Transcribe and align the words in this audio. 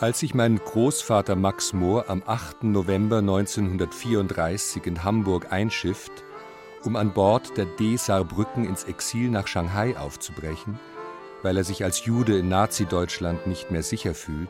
Als 0.00 0.20
sich 0.20 0.32
mein 0.32 0.56
Großvater 0.56 1.36
Max 1.36 1.74
Mohr 1.74 2.08
am 2.08 2.22
8. 2.24 2.64
November 2.64 3.18
1934 3.18 4.86
in 4.86 5.04
Hamburg 5.04 5.52
einschifft, 5.52 6.24
um 6.84 6.96
an 6.96 7.12
Bord 7.12 7.54
der 7.58 7.66
D. 7.66 7.96
Saarbrücken 7.96 8.64
ins 8.64 8.84
Exil 8.84 9.28
nach 9.28 9.46
Shanghai 9.46 9.98
aufzubrechen, 9.98 10.80
weil 11.42 11.58
er 11.58 11.64
sich 11.64 11.84
als 11.84 12.06
Jude 12.06 12.38
in 12.38 12.48
Nazi-Deutschland 12.48 13.46
nicht 13.46 13.70
mehr 13.70 13.82
sicher 13.82 14.14
fühlt, 14.14 14.48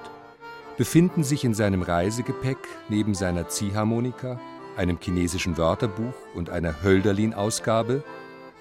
befinden 0.77 1.25
sich 1.25 1.43
in 1.43 1.55
seinem 1.55 1.83
Reisegepäck 1.83 2.59
neben 2.89 3.15
seiner 3.15 3.49
Ziehharmonika, 3.49 4.39
einem 4.77 4.99
chinesischen 5.01 5.59
Wörterbuch 5.59 6.15
und 6.33 6.51
einer 6.51 6.81
Hölderlin-Ausgabe 6.85 8.05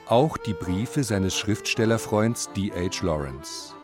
auch 0.07 0.37
die 0.37 0.55
Briefe 0.55 1.03
seines 1.03 1.37
Schriftstellerfreunds 1.37 2.49
D.H. 2.53 3.05
Lawrence. 3.05 3.75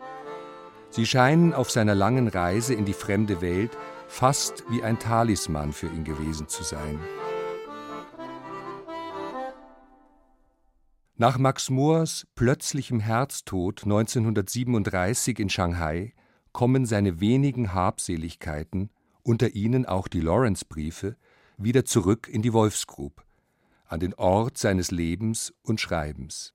Sie 0.96 1.06
scheinen 1.06 1.54
auf 1.54 1.72
seiner 1.72 1.94
langen 1.94 2.30
Reise 2.30 2.74
in 2.74 2.86
die 2.86 2.94
fremde 2.94 3.42
Welt 3.42 3.72
fast 4.08 4.64
wie 4.70 4.82
ein 4.82 4.98
Talisman 4.98 5.74
für 5.74 5.88
ihn 5.88 6.06
gewesen 6.06 6.48
zu 6.48 6.64
sein. 6.64 6.98
Nach 11.18 11.38
Max 11.38 11.70
Moors 11.70 12.26
plötzlichem 12.36 13.02
Herztod 13.02 13.84
1937 13.84 15.38
in 15.40 15.50
Shanghai 15.50 16.14
kommen 16.54 16.86
seine 16.86 17.20
wenigen 17.20 17.74
Habseligkeiten, 17.74 18.90
unter 19.22 19.54
ihnen 19.54 19.86
auch 19.86 20.08
die 20.08 20.22
Lawrence-Briefe, 20.22 21.18
wieder 21.58 21.84
zurück 21.84 22.30
in 22.32 22.42
die 22.42 22.54
Wolfsgrub, 22.54 23.26
an 23.86 24.00
den 24.00 24.14
Ort 24.14 24.58
seines 24.58 24.92
Lebens 24.92 25.54
und 25.62 25.82
Schreibens. 25.82 26.55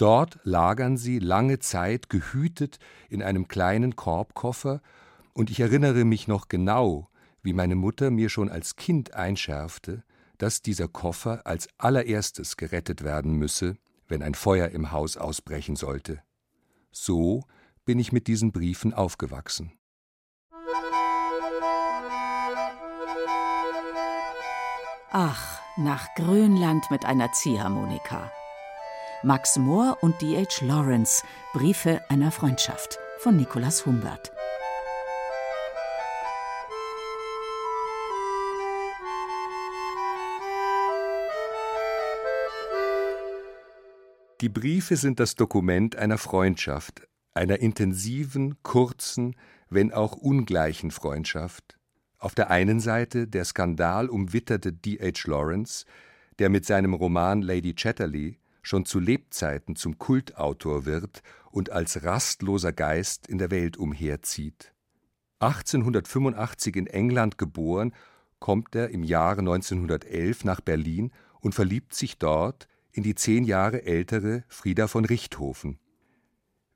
Dort 0.00 0.38
lagern 0.44 0.96
sie 0.96 1.18
lange 1.18 1.58
Zeit 1.58 2.08
gehütet 2.08 2.78
in 3.10 3.22
einem 3.22 3.48
kleinen 3.48 3.96
Korbkoffer, 3.96 4.80
und 5.34 5.50
ich 5.50 5.60
erinnere 5.60 6.06
mich 6.06 6.26
noch 6.26 6.48
genau, 6.48 7.10
wie 7.42 7.52
meine 7.52 7.74
Mutter 7.74 8.10
mir 8.10 8.30
schon 8.30 8.48
als 8.48 8.76
Kind 8.76 9.12
einschärfte, 9.12 10.02
dass 10.38 10.62
dieser 10.62 10.88
Koffer 10.88 11.46
als 11.46 11.68
allererstes 11.76 12.56
gerettet 12.56 13.04
werden 13.04 13.34
müsse, 13.34 13.76
wenn 14.08 14.22
ein 14.22 14.34
Feuer 14.34 14.68
im 14.68 14.90
Haus 14.90 15.18
ausbrechen 15.18 15.76
sollte. 15.76 16.22
So 16.92 17.44
bin 17.84 17.98
ich 17.98 18.10
mit 18.10 18.26
diesen 18.26 18.52
Briefen 18.52 18.94
aufgewachsen. 18.94 19.70
Ach, 25.10 25.60
nach 25.76 26.08
Grönland 26.14 26.90
mit 26.90 27.04
einer 27.04 27.32
Ziehharmonika. 27.32 28.32
Max 29.22 29.58
Mohr 29.58 29.98
und 30.00 30.22
D.H. 30.22 30.64
Lawrence, 30.64 31.22
Briefe 31.52 32.00
einer 32.08 32.30
Freundschaft 32.30 32.98
von 33.18 33.36
Nikolaus 33.36 33.84
Humbert. 33.84 34.32
Die 44.40 44.48
Briefe 44.48 44.96
sind 44.96 45.20
das 45.20 45.34
Dokument 45.34 45.96
einer 45.96 46.16
Freundschaft, 46.16 47.06
einer 47.34 47.58
intensiven, 47.58 48.56
kurzen, 48.62 49.36
wenn 49.68 49.92
auch 49.92 50.16
ungleichen 50.16 50.90
Freundschaft. 50.90 51.76
Auf 52.16 52.34
der 52.34 52.48
einen 52.48 52.80
Seite 52.80 53.28
der 53.28 53.44
skandalumwitterte 53.44 54.72
D.H. 54.72 55.28
Lawrence, 55.30 55.84
der 56.38 56.48
mit 56.48 56.64
seinem 56.64 56.94
Roman 56.94 57.42
Lady 57.42 57.74
Chatterley 57.74 58.39
schon 58.62 58.84
zu 58.84 58.98
Lebzeiten 58.98 59.76
zum 59.76 59.98
Kultautor 59.98 60.84
wird 60.84 61.22
und 61.50 61.70
als 61.70 62.04
rastloser 62.04 62.72
Geist 62.72 63.26
in 63.26 63.38
der 63.38 63.50
Welt 63.50 63.76
umherzieht. 63.76 64.72
1885 65.40 66.76
in 66.76 66.86
England 66.86 67.38
geboren, 67.38 67.94
kommt 68.38 68.74
er 68.74 68.90
im 68.90 69.02
Jahre 69.02 69.40
1911 69.40 70.44
nach 70.44 70.60
Berlin 70.60 71.12
und 71.40 71.54
verliebt 71.54 71.94
sich 71.94 72.18
dort 72.18 72.68
in 72.92 73.02
die 73.02 73.14
zehn 73.14 73.44
Jahre 73.44 73.84
ältere 73.84 74.44
Frieda 74.48 74.88
von 74.88 75.04
Richthofen. 75.04 75.78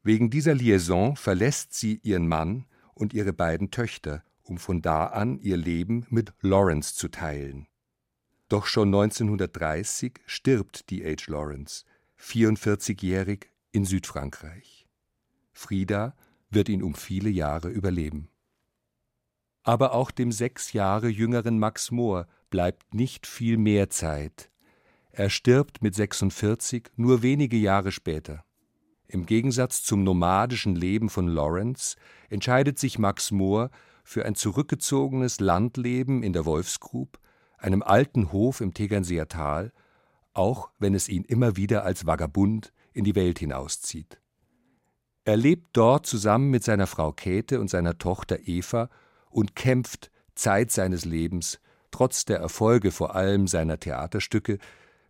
Wegen 0.02 0.30
dieser 0.30 0.54
Liaison 0.54 1.16
verlässt 1.16 1.74
sie 1.74 2.00
ihren 2.02 2.28
Mann 2.28 2.66
und 2.94 3.14
ihre 3.14 3.32
beiden 3.32 3.70
Töchter, 3.70 4.22
um 4.42 4.58
von 4.58 4.82
da 4.82 5.06
an 5.06 5.38
ihr 5.38 5.56
Leben 5.56 6.06
mit 6.10 6.32
Lawrence 6.40 6.94
zu 6.94 7.08
teilen. 7.08 7.66
Doch 8.48 8.66
schon 8.66 8.88
1930 8.88 10.20
stirbt 10.26 10.90
D.H. 10.90 11.30
Lawrence, 11.30 11.84
44-jährig 12.20 13.50
in 13.72 13.84
Südfrankreich. 13.84 14.86
Frieda 15.52 16.14
wird 16.50 16.68
ihn 16.68 16.82
um 16.82 16.94
viele 16.94 17.30
Jahre 17.30 17.68
überleben. 17.68 18.28
Aber 19.62 19.94
auch 19.94 20.10
dem 20.10 20.30
sechs 20.30 20.72
Jahre 20.74 21.08
jüngeren 21.08 21.58
Max 21.58 21.90
Mohr 21.90 22.28
bleibt 22.50 22.92
nicht 22.92 23.26
viel 23.26 23.56
mehr 23.56 23.88
Zeit. 23.88 24.50
Er 25.10 25.30
stirbt 25.30 25.82
mit 25.82 25.94
46 25.94 26.90
nur 26.96 27.22
wenige 27.22 27.56
Jahre 27.56 27.92
später. 27.92 28.44
Im 29.06 29.26
Gegensatz 29.26 29.82
zum 29.82 30.04
nomadischen 30.04 30.74
Leben 30.74 31.08
von 31.08 31.28
Lawrence 31.28 31.96
entscheidet 32.28 32.78
sich 32.78 32.98
Max 32.98 33.30
Mohr 33.30 33.70
für 34.02 34.26
ein 34.26 34.34
zurückgezogenes 34.34 35.40
Landleben 35.40 36.22
in 36.22 36.32
der 36.32 36.44
Wolfsgrub 36.44 37.18
einem 37.64 37.82
alten 37.82 38.30
Hof 38.30 38.60
im 38.60 38.74
Tegernseer 38.74 39.26
Tal, 39.28 39.72
auch 40.34 40.70
wenn 40.78 40.94
es 40.94 41.08
ihn 41.08 41.24
immer 41.24 41.56
wieder 41.56 41.84
als 41.84 42.06
Vagabund 42.06 42.72
in 42.92 43.04
die 43.04 43.14
Welt 43.14 43.38
hinauszieht. 43.38 44.20
Er 45.24 45.38
lebt 45.38 45.68
dort 45.72 46.06
zusammen 46.06 46.50
mit 46.50 46.62
seiner 46.62 46.86
Frau 46.86 47.12
Käthe 47.12 47.60
und 47.60 47.70
seiner 47.70 47.96
Tochter 47.96 48.46
Eva 48.46 48.90
und 49.30 49.56
kämpft 49.56 50.10
Zeit 50.34 50.70
seines 50.70 51.06
Lebens, 51.06 51.60
trotz 51.90 52.26
der 52.26 52.38
Erfolge 52.38 52.90
vor 52.90 53.14
allem 53.14 53.46
seiner 53.46 53.80
Theaterstücke, 53.80 54.58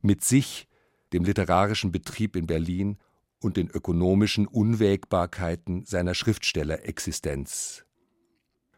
mit 0.01 0.23
sich, 0.23 0.69
dem 1.13 1.25
literarischen 1.25 1.91
Betrieb 1.91 2.37
in 2.37 2.47
Berlin 2.47 2.99
und 3.41 3.57
den 3.57 3.69
ökonomischen 3.69 4.47
Unwägbarkeiten 4.47 5.85
seiner 5.85 6.15
Schriftstellerexistenz. 6.15 7.85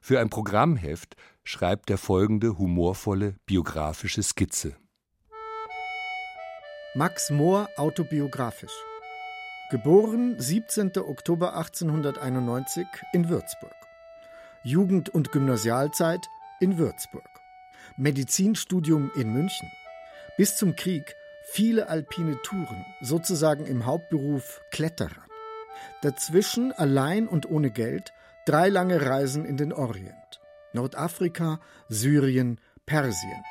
Für 0.01 0.21
ein 0.21 0.31
Programmheft 0.31 1.17
schreibt 1.47 1.91
er 1.91 1.99
folgende 1.99 2.59
humorvolle 2.59 3.37
biografische 3.47 4.23
Skizze. 4.23 4.75
Max 6.95 7.31
Mohr 7.31 7.69
autobiografisch. 7.77 8.73
Geboren 9.71 10.35
17. 10.39 10.93
Oktober 10.99 11.57
1891 11.57 12.87
in 13.13 13.29
Würzburg. 13.29 13.75
Jugend- 14.65 15.09
und 15.09 15.31
Gymnasialzeit 15.31 16.27
in 16.61 16.79
Würzburg. 16.79 17.29
Medizinstudium 17.97 19.13
in 19.15 19.33
München. 19.33 19.71
Bis 20.37 20.57
zum 20.57 20.75
Krieg 20.75 21.15
viele 21.45 21.89
alpine 21.89 22.41
Touren, 22.43 22.85
sozusagen 23.01 23.67
im 23.67 23.87
Hauptberuf 23.87 24.61
Kletterer. 24.73 25.23
Dazwischen 26.03 26.73
allein 26.73 27.29
und 27.29 27.49
ohne 27.49 27.71
Geld 27.71 28.13
Drei 28.47 28.69
lange 28.69 29.05
Reisen 29.05 29.45
in 29.45 29.57
den 29.57 29.73
Orient. 29.73 30.26
Nordafrika, 30.77 31.59
Syrien, 31.89 32.61
Persien. 32.87 33.43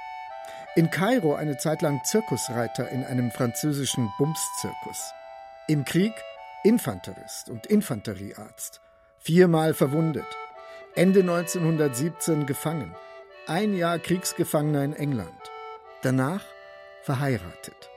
In 0.78 0.90
Kairo 0.90 1.36
eine 1.36 1.58
Zeit 1.58 1.82
lang 1.82 2.02
Zirkusreiter 2.04 2.90
in 2.90 3.04
einem 3.04 3.32
französischen 3.32 4.10
Bumszirkus. 4.18 5.12
Im 5.68 5.84
Krieg 5.86 6.14
Infanterist 6.64 7.50
und 7.50 7.66
Infanteriearzt. 7.66 8.82
Viermal 9.20 9.74
verwundet. 9.74 10.26
Ende 10.96 11.20
1917 11.22 12.46
gefangen. 12.46 12.96
Ein 13.48 13.76
Jahr 13.76 14.00
Kriegsgefangener 14.00 14.84
in 14.84 14.94
England. 14.94 15.52
Danach 16.02 16.44
verheiratet. 17.04 17.90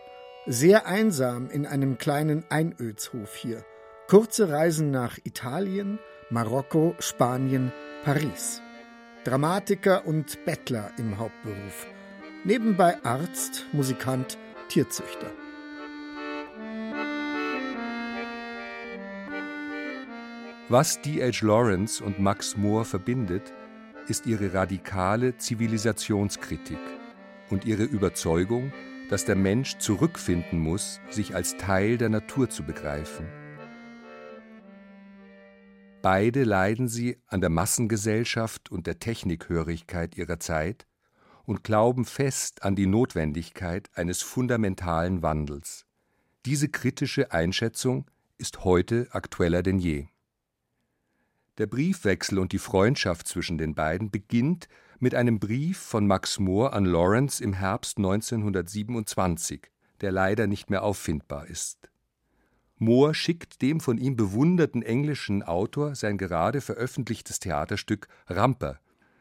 Sehr 0.47 0.87
einsam 0.87 1.51
in 1.51 1.67
einem 1.67 1.99
kleinen 1.99 2.45
Einödshof 2.51 3.35
hier. 3.35 3.65
Kurze 4.09 4.51
Reisen 4.51 4.91
nach 4.91 5.19
Italien, 5.25 5.99
Marokko, 6.31 6.95
Spanien, 6.99 7.73
Paris. 8.05 8.63
Dramatiker 9.29 10.07
und 10.07 10.43
Bettler 10.47 10.91
im 10.97 11.19
Hauptberuf. 11.19 11.87
Nebenbei 12.45 12.97
Arzt, 13.05 13.67
Musikant, 13.73 14.39
Tierzüchter. 14.71 15.27
Was 20.71 21.03
D.H. 21.03 21.45
Lawrence 21.45 22.03
und 22.03 22.19
Max 22.19 22.57
Mohr 22.57 22.87
verbindet, 22.87 23.53
ist 24.07 24.25
ihre 24.25 24.55
radikale 24.55 25.37
Zivilisationskritik 25.37 26.79
und 27.51 27.67
ihre 27.67 27.85
Überzeugung, 27.85 28.73
dass 29.11 29.27
der 29.27 29.37
Mensch 29.37 29.77
zurückfinden 29.77 30.59
muss, 30.59 31.01
sich 31.11 31.35
als 31.35 31.59
Teil 31.59 31.99
der 31.99 32.09
Natur 32.09 32.49
zu 32.49 32.63
begreifen. 32.63 33.27
Beide 36.03 36.45
leiden 36.45 36.87
sie 36.89 37.19
an 37.27 37.41
der 37.41 37.51
Massengesellschaft 37.51 38.71
und 38.71 38.87
der 38.87 39.01
Technikhörigkeit 39.01 40.17
ihrer 40.17 40.39
Zeit 40.39 40.87
und 41.45 41.65
glauben 41.65 42.05
fest 42.05 42.63
an 42.63 42.77
die 42.77 42.87
Notwendigkeit 42.87 43.91
eines 43.95 44.23
fundamentalen 44.23 45.23
Wandels. 45.23 45.87
Diese 46.47 46.69
kritische 46.69 47.33
Einschätzung 47.33 48.09
ist 48.37 48.65
heute 48.65 49.09
aktueller 49.11 49.63
denn 49.63 49.81
je. 49.81 50.07
Der 51.59 51.67
Briefwechsel 51.67 52.39
und 52.39 52.53
die 52.53 52.59
Freundschaft 52.59 53.27
zwischen 53.27 53.59
den 53.59 53.75
beiden 53.75 54.13
beginnt 54.13 54.69
mit 55.01 55.17
einem 55.17 55.41
Brief 55.41 55.79
von 55.79 56.07
Max 56.07 56.39
Mohr 56.39 56.75
an 56.75 56.85
Lawrence 56.85 57.43
im 57.43 57.55
Herbst 57.55 57.99
1927, 57.99 59.69
der 60.01 60.13
leider 60.13 60.47
nicht 60.47 60.71
mehr 60.71 60.85
auffindbar 60.85 61.49
ist. 61.49 61.91
Mohr 62.79 63.15
schickt 63.15 63.61
dem 63.63 63.81
von 63.81 63.99
ihm 63.99 64.17
bewunderten 64.17 64.83
englischen 64.83 65.43
Autor 65.43 65.95
sein 65.95 66.19
gerade 66.19 66.61
veröffentlichtes 66.61 67.41
Theaterstück 67.41 68.09
Ramper, 68.29 68.79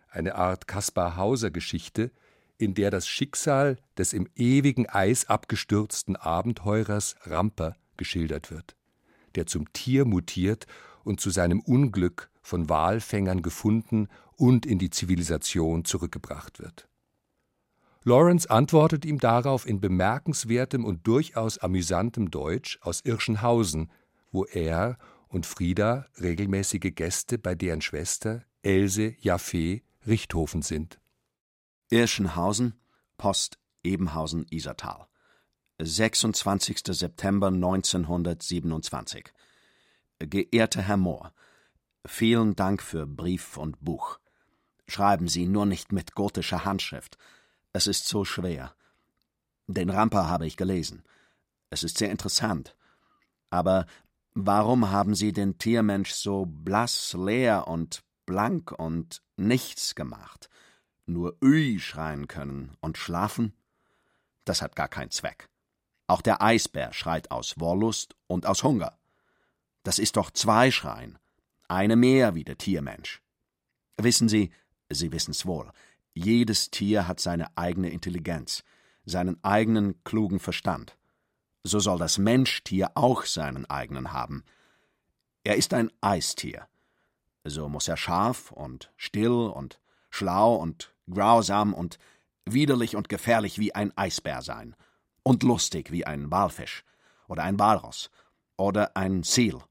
eine 0.10 0.36
Art 0.36 0.68
Kaspar 0.68 1.18
Hauser 1.18 1.52
Geschichte, 1.52 2.12
in 2.58 2.74
der 2.74 2.92
das 2.92 3.08
Schicksal 3.08 3.78
des 3.98 4.14
im 4.14 4.28
ewigen 4.36 4.88
Eis 4.88 5.26
abgestürzten 5.30 6.16
Abenteurers 6.16 7.16
Ramper 7.24 7.76
geschildert 7.98 8.52
wird, 8.52 8.76
der 9.36 9.46
zum 9.46 9.72
Tier 9.74 10.06
mutiert 10.06 10.68
und 11.04 11.20
zu 11.20 11.30
seinem 11.30 11.60
Unglück 11.60 12.30
von 12.42 12.70
Walfängern 12.70 13.42
gefunden 13.42 14.08
und 14.36 14.66
in 14.66 14.80
die 14.80 14.90
Zivilisation 14.90 15.86
zurückgebracht 15.86 16.60
wird. 16.60 16.88
Lawrence 18.08 18.50
antwortet 18.50 19.04
ihm 19.04 19.20
darauf 19.20 19.68
in 19.68 19.82
bemerkenswertem 19.82 20.86
und 20.86 21.06
durchaus 21.06 21.58
amüsantem 21.58 22.32
Deutsch 22.32 22.80
aus 22.82 23.02
Irschenhausen, 23.02 23.92
wo 24.32 24.46
er 24.46 24.98
und 25.28 25.46
Frieda 25.46 26.06
regelmäßige 26.18 26.96
Gäste 26.96 27.38
bei 27.38 27.54
deren 27.54 27.82
Schwester 27.82 28.46
Else 28.64 29.14
Jaffe 29.20 29.82
Richthofen 30.08 30.62
sind. 30.62 31.02
Irschenhausen, 31.90 32.76
Post 33.18 33.60
Ebenhausen-Isertal. 33.84 35.08
26. 35.80 36.80
September 36.88 37.48
1927. 37.48 39.34
Geehrter 40.20 40.82
Herr 40.82 40.96
Mohr, 40.96 41.34
vielen 42.06 42.56
Dank 42.56 42.82
für 42.82 43.06
Brief 43.06 43.58
und 43.58 43.82
Buch. 43.82 44.18
Schreiben 44.88 45.28
Sie 45.28 45.46
nur 45.46 45.66
nicht 45.66 45.92
mit 45.92 46.16
gotischer 46.16 46.64
Handschrift. 46.64 47.18
Es 47.74 47.88
ist 47.88 48.08
so 48.08 48.26
schwer. 48.26 48.74
Den 49.68 49.90
Ramper 49.90 50.30
habe 50.30 50.48
ich 50.48 50.58
gelesen. 50.58 51.04
Es 51.70 51.84
ist 51.84 51.98
sehr 51.98 52.10
interessant. 52.10 52.76
Aber 53.50 53.86
warum 54.34 54.90
haben 54.92 55.16
Sie 55.16 55.34
den 55.34 55.58
Tiermensch 55.58 56.12
so 56.12 56.46
blass, 56.46 57.14
leer 57.14 57.68
und 57.68 58.04
blank 58.26 58.72
und 58.72 59.22
nichts 59.36 59.96
gemacht? 59.96 60.50
Nur 61.06 61.38
Ui 61.42 61.80
schreien 61.80 62.28
können 62.28 62.76
und 62.82 62.98
schlafen? 62.98 63.54
Das 64.46 64.62
hat 64.62 64.76
gar 64.76 64.88
keinen 64.88 65.12
Zweck. 65.12 65.50
Auch 66.08 66.22
der 66.22 66.42
Eisbär 66.42 66.94
schreit 66.94 67.32
aus 67.32 67.60
Wollust 67.60 68.16
und 68.28 68.46
aus 68.46 68.64
Hunger. 68.64 68.98
Das 69.84 70.00
ist 70.00 70.16
doch 70.16 70.32
zwei 70.32 70.72
Schreien. 70.72 71.20
Eine 71.68 71.98
mehr 71.98 72.34
wie 72.34 72.46
der 72.46 72.58
Tiermensch. 72.58 73.22
Wissen 73.98 74.30
Sie, 74.30 74.52
Sie 74.90 75.12
wissen's 75.12 75.46
wohl, 75.46 75.70
jedes 76.18 76.72
Tier 76.72 77.08
hat 77.08 77.20
seine 77.20 77.56
eigene 77.58 77.90
Intelligenz, 77.90 78.64
seinen 79.06 79.44
eigenen 79.44 80.04
klugen 80.04 80.40
Verstand. 80.40 80.98
So 81.64 81.80
soll 81.80 82.00
das 82.00 82.18
Menschtier 82.18 82.92
auch 82.96 83.26
seinen 83.26 83.66
eigenen 83.70 84.14
haben. 84.14 84.44
Er 85.44 85.56
ist 85.56 85.74
ein 85.74 85.92
Eistier. 86.02 86.68
So 87.44 87.70
muss 87.70 87.88
er 87.88 87.98
scharf 87.98 88.52
und 88.52 88.92
still 88.98 89.30
und 89.32 89.80
schlau 90.10 90.56
und 90.56 90.94
grausam 91.10 91.74
und 91.74 91.98
widerlich 92.46 92.96
und 92.96 93.10
gefährlich 93.10 93.60
wie 93.60 93.76
ein 93.76 93.96
Eisbär 93.98 94.42
sein 94.42 94.76
und 95.24 95.44
lustig 95.44 95.92
wie 95.92 96.06
ein 96.06 96.32
Walfisch 96.32 96.84
oder 97.28 97.44
ein 97.44 97.60
Walross 97.60 98.10
oder 98.58 98.96
ein 98.96 99.24
Seal. 99.24 99.62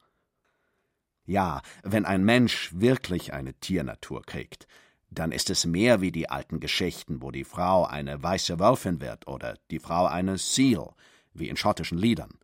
Ja, 1.25 1.61
wenn 1.83 2.05
ein 2.05 2.25
Mensch 2.25 2.71
wirklich 2.75 3.33
eine 3.33 3.55
Tiernatur 3.55 4.23
kriegt, 4.23 4.67
dann 5.11 5.33
ist 5.33 5.51
es 5.51 5.65
mehr 5.65 6.01
wie 6.01 6.13
die 6.13 6.29
alten 6.29 6.61
Geschichten, 6.61 7.23
wo 7.23 7.31
die 7.31 7.45
Frau 7.45 7.85
eine 7.85 8.23
weiße 8.23 8.59
Wölfin 8.59 9.01
wird 9.01 9.27
oder 9.29 9.59
die 9.71 9.79
Frau 9.79 10.07
eine 10.07 10.39
Seal, 10.39 10.95
wie 11.33 11.49
in 11.49 11.57
schottischen 11.57 11.99
Liedern. 11.99 12.39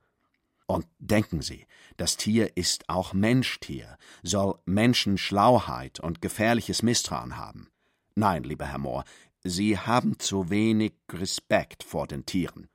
Und 0.67 0.87
denken 0.99 1.43
Sie, 1.43 1.67
das 1.97 2.17
Tier 2.17 2.56
ist 2.56 2.88
auch 2.88 3.12
Menschtier, 3.12 3.99
soll 4.23 4.59
Menschenschlauheit 4.64 6.00
und 6.00 6.23
gefährliches 6.23 6.82
Misstrauen 6.82 7.37
haben. 7.37 7.69
Nein, 8.14 8.44
lieber 8.44 8.67
Herr 8.67 8.79
Mohr, 8.79 9.05
Sie 9.44 9.76
haben 9.76 10.19
zu 10.19 10.50
wenig 10.50 10.94
Respekt 11.11 11.82
vor 11.82 12.06
den 12.06 12.25
Tieren. 12.25 12.69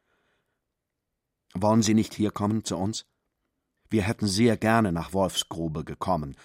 Wollen 1.54 1.82
Sie 1.82 1.94
nicht 1.94 2.14
hier 2.14 2.32
kommen 2.32 2.66
zu 2.66 2.78
uns? 2.78 3.06
Wir 3.90 4.04
hätten 4.04 4.28
sehr 4.28 4.58
gerne 4.58 4.92
nach 4.92 5.14
Wolfsgrube 5.14 5.86
gekommen. 5.86 6.36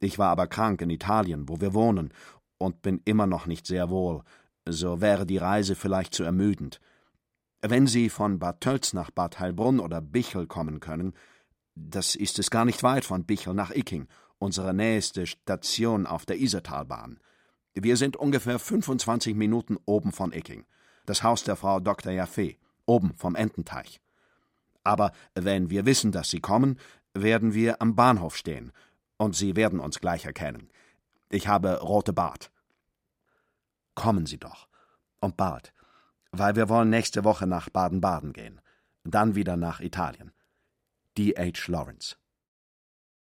Ich 0.00 0.18
war 0.18 0.30
aber 0.30 0.46
krank 0.46 0.82
in 0.82 0.90
Italien, 0.90 1.48
wo 1.48 1.60
wir 1.60 1.74
wohnen, 1.74 2.12
und 2.58 2.82
bin 2.82 3.00
immer 3.04 3.26
noch 3.26 3.46
nicht 3.46 3.66
sehr 3.66 3.88
wohl, 3.88 4.22
so 4.66 5.00
wäre 5.00 5.26
die 5.26 5.38
Reise 5.38 5.74
vielleicht 5.74 6.14
zu 6.14 6.24
ermüdend. 6.24 6.80
Wenn 7.60 7.86
Sie 7.86 8.08
von 8.08 8.38
Bad 8.38 8.60
Tölz 8.60 8.92
nach 8.92 9.10
Bad 9.10 9.40
Heilbrunn 9.40 9.80
oder 9.80 10.00
Bichel 10.00 10.46
kommen 10.46 10.80
können, 10.80 11.14
das 11.74 12.14
ist 12.14 12.38
es 12.38 12.50
gar 12.50 12.64
nicht 12.64 12.82
weit 12.82 13.04
von 13.04 13.24
Bichel 13.24 13.54
nach 13.54 13.70
Icking, 13.70 14.06
unsere 14.38 14.74
nächste 14.74 15.26
Station 15.26 16.06
auf 16.06 16.26
der 16.26 16.40
Isertalbahn. 16.40 17.18
Wir 17.74 17.96
sind 17.96 18.16
ungefähr 18.16 18.58
25 18.58 19.34
Minuten 19.34 19.76
oben 19.86 20.12
von 20.12 20.32
Icking, 20.32 20.64
das 21.06 21.22
Haus 21.22 21.44
der 21.44 21.56
Frau 21.56 21.80
Dr. 21.80 22.12
Jaffe, 22.12 22.56
oben 22.86 23.14
vom 23.14 23.34
Ententeich. 23.34 24.00
Aber 24.84 25.12
wenn 25.34 25.70
wir 25.70 25.86
wissen, 25.86 26.12
dass 26.12 26.30
Sie 26.30 26.40
kommen, 26.40 26.78
werden 27.14 27.54
wir 27.54 27.80
am 27.82 27.94
Bahnhof 27.94 28.36
stehen, 28.36 28.72
und 29.16 29.34
Sie 29.34 29.56
werden 29.56 29.80
uns 29.80 30.00
gleich 30.00 30.24
erkennen. 30.24 30.70
Ich 31.30 31.46
habe 31.48 31.80
rote 31.80 32.12
Bart. 32.12 32.50
Kommen 33.94 34.26
Sie 34.26 34.38
doch. 34.38 34.68
Und 35.20 35.36
bald. 35.36 35.72
Weil 36.30 36.56
wir 36.56 36.68
wollen 36.68 36.90
nächste 36.90 37.24
Woche 37.24 37.46
nach 37.46 37.68
Baden-Baden 37.68 38.32
gehen. 38.32 38.60
Dann 39.04 39.34
wieder 39.34 39.56
nach 39.56 39.80
Italien. 39.80 40.32
D. 41.16 41.34
H. 41.36 41.70
Lawrence. 41.70 42.16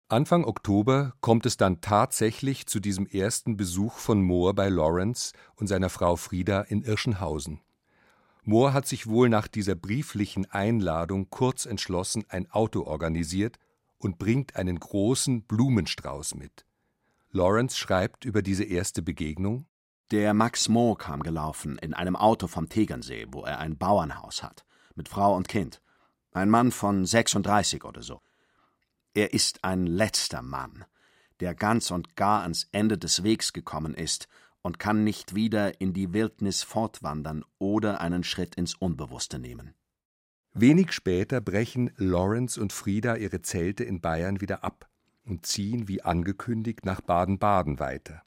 Anfang 0.07 0.45
Oktober 0.45 1.13
kommt 1.21 1.45
es 1.45 1.57
dann 1.57 1.81
tatsächlich 1.81 2.67
zu 2.67 2.79
diesem 2.79 3.07
ersten 3.07 3.57
Besuch 3.57 3.97
von 3.97 4.21
Mohr 4.21 4.53
bei 4.53 4.69
Lawrence 4.69 5.33
und 5.55 5.67
seiner 5.67 5.89
Frau 5.89 6.15
Frieda 6.15 6.61
in 6.61 6.83
Irschenhausen. 6.83 7.61
Mohr 8.43 8.73
hat 8.73 8.85
sich 8.87 9.07
wohl 9.07 9.29
nach 9.29 9.47
dieser 9.47 9.75
brieflichen 9.75 10.49
Einladung 10.51 11.29
kurz 11.29 11.65
entschlossen 11.65 12.25
ein 12.29 12.49
Auto 12.51 12.83
organisiert 12.83 13.57
und 13.97 14.17
bringt 14.19 14.55
einen 14.55 14.79
großen 14.79 15.43
Blumenstrauß 15.43 16.35
mit. 16.35 16.65
Lawrence 17.35 17.75
schreibt 17.75 18.25
über 18.25 18.43
diese 18.43 18.63
erste 18.63 19.01
Begegnung 19.01 19.65
Der 20.11 20.35
Max 20.35 20.69
Mohr 20.69 20.99
kam 20.99 21.23
gelaufen 21.23 21.79
in 21.79 21.95
einem 21.95 22.15
Auto 22.15 22.45
vom 22.45 22.69
Tegernsee, 22.69 23.25
wo 23.31 23.41
er 23.41 23.57
ein 23.57 23.75
Bauernhaus 23.75 24.43
hat, 24.43 24.63
mit 24.93 25.09
Frau 25.09 25.35
und 25.35 25.47
Kind. 25.47 25.81
Ein 26.31 26.51
Mann 26.51 26.71
von 26.71 27.07
36 27.07 27.85
oder 27.85 28.03
so. 28.03 28.21
Er 29.15 29.33
ist 29.33 29.63
ein 29.63 29.87
letzter 29.87 30.43
Mann, 30.43 30.85
der 31.39 31.55
ganz 31.55 31.89
und 31.89 32.15
gar 32.15 32.43
ans 32.43 32.67
Ende 32.71 32.99
des 32.99 33.23
Wegs 33.23 33.51
gekommen 33.51 33.95
ist 33.95 34.27
und 34.61 34.77
kann 34.77 35.03
nicht 35.03 35.33
wieder 35.33 35.81
in 35.81 35.91
die 35.93 36.13
Wildnis 36.13 36.61
fortwandern 36.61 37.43
oder 37.57 37.99
einen 37.99 38.23
Schritt 38.23 38.53
ins 38.53 38.75
Unbewusste 38.75 39.39
nehmen. 39.39 39.73
Wenig 40.53 40.91
später 40.91 41.41
brechen 41.41 41.91
Lawrence 41.97 42.61
und 42.61 42.73
Frieda 42.73 43.15
ihre 43.15 43.41
Zelte 43.41 43.83
in 43.83 44.01
Bayern 44.01 44.39
wieder 44.39 44.63
ab 44.63 44.87
und 45.25 45.45
ziehen 45.45 45.87
wie 45.87 46.01
angekündigt 46.01 46.85
nach 46.85 47.01
Baden-Baden 47.01 47.79
weiter. 47.79 48.23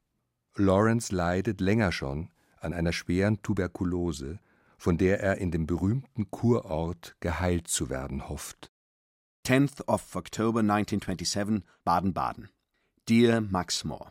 Lawrence 0.55 1.15
leidet 1.15 1.61
länger 1.61 1.93
schon 1.93 2.31
an 2.61 2.73
einer 2.73 2.93
schweren 2.93 3.43
Tuberkulose, 3.43 4.38
von 4.79 4.99
der 4.99 5.21
er 5.21 5.38
in 5.38 5.50
dem 5.50 5.67
berühmten 5.67 6.31
Kurort 6.31 7.17
geheilt 7.21 7.69
zu 7.69 7.91
werden 7.91 8.29
hofft. 8.29 8.71
10th 9.47 9.87
of 9.87 10.17
October 10.17 10.61
1927, 10.61 11.62
Baden-Baden. 11.85 12.49
Dear 13.09 13.41
Max 13.41 13.85
Moore, 13.85 14.11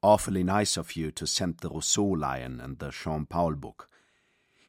Awfully 0.00 0.44
nice 0.44 0.78
of 0.78 0.92
you 0.92 1.10
to 1.10 1.26
send 1.26 1.60
the 1.60 1.68
Rousseau 1.68 2.14
Lion 2.14 2.60
and 2.60 2.78
the 2.78 2.90
Jean 2.90 3.26
Paul 3.26 3.56
book. 3.56 3.88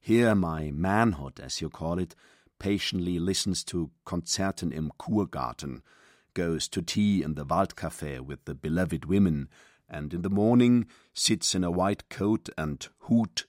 Here 0.01 0.33
my 0.33 0.71
manhood, 0.71 1.39
as 1.39 1.61
you 1.61 1.69
call 1.69 1.99
it, 1.99 2.15
patiently 2.57 3.19
listens 3.19 3.63
to 3.65 3.91
Konzerten 4.05 4.71
im 4.71 4.91
Kurgarten, 4.97 5.83
goes 6.33 6.67
to 6.69 6.81
tea 6.81 7.23
in 7.23 7.35
the 7.35 7.45
Waldcafé 7.45 8.19
with 8.19 8.45
the 8.45 8.55
beloved 8.55 9.05
women, 9.05 9.49
and 9.87 10.13
in 10.13 10.21
the 10.21 10.29
morning 10.29 10.87
sits 11.13 11.55
in 11.55 11.63
a 11.63 11.71
white 11.71 12.09
coat 12.09 12.49
and 12.57 12.87
hoot 13.01 13.45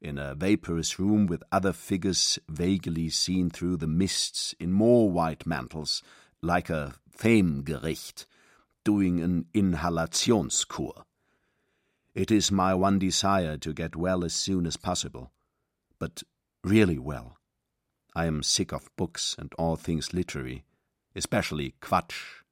in 0.00 0.18
a 0.18 0.34
vaporous 0.34 0.98
room 0.98 1.26
with 1.26 1.42
other 1.50 1.72
figures 1.72 2.38
vaguely 2.48 3.08
seen 3.08 3.48
through 3.48 3.78
the 3.78 3.86
mists 3.86 4.54
in 4.60 4.70
more 4.70 5.10
white 5.10 5.46
mantles, 5.46 6.02
like 6.42 6.68
a 6.68 6.94
Femgericht, 7.10 8.26
doing 8.84 9.20
an 9.20 9.46
inhalationskur. 9.54 11.04
It 12.14 12.30
is 12.30 12.52
my 12.52 12.74
one 12.74 12.98
desire 12.98 13.56
to 13.58 13.72
get 13.72 13.96
well 13.96 14.24
as 14.24 14.34
soon 14.34 14.66
as 14.66 14.76
possible, 14.76 15.32
but 15.98 16.22
really 16.62 16.98
well. 16.98 17.38
I 18.14 18.26
am 18.26 18.42
sick 18.42 18.72
of 18.72 18.94
books 18.96 19.34
and 19.38 19.52
all 19.54 19.76
things 19.76 20.12
literary, 20.12 20.64
especially 21.14 21.74
Quatsch. 21.80 22.42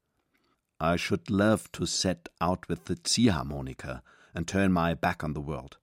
I 0.81 0.97
should 0.97 1.31
love 1.31 1.71
to 1.73 1.87
set 1.87 2.28
out 2.40 2.69
with 2.69 2.87
the 2.87 2.97
Ziehharmonika 2.97 4.02
and 4.35 4.49
turn 4.49 4.73
my 4.73 4.95
back 4.95 5.23
on 5.23 5.33
the 5.33 5.40
world. 5.40 5.78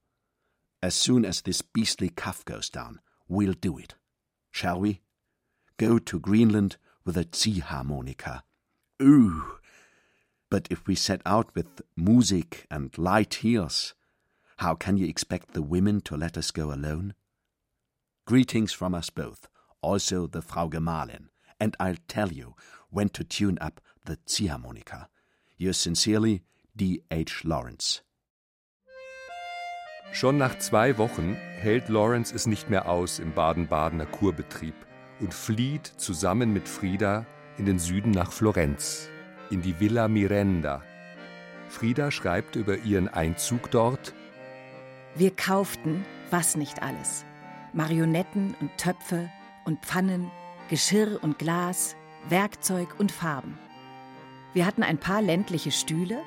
As 0.82 0.94
soon 0.94 1.24
as 1.24 1.42
this 1.42 1.62
beastly 1.62 2.08
cough 2.08 2.44
goes 2.44 2.68
down, 2.68 3.00
we'll 3.28 3.52
do 3.52 3.78
it. 3.78 3.94
Shall 4.50 4.80
we? 4.80 5.00
Go 5.76 5.98
to 5.98 6.20
Greenland 6.20 6.76
with 7.04 7.16
a 7.16 7.24
Ziehharmonika. 7.24 8.42
Ooh! 9.02 9.58
But 10.50 10.66
if 10.68 10.86
we 10.86 10.94
set 10.94 11.22
out 11.24 11.54
with 11.54 11.80
music 11.96 12.66
and 12.70 12.96
light 12.98 13.34
heels, 13.34 13.94
how 14.58 14.74
can 14.74 14.96
you 14.96 15.06
expect 15.06 15.52
the 15.54 15.62
women 15.62 16.00
to 16.02 16.16
let 16.16 16.36
us 16.36 16.50
go 16.50 16.72
alone? 16.72 17.14
Greetings 18.26 18.72
from 18.72 18.94
us 18.94 19.08
both, 19.08 19.48
also 19.80 20.26
the 20.26 20.42
Frau 20.42 20.68
Gemahlin, 20.68 21.28
and 21.60 21.76
I'll 21.78 21.98
tell 22.08 22.32
you 22.32 22.54
when 22.90 23.10
to 23.10 23.24
tune 23.24 23.58
up 23.60 23.80
the 24.04 24.16
Ziehharmonika. 24.26 25.06
Yours 25.56 25.76
sincerely, 25.76 26.42
D. 26.74 27.02
H. 27.10 27.44
Lawrence. 27.44 28.02
Schon 30.12 30.38
nach 30.38 30.58
zwei 30.58 30.98
Wochen 30.98 31.34
hält 31.34 31.88
Lawrence 31.88 32.34
es 32.34 32.46
nicht 32.46 32.68
mehr 32.68 32.88
aus 32.88 33.20
im 33.20 33.32
Baden-Badener 33.32 34.06
Kurbetrieb 34.06 34.74
und 35.20 35.32
flieht 35.32 35.86
zusammen 35.86 36.52
mit 36.52 36.68
Frieda 36.68 37.26
in 37.58 37.66
den 37.66 37.78
Süden 37.78 38.10
nach 38.10 38.32
Florenz, 38.32 39.08
in 39.50 39.62
die 39.62 39.78
Villa 39.78 40.08
Mirenda. 40.08 40.82
Frieda 41.68 42.10
schreibt 42.10 42.56
über 42.56 42.78
ihren 42.78 43.08
Einzug 43.08 43.70
dort: 43.70 44.12
Wir 45.14 45.30
kauften, 45.30 46.04
was 46.30 46.56
nicht 46.56 46.82
alles: 46.82 47.24
Marionetten 47.72 48.56
und 48.60 48.76
Töpfe 48.78 49.30
und 49.64 49.84
Pfannen, 49.84 50.32
Geschirr 50.70 51.18
und 51.20 51.36
Glas, 51.40 51.96
Werkzeug 52.28 52.94
und 53.00 53.10
Farben. 53.10 53.58
Wir 54.54 54.64
hatten 54.66 54.84
ein 54.84 54.98
paar 54.98 55.20
ländliche 55.20 55.72
Stühle, 55.72 56.22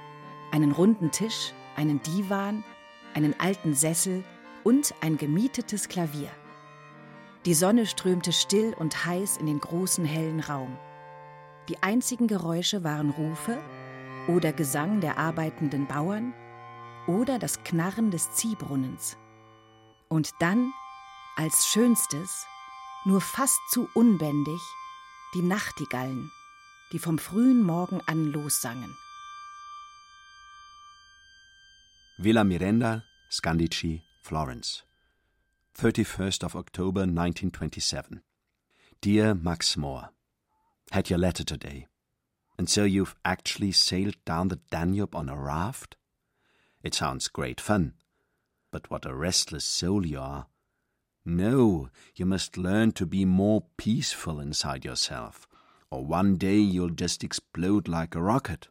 einen 0.52 0.74
runden 0.74 1.12
Tisch, 1.12 1.54
einen 1.78 2.02
Divan, 2.04 2.66
einen 3.14 3.40
alten 3.40 3.74
Sessel 3.74 4.22
und 4.66 4.94
ein 5.00 5.16
gemietetes 5.16 5.88
Klavier. 5.88 6.28
Die 7.46 7.54
Sonne 7.54 7.86
strömte 7.86 8.34
still 8.34 8.76
und 8.78 9.06
heiß 9.06 9.38
in 9.38 9.46
den 9.46 9.62
großen 9.62 10.04
hellen 10.04 10.42
Raum. 10.42 10.78
Die 11.70 11.82
einzigen 11.82 12.28
Geräusche 12.28 12.84
waren 12.84 13.12
Rufe 13.12 13.58
oder 14.28 14.52
Gesang 14.52 15.00
der 15.00 15.18
arbeitenden 15.18 15.88
Bauern 15.88 16.34
oder 17.08 17.40
das 17.40 17.64
Knarren 17.64 18.12
des 18.12 18.34
Ziehbrunnens. 18.34 19.16
Und 20.10 20.32
dann, 20.40 20.74
als 21.38 21.66
schönstes, 21.66 22.46
nur 23.06 23.22
fast 23.22 23.60
zu 23.70 23.90
unbändig, 23.94 24.62
die 25.34 25.42
Nachtigallen, 25.42 26.32
die 26.92 27.00
vom 27.00 27.18
frühen 27.18 27.64
Morgen 27.64 28.02
an 28.06 28.32
lossangen. 28.32 28.96
Villa 32.18 32.44
Mirenda, 32.44 33.04
Scandici, 33.30 34.02
Florence. 34.22 34.84
31st 35.76 36.44
of 36.44 36.56
October 36.56 37.02
1927. 37.02 38.22
Dear 39.02 39.34
Max 39.36 39.76
Moore, 39.76 40.12
Had 40.92 41.10
your 41.10 41.18
letter 41.18 41.44
today. 41.44 41.88
And 42.58 42.70
so 42.70 42.84
you've 42.84 43.16
actually 43.26 43.72
sailed 43.72 44.16
down 44.26 44.50
the 44.50 44.60
Danube 44.70 45.16
on 45.16 45.28
a 45.28 45.36
raft? 45.36 45.98
It 46.84 46.94
sounds 46.94 47.28
great 47.28 47.60
fun. 47.60 47.94
But 48.72 48.92
what 48.92 49.06
a 49.06 49.16
restless 49.16 49.66
soul 49.66 50.06
you 50.06 50.20
are. 50.20 50.46
No, 51.25 51.89
you 52.15 52.25
must 52.25 52.58
learn 52.58 52.92
to 52.94 53.06
be 53.06 53.24
more 53.24 53.63
peaceful 53.77 54.42
inside 54.42 54.84
yourself, 54.84 55.48
or 55.89 56.06
one 56.06 56.36
day 56.36 56.58
you'll 56.58 56.89
just 56.89 57.24
explode 57.24 57.88
like 57.88 58.13
a 58.13 58.22
rocket, 58.22 58.68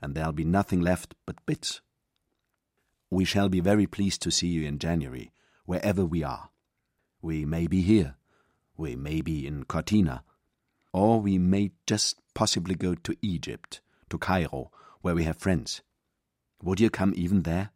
and 0.00 0.14
there'll 0.14 0.32
be 0.32 0.44
nothing 0.44 0.80
left 0.80 1.16
but 1.26 1.44
bits. 1.44 1.80
We 3.10 3.24
shall 3.24 3.48
be 3.48 3.58
very 3.58 3.86
pleased 3.88 4.22
to 4.22 4.30
see 4.30 4.46
you 4.46 4.64
in 4.64 4.78
January, 4.78 5.32
wherever 5.64 6.04
we 6.04 6.22
are. 6.22 6.50
We 7.20 7.44
may 7.44 7.66
be 7.66 7.82
here, 7.82 8.14
we 8.76 8.94
may 8.94 9.20
be 9.20 9.44
in 9.44 9.64
Cortina, 9.64 10.22
or 10.92 11.20
we 11.20 11.36
may 11.36 11.72
just 11.84 12.20
possibly 12.32 12.76
go 12.76 12.94
to 12.94 13.16
Egypt, 13.22 13.80
to 14.10 14.18
Cairo, 14.18 14.70
where 15.00 15.16
we 15.16 15.24
have 15.24 15.38
friends. 15.38 15.82
Would 16.62 16.78
you 16.78 16.90
come 16.90 17.12
even 17.16 17.42
there? 17.42 17.70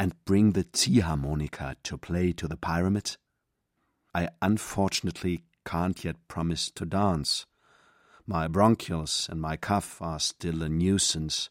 And 0.00 0.14
bring 0.24 0.52
the 0.52 0.64
Ziehharmonika 0.64 1.76
to 1.82 1.98
play 1.98 2.32
to 2.32 2.48
the 2.48 2.56
pyramids? 2.56 3.18
I 4.16 4.30
unfortunately 4.40 5.44
can't 5.64 6.04
yet 6.04 6.16
promise 6.28 6.70
to 6.72 6.86
dance. 6.86 7.46
My 8.26 8.48
bronchioles 8.48 9.28
and 9.28 9.40
my 9.40 9.56
cough 9.56 10.00
are 10.00 10.18
still 10.18 10.62
a 10.62 10.68
nuisance 10.68 11.50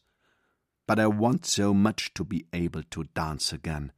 but 0.86 1.00
I 1.00 1.06
want 1.08 1.44
so 1.44 1.74
much 1.74 2.14
to 2.14 2.24
be 2.24 2.46
able 2.52 2.82
to 2.90 3.04
dance 3.14 3.52
again. 3.52 3.92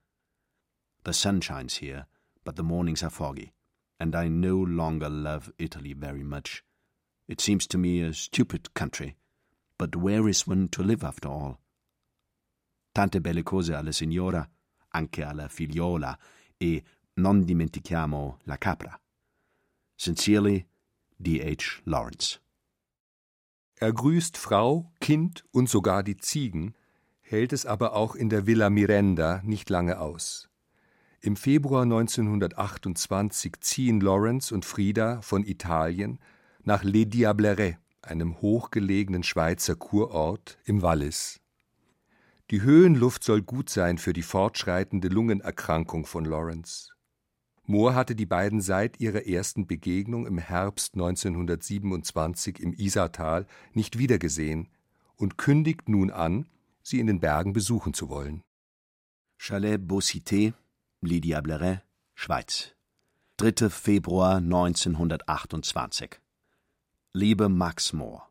The 1.04 1.12
sun 1.12 1.40
shines 1.40 1.76
here, 1.76 2.06
but 2.44 2.56
the 2.56 2.62
mornings 2.62 3.02
are 3.02 3.10
foggy, 3.10 3.52
and 4.00 4.16
I 4.16 4.28
no 4.28 4.56
longer 4.56 5.08
love 5.08 5.52
Italy 5.58 5.92
very 5.92 6.22
much. 6.22 6.64
It 7.28 7.40
seems 7.40 7.66
to 7.68 7.78
me 7.78 8.00
a 8.00 8.14
stupid 8.14 8.72
country, 8.72 9.16
but 9.76 9.96
where 9.96 10.26
is 10.28 10.46
one 10.46 10.68
to 10.68 10.82
live 10.82 11.04
after 11.04 11.28
all? 11.28 11.60
Tante 12.94 13.20
belle 13.20 13.42
cose 13.42 13.70
alla 13.74 13.92
signora, 13.92 14.48
anche 14.94 15.22
alla 15.22 15.48
figliola, 15.48 16.16
e 16.58 16.82
non 17.18 17.44
dimentichiamo 17.44 18.38
la 18.44 18.56
capra. 18.56 18.98
Sincerely, 19.96 20.66
D. 21.16 21.40
H. 21.42 21.82
Lawrence. 21.84 22.38
Er 23.74 23.92
grüßt 23.92 24.36
Frau, 24.36 24.92
Kind 25.00 25.44
und 25.50 25.68
sogar 25.68 26.02
die 26.02 26.16
Ziegen, 26.16 26.74
hält 27.20 27.52
es 27.52 27.66
aber 27.66 27.94
auch 27.94 28.14
in 28.14 28.28
der 28.28 28.46
Villa 28.46 28.70
Mirenda 28.70 29.40
nicht 29.44 29.68
lange 29.68 30.00
aus. 30.00 30.48
Im 31.20 31.34
Februar 31.36 31.82
1928 31.82 33.54
ziehen 33.60 34.00
Lawrence 34.00 34.54
und 34.54 34.64
Frieda 34.64 35.20
von 35.20 35.44
Italien 35.44 36.20
nach 36.62 36.84
Les 36.84 37.06
Diablerets, 37.06 37.78
einem 38.02 38.40
hochgelegenen 38.40 39.24
Schweizer 39.24 39.74
Kurort 39.74 40.58
im 40.64 40.82
Wallis. 40.82 41.40
Die 42.50 42.62
Höhenluft 42.62 43.24
soll 43.24 43.42
gut 43.42 43.68
sein 43.68 43.98
für 43.98 44.12
die 44.12 44.22
fortschreitende 44.22 45.08
Lungenerkrankung 45.08 46.06
von 46.06 46.24
Lawrence. 46.24 46.92
Moore 47.70 47.94
hatte 47.94 48.16
die 48.16 48.24
beiden 48.24 48.62
seit 48.62 48.98
ihrer 48.98 49.26
ersten 49.26 49.66
Begegnung 49.66 50.26
im 50.26 50.38
Herbst 50.38 50.94
1927 50.94 52.60
im 52.60 52.72
Isartal 52.72 53.46
nicht 53.74 53.98
wiedergesehen 53.98 54.68
und 55.16 55.36
kündigt 55.36 55.86
nun 55.86 56.10
an, 56.10 56.46
sie 56.82 56.98
in 56.98 57.06
den 57.06 57.20
Bergen 57.20 57.52
besuchen 57.52 57.92
zu 57.92 58.08
wollen. 58.08 58.42
Chalet 59.36 59.78
Beaucité, 59.82 60.54
Les 61.02 61.20
Diablerets, 61.20 61.82
Schweiz. 62.14 62.74
3. 63.36 63.68
Februar 63.68 64.36
1928. 64.38 66.18
Liebe 67.12 67.50
Max 67.50 67.92
Moore, 67.92 68.22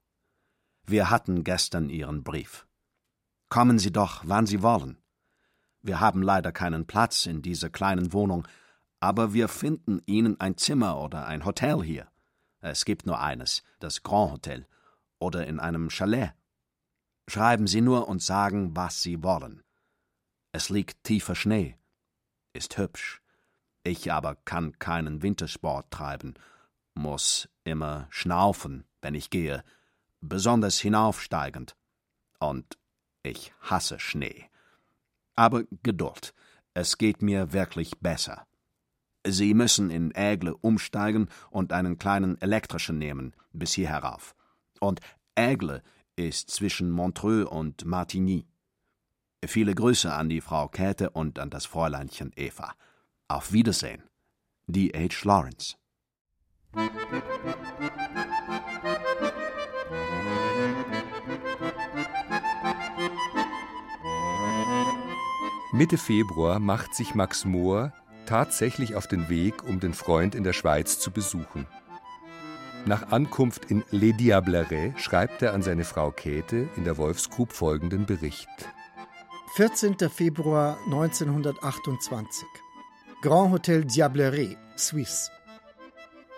wir 0.83 1.11
hatten 1.11 1.43
gestern 1.43 1.89
Ihren 1.89 2.23
Brief. 2.23 2.65
Kommen 3.49 3.77
Sie 3.77 3.91
doch, 3.91 4.23
wann 4.25 4.47
Sie 4.47 4.63
wollen. 4.63 4.97
Wir 5.83 5.99
haben 5.99 6.23
leider 6.23 6.51
keinen 6.51 6.87
Platz 6.87 7.27
in 7.27 7.43
dieser 7.43 7.69
kleinen 7.69 8.13
Wohnung, 8.13 8.47
aber 8.99 9.33
wir 9.33 9.47
finden 9.47 10.01
Ihnen 10.05 10.39
ein 10.39 10.57
Zimmer 10.57 11.01
oder 11.01 11.27
ein 11.27 11.45
Hotel 11.45 11.83
hier. 11.83 12.07
Es 12.59 12.85
gibt 12.85 13.05
nur 13.05 13.19
eines, 13.19 13.63
das 13.79 14.03
Grand 14.03 14.31
Hotel, 14.31 14.67
oder 15.19 15.47
in 15.47 15.59
einem 15.59 15.89
Chalet 15.89 16.33
Schreiben 17.29 17.67
Sie 17.67 17.81
nur 17.81 18.07
und 18.07 18.21
sagen, 18.21 18.75
was 18.75 19.01
Sie 19.01 19.21
wollen. 19.21 19.61
Es 20.53 20.69
liegt 20.69 21.03
tiefer 21.03 21.35
Schnee. 21.35 21.77
Ist 22.53 22.77
hübsch. 22.77 23.21
Ich 23.83 24.11
aber 24.11 24.35
kann 24.35 24.79
keinen 24.79 25.21
Wintersport 25.21 25.91
treiben, 25.91 26.35
muss 26.93 27.49
immer 27.63 28.07
schnaufen, 28.09 28.85
wenn 29.01 29.13
ich 29.13 29.29
gehe, 29.29 29.63
besonders 30.21 30.79
hinaufsteigend. 30.79 31.75
Und 32.39 32.77
ich 33.23 33.53
hasse 33.59 33.99
Schnee. 33.99 34.49
Aber 35.35 35.63
Geduld, 35.83 36.33
es 36.73 36.97
geht 36.97 37.21
mir 37.21 37.51
wirklich 37.51 37.99
besser. 37.99 38.47
Sie 39.29 39.53
müssen 39.53 39.89
in 39.89 40.13
Ägle 40.15 40.55
umsteigen 40.55 41.29
und 41.49 41.73
einen 41.73 41.97
kleinen 41.97 42.41
elektrischen 42.41 42.97
nehmen, 42.97 43.33
bis 43.53 43.73
hier 43.73 43.89
herauf. 43.89 44.35
Und 44.79 45.01
Ägle 45.35 45.83
ist 46.15 46.49
zwischen 46.49 46.89
Montreux 46.91 47.49
und 47.49 47.85
Martigny. 47.85 48.45
Viele 49.45 49.75
Grüße 49.75 50.11
an 50.11 50.29
die 50.29 50.41
Frau 50.41 50.67
Käthe 50.67 51.11
und 51.11 51.39
an 51.39 51.49
das 51.49 51.65
Fräuleinchen 51.65 52.31
Eva. 52.35 52.73
Auf 53.27 53.51
Wiedersehen. 53.51 54.03
D.H. 54.67 55.23
Lawrence. 55.23 55.75
Mitte 65.71 65.97
Februar 65.97 66.59
macht 66.59 66.95
sich 66.95 67.13
Max 67.13 67.45
Mohr 67.45 67.93
tatsächlich 68.27 68.95
auf 68.95 69.07
den 69.07 69.29
Weg, 69.29 69.63
um 69.63 69.79
den 69.79 69.95
Freund 69.95 70.35
in 70.35 70.43
der 70.43 70.53
Schweiz 70.53 70.99
zu 70.99 71.09
besuchen. 71.09 71.65
Nach 72.85 73.11
Ankunft 73.11 73.65
in 73.71 73.83
Les 73.89 74.15
Diablerets 74.15 75.01
schreibt 75.01 75.41
er 75.41 75.53
an 75.53 75.61
seine 75.61 75.83
Frau 75.83 76.11
Käthe 76.11 76.69
in 76.77 76.83
der 76.83 76.97
Wolfsgrub 76.97 77.51
folgenden 77.51 78.05
Bericht. 78.05 78.47
14. 79.55 79.97
Februar 80.09 80.77
1928. 80.85 82.47
Grand 83.21 83.51
Hotel 83.51 83.83
Diableret, 83.83 84.55
Suisse. 84.75 85.31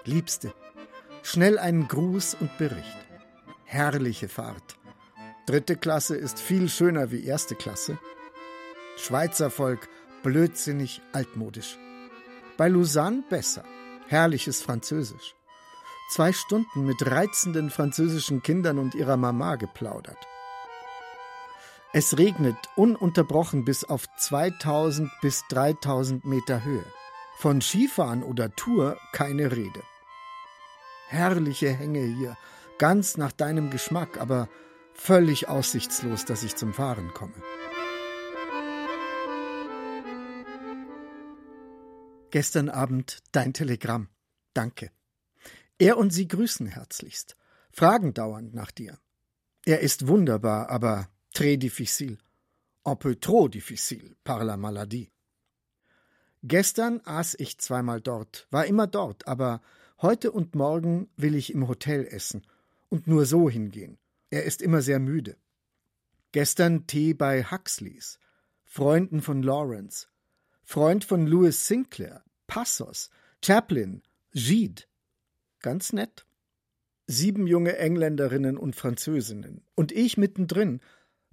Liebste, 0.06 0.54
schnell 1.22 1.60
einen 1.60 1.88
Gruß 1.88 2.38
und 2.40 2.58
Bericht. 2.58 2.98
Herrliche 3.66 4.30
Fahrt. 4.30 4.78
Dritte 5.46 5.76
Klasse 5.76 6.16
ist 6.16 6.40
viel 6.40 6.70
schöner 6.70 7.12
wie 7.12 7.26
erste 7.26 7.56
Klasse. 7.56 8.00
Schweizer 8.98 9.50
Volk, 9.52 9.90
blödsinnig, 10.24 11.02
altmodisch. 11.14 11.78
Bei 12.58 12.68
Lausanne 12.68 13.24
besser. 13.30 13.64
Herrliches 14.08 14.62
Französisch 14.62 15.36
zwei 16.10 16.34
Stunden 16.34 16.86
mit 16.86 17.06
reizenden 17.06 17.70
französischen 17.70 18.42
Kindern 18.42 18.80
und 18.80 18.96
ihrer 18.96 19.16
Mama 19.16 19.56
geplaudert. 19.56 20.18
Es 21.94 22.18
regnet 22.18 22.58
ununterbrochen 22.76 23.64
bis 23.64 23.84
auf 23.84 24.06
2000 24.18 25.10
bis 25.22 25.44
3000 25.50 26.26
Meter 26.26 26.64
Höhe. 26.64 26.86
Von 27.38 27.62
Skifahren 27.62 28.24
oder 28.24 28.54
Tour 28.56 28.98
keine 29.14 29.52
Rede. 29.52 29.82
Herrliche 31.08 31.70
Hänge 31.70 32.02
hier, 32.02 32.38
ganz 32.78 33.18
nach 33.18 33.32
deinem 33.32 33.70
Geschmack, 33.70 34.20
aber 34.20 34.50
völlig 34.94 35.48
aussichtslos, 35.48 36.26
dass 36.26 36.44
ich 36.44 36.56
zum 36.56 36.74
Fahren 36.74 37.12
komme. 37.14 37.34
Gestern 42.32 42.70
Abend 42.70 43.20
dein 43.32 43.54
Telegramm. 43.54 44.08
Danke. 44.54 44.92
Er 45.80 45.98
und 45.98 46.12
sie 46.12 46.28
grüßen 46.28 46.68
herzlichst, 46.68 47.36
fragen 47.72 48.14
dauernd 48.14 48.54
nach 48.54 48.72
dir. 48.72 49.00
Er 49.66 49.80
ist 49.80 50.08
wunderbar, 50.08 50.70
aber 50.70 51.10
très 51.34 51.58
difficile. 51.58 52.18
Un 52.86 52.96
peu 52.98 53.16
trop 53.16 53.50
difficile 53.50 54.16
par 54.24 54.44
la 54.44 54.58
maladie. 54.58 55.12
Gestern 56.44 57.02
aß 57.04 57.36
ich 57.40 57.58
zweimal 57.58 58.00
dort, 58.00 58.48
war 58.50 58.66
immer 58.66 58.88
dort, 58.88 59.28
aber 59.28 59.62
heute 60.02 60.32
und 60.32 60.56
morgen 60.56 61.10
will 61.18 61.36
ich 61.36 61.54
im 61.54 61.68
Hotel 61.68 62.06
essen 62.06 62.46
und 62.90 63.08
nur 63.08 63.26
so 63.26 63.50
hingehen. 63.50 63.98
Er 64.30 64.44
ist 64.44 64.62
immer 64.62 64.82
sehr 64.82 65.00
müde. 65.00 65.36
Gestern 66.32 66.88
Tee 66.88 67.14
bei 67.14 67.44
Huxleys, 67.44 68.20
Freunden 68.64 69.22
von 69.22 69.42
Lawrence, 69.44 70.08
Freund 70.72 71.04
von 71.04 71.26
Louis 71.26 71.66
Sinclair, 71.66 72.24
Passos, 72.46 73.10
Chaplin, 73.44 74.04
Gide, 74.36 74.84
Ganz 75.62 75.94
nett. 75.94 76.28
Sieben 77.08 77.48
junge 77.48 77.76
Engländerinnen 77.78 78.56
und 78.56 78.76
Französinnen. 78.76 79.66
Und 79.74 79.92
ich 79.92 80.16
mittendrin 80.16 80.80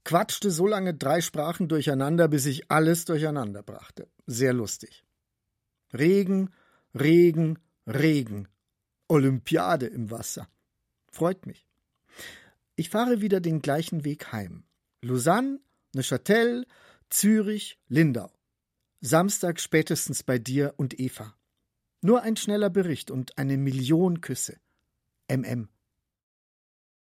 quatschte 0.04 0.50
so 0.50 0.66
lange 0.66 0.94
drei 0.94 1.20
Sprachen 1.20 1.68
durcheinander, 1.68 2.28
bis 2.28 2.46
ich 2.46 2.70
alles 2.70 3.04
durcheinander 3.04 3.62
brachte. 3.62 4.08
Sehr 4.26 4.54
lustig. 4.54 5.04
Regen, 5.92 6.48
Regen, 6.98 7.58
Regen. 7.86 8.48
Olympiade 9.06 9.84
im 9.84 10.10
Wasser. 10.10 10.48
Freut 11.12 11.44
mich. 11.44 11.68
Ich 12.74 12.88
fahre 12.88 13.20
wieder 13.20 13.40
den 13.40 13.60
gleichen 13.60 14.02
Weg 14.02 14.32
heim. 14.32 14.64
Lausanne, 15.02 15.60
Neuchâtel, 15.92 16.64
Zürich, 17.10 17.78
Lindau. 17.88 18.32
Samstag 19.06 19.60
spätestens 19.60 20.24
bei 20.24 20.40
dir 20.40 20.74
und 20.78 20.98
Eva. 20.98 21.32
Nur 22.00 22.22
ein 22.22 22.36
schneller 22.36 22.70
Bericht 22.70 23.12
und 23.12 23.38
eine 23.38 23.56
Million 23.56 24.20
Küsse. 24.20 24.58
MM. 25.30 25.68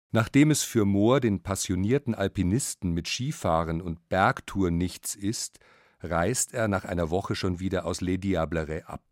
Nachdem 0.10 0.50
es 0.50 0.64
für 0.64 0.84
Mohr, 0.84 1.20
den 1.20 1.44
passionierten 1.44 2.16
Alpinisten 2.16 2.92
mit 2.92 3.08
Skifahren 3.08 3.82
und 3.82 4.10
Bergtour 4.10 4.72
nichts 4.72 5.14
ist, 5.14 5.60
reist 6.02 6.56
er 6.56 6.68
nach 6.68 6.86
einer 6.86 7.12
Woche 7.12 7.36
schon 7.36 7.60
wieder 7.60 7.86
aus 7.86 8.02
Les 8.02 8.20
Diablerets 8.20 8.88
ab. 8.88 9.04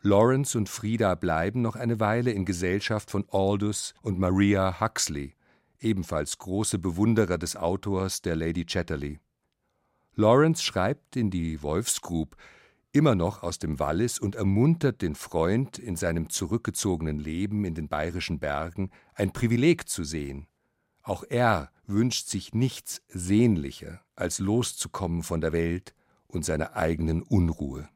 Lawrence 0.00 0.56
und 0.56 0.70
Frieda 0.70 1.14
bleiben 1.14 1.60
noch 1.60 1.76
eine 1.76 2.00
Weile 2.00 2.30
in 2.30 2.46
Gesellschaft 2.46 3.10
von 3.10 3.26
Aldous 3.30 3.92
und 4.00 4.18
Maria 4.18 4.80
Huxley, 4.80 5.34
ebenfalls 5.78 6.38
große 6.38 6.78
Bewunderer 6.78 7.36
des 7.36 7.54
Autors 7.54 8.22
der 8.22 8.34
Lady 8.34 8.64
Chatterley. 8.64 9.20
Lawrence 10.18 10.64
schreibt 10.64 11.14
in 11.14 11.30
die 11.30 11.62
Wolfsgrub, 11.62 12.36
immer 12.90 13.14
noch 13.14 13.44
aus 13.44 13.60
dem 13.60 13.78
Wallis 13.78 14.18
und 14.18 14.34
ermuntert 14.34 15.00
den 15.00 15.14
Freund, 15.14 15.78
in 15.78 15.94
seinem 15.94 16.28
zurückgezogenen 16.28 17.20
Leben 17.20 17.64
in 17.64 17.76
den 17.76 17.88
bayerischen 17.88 18.40
Bergen 18.40 18.90
ein 19.14 19.32
Privileg 19.32 19.88
zu 19.88 20.02
sehen. 20.02 20.48
Auch 21.02 21.22
er 21.22 21.70
wünscht 21.86 22.26
sich 22.26 22.52
nichts 22.52 23.00
sehnlicher, 23.06 24.00
als 24.16 24.40
loszukommen 24.40 25.22
von 25.22 25.40
der 25.40 25.52
Welt 25.52 25.94
und 26.26 26.44
seiner 26.44 26.74
eigenen 26.74 27.22
Unruhe. 27.22 27.88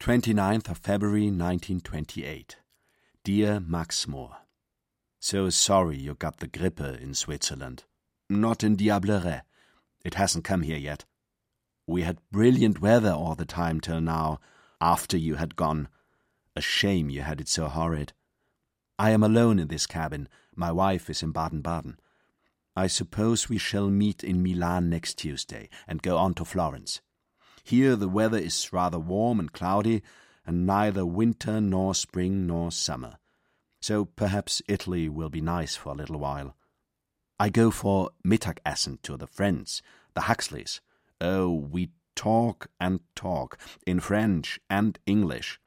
29th 0.00 0.68
of 0.68 0.78
February 0.78 1.28
1928 1.28 2.58
Dear 3.24 3.60
Max 3.60 4.08
Moore 4.08 4.36
So 5.20 5.48
sorry 5.48 5.96
you 5.96 6.16
got 6.16 6.40
the 6.40 6.50
grippe 6.50 6.98
in 7.00 7.14
Switzerland. 7.14 7.86
Not 8.28 8.64
in 8.64 8.76
Diableret. 8.76 9.44
It 10.04 10.14
hasn't 10.14 10.44
come 10.44 10.62
here 10.62 10.76
yet. 10.76 11.04
We 11.86 12.02
had 12.02 12.18
brilliant 12.30 12.80
weather 12.80 13.12
all 13.12 13.34
the 13.34 13.44
time 13.44 13.80
till 13.80 14.00
now, 14.00 14.38
after 14.80 15.16
you 15.16 15.36
had 15.36 15.56
gone. 15.56 15.88
A 16.54 16.60
shame 16.60 17.10
you 17.10 17.22
had 17.22 17.40
it 17.40 17.48
so 17.48 17.68
horrid. 17.68 18.12
I 18.98 19.10
am 19.10 19.22
alone 19.22 19.58
in 19.58 19.68
this 19.68 19.86
cabin. 19.86 20.28
My 20.54 20.70
wife 20.70 21.10
is 21.10 21.22
in 21.22 21.32
Baden 21.32 21.62
Baden. 21.62 21.98
I 22.76 22.86
suppose 22.86 23.48
we 23.48 23.58
shall 23.58 23.88
meet 23.88 24.22
in 24.22 24.42
Milan 24.42 24.88
next 24.88 25.14
Tuesday 25.14 25.68
and 25.86 26.02
go 26.02 26.16
on 26.18 26.34
to 26.34 26.44
Florence. 26.44 27.00
Here 27.64 27.96
the 27.96 28.08
weather 28.08 28.38
is 28.38 28.72
rather 28.72 28.98
warm 28.98 29.40
and 29.40 29.52
cloudy, 29.52 30.02
and 30.46 30.66
neither 30.66 31.06
winter 31.06 31.60
nor 31.60 31.94
spring 31.94 32.46
nor 32.46 32.70
summer. 32.70 33.18
So 33.80 34.04
perhaps 34.04 34.60
Italy 34.68 35.08
will 35.08 35.30
be 35.30 35.40
nice 35.40 35.76
for 35.76 35.92
a 35.92 35.96
little 35.96 36.18
while. 36.18 36.56
I 37.38 37.48
go 37.48 37.72
for 37.72 38.10
Mittagessen 38.24 38.98
to 39.02 39.16
the 39.16 39.26
friends, 39.26 39.82
the 40.14 40.22
Huxleys. 40.22 40.80
Oh, 41.20 41.52
we 41.52 41.90
talk 42.14 42.68
and 42.78 43.00
talk, 43.16 43.58
in 43.84 43.98
French 43.98 44.60
and 44.70 44.98
English. 45.04 45.58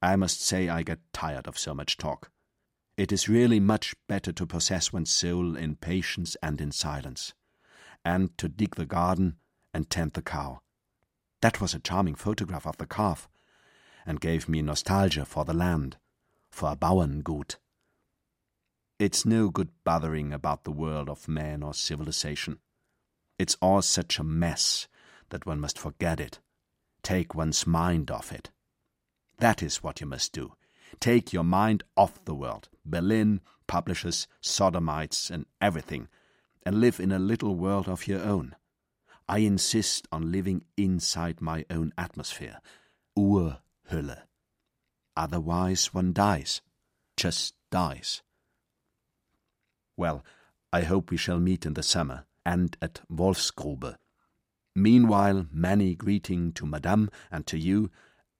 I 0.00 0.16
must 0.16 0.40
say 0.40 0.70
I 0.70 0.82
get 0.82 1.00
tired 1.12 1.46
of 1.46 1.58
so 1.58 1.74
much 1.74 1.98
talk. 1.98 2.30
It 2.96 3.12
is 3.12 3.28
really 3.28 3.60
much 3.60 3.94
better 4.08 4.32
to 4.32 4.46
possess 4.46 4.92
one's 4.92 5.10
soul 5.10 5.56
in 5.56 5.76
patience 5.76 6.36
and 6.42 6.58
in 6.58 6.72
silence, 6.72 7.34
and 8.02 8.36
to 8.38 8.48
dig 8.48 8.76
the 8.76 8.86
garden 8.86 9.36
and 9.74 9.90
tend 9.90 10.14
the 10.14 10.22
cow. 10.22 10.60
That 11.42 11.60
was 11.60 11.74
a 11.74 11.80
charming 11.80 12.14
photograph 12.14 12.66
of 12.66 12.78
the 12.78 12.86
calf, 12.86 13.28
and 14.06 14.20
gave 14.20 14.48
me 14.48 14.62
nostalgia 14.62 15.26
for 15.26 15.44
the 15.44 15.54
land, 15.54 15.98
for 16.50 16.72
a 16.72 16.76
Bauerngut. 16.76 17.56
It's 19.00 19.24
no 19.24 19.48
good 19.48 19.70
bothering 19.82 20.30
about 20.30 20.64
the 20.64 20.70
world 20.70 21.08
of 21.08 21.26
man 21.26 21.62
or 21.62 21.72
civilization. 21.72 22.58
It's 23.38 23.56
all 23.62 23.80
such 23.80 24.18
a 24.18 24.22
mess 24.22 24.88
that 25.30 25.46
one 25.46 25.58
must 25.58 25.78
forget 25.78 26.20
it, 26.20 26.38
take 27.02 27.34
one's 27.34 27.66
mind 27.66 28.10
off 28.10 28.30
it. 28.30 28.50
That 29.38 29.62
is 29.62 29.82
what 29.82 30.02
you 30.02 30.06
must 30.06 30.34
do. 30.34 30.52
Take 31.00 31.32
your 31.32 31.44
mind 31.44 31.82
off 31.96 32.22
the 32.26 32.34
world, 32.34 32.68
Berlin, 32.84 33.40
publishers, 33.66 34.28
sodomites, 34.42 35.30
and 35.30 35.46
everything, 35.62 36.08
and 36.66 36.78
live 36.78 37.00
in 37.00 37.10
a 37.10 37.18
little 37.18 37.54
world 37.56 37.88
of 37.88 38.06
your 38.06 38.22
own. 38.22 38.54
I 39.26 39.38
insist 39.38 40.08
on 40.12 40.30
living 40.30 40.64
inside 40.76 41.40
my 41.40 41.64
own 41.70 41.94
atmosphere, 41.96 42.60
Urhülle. 43.16 44.24
Otherwise 45.16 45.94
one 45.94 46.12
dies, 46.12 46.60
just 47.16 47.54
dies. 47.70 48.20
Well, 50.00 50.24
I 50.72 50.80
hope 50.80 51.10
we 51.10 51.18
shall 51.18 51.38
meet 51.38 51.66
in 51.66 51.74
the 51.74 51.82
summer 51.82 52.24
and 52.46 52.74
at 52.80 53.02
Wolfsgrube. 53.12 53.96
Meanwhile, 54.74 55.44
many 55.52 55.94
greeting 55.94 56.52
to 56.52 56.64
Madame 56.64 57.10
and 57.30 57.46
to 57.46 57.58
you, 57.58 57.90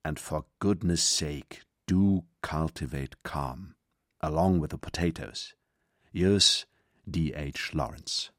and 0.03 0.18
for 0.18 0.46
goodness 0.59 1.03
sake, 1.03 1.61
do 1.87 2.25
cultivate 2.42 3.23
calm, 3.25 3.75
along 4.23 4.61
with 4.61 4.70
the 4.70 4.79
potatoes. 4.79 5.53
Yours, 6.12 6.64
D. 7.07 7.35
H. 7.35 7.75
Lawrence. 7.75 8.31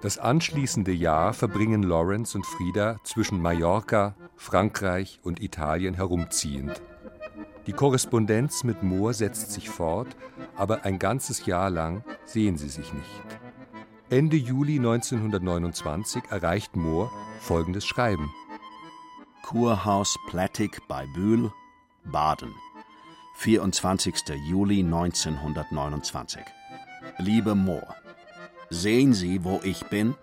Das 0.00 0.16
anschließende 0.16 0.92
Jahr 0.92 1.34
verbringen 1.34 1.82
Lawrence 1.82 2.34
und 2.34 2.46
Frieda 2.46 2.96
zwischen 3.04 3.42
Mallorca, 3.42 4.16
Frankreich 4.42 5.20
und 5.22 5.40
Italien 5.40 5.94
herumziehend. 5.94 6.82
Die 7.66 7.72
Korrespondenz 7.72 8.64
mit 8.64 8.82
Mohr 8.82 9.14
setzt 9.14 9.52
sich 9.52 9.70
fort, 9.70 10.08
aber 10.56 10.84
ein 10.84 10.98
ganzes 10.98 11.46
Jahr 11.46 11.70
lang 11.70 12.02
sehen 12.24 12.58
sie 12.58 12.68
sich 12.68 12.92
nicht. 12.92 13.22
Ende 14.10 14.36
Juli 14.36 14.78
1929 14.78 16.24
erreicht 16.28 16.74
Mohr 16.74 17.10
folgendes 17.40 17.86
Schreiben. 17.86 18.30
Kurhaus 19.44 20.16
Plättig 20.28 20.80
bei 20.88 21.06
Bühl, 21.14 21.52
Baden. 22.04 22.52
24. 23.36 24.14
Juli 24.48 24.80
1929. 24.80 26.42
Liebe 27.18 27.54
Mohr, 27.54 27.94
Sehen 28.70 29.12
Sie, 29.12 29.44
wo 29.44 29.60
ich 29.62 29.84
bin? 29.84 30.14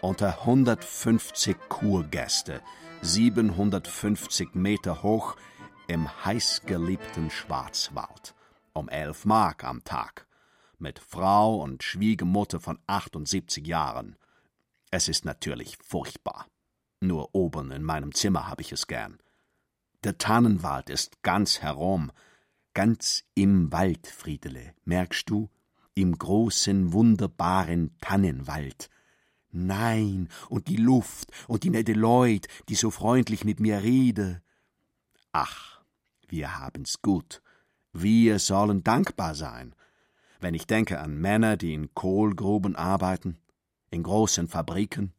Unter 0.00 0.40
150 0.40 1.56
Kurgäste, 1.68 2.60
750 3.02 4.54
Meter 4.54 5.02
hoch, 5.02 5.36
im 5.86 6.08
heißgeliebten 6.24 7.30
Schwarzwald, 7.30 8.34
um 8.72 8.88
elf 8.88 9.24
Mark 9.24 9.64
am 9.64 9.84
Tag, 9.84 10.26
mit 10.78 10.98
Frau 10.98 11.62
und 11.62 11.82
Schwiegermutter 11.82 12.60
von 12.60 12.78
78 12.86 13.66
Jahren. 13.66 14.16
Es 14.90 15.08
ist 15.08 15.24
natürlich 15.24 15.78
furchtbar. 15.82 16.46
Nur 17.00 17.34
oben 17.34 17.70
in 17.70 17.82
meinem 17.82 18.14
Zimmer 18.14 18.48
habe 18.48 18.62
ich 18.62 18.72
es 18.72 18.86
gern. 18.86 19.18
Der 20.04 20.18
Tannenwald 20.18 20.90
ist 20.90 21.22
ganz 21.22 21.60
herum, 21.60 22.10
ganz 22.74 23.24
im 23.34 23.72
Wald, 23.72 24.06
Friedele, 24.06 24.74
merkst 24.84 25.28
du? 25.30 25.50
im 25.96 26.16
großen, 26.16 26.92
wunderbaren 26.92 27.96
Tannenwald. 28.02 28.90
Nein, 29.58 30.28
und 30.50 30.68
die 30.68 30.76
Luft 30.76 31.30
und 31.48 31.64
die 31.64 31.70
nette 31.70 31.94
Leut, 31.94 32.46
die 32.68 32.74
so 32.74 32.90
freundlich 32.90 33.42
mit 33.42 33.58
mir 33.58 33.82
rede. 33.82 34.42
Ach, 35.32 35.80
wir 36.28 36.58
haben's 36.58 37.00
gut. 37.00 37.40
Wir 37.94 38.38
sollen 38.38 38.84
dankbar 38.84 39.34
sein. 39.34 39.74
Wenn 40.40 40.52
ich 40.52 40.66
denke 40.66 41.00
an 41.00 41.16
Männer, 41.16 41.56
die 41.56 41.72
in 41.72 41.94
Kohlgruben 41.94 42.76
arbeiten, 42.76 43.38
in 43.88 44.02
großen 44.02 44.46
Fabriken. 44.46 45.14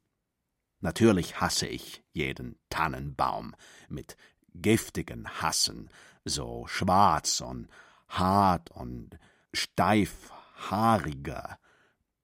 Natürlich 0.82 1.42
hasse 1.42 1.66
ich 1.66 2.04
jeden 2.14 2.60
Tannenbaum 2.70 3.56
mit 3.90 4.18
giftigen 4.54 5.28
Hassen, 5.42 5.90
so 6.26 6.68
schwarz 6.68 7.42
und 7.42 7.70
hart 8.08 8.70
und 8.70 9.18
steif 9.52 10.32
haariger. 10.70 11.58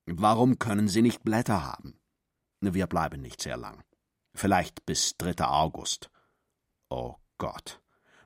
Warum 0.05 0.59
können 0.59 0.87
Sie 0.87 1.01
nicht 1.01 1.23
Blätter 1.23 1.63
haben? 1.63 1.97
Wir 2.71 2.87
bleiben 2.87 3.21
nicht 3.21 3.41
sehr 3.41 3.57
lang. 3.57 3.83
Vielleicht 4.33 4.85
bis 4.85 5.17
3. 5.17 5.45
August. 5.45 6.09
Oh 6.89 7.15
Gott. 7.37 7.81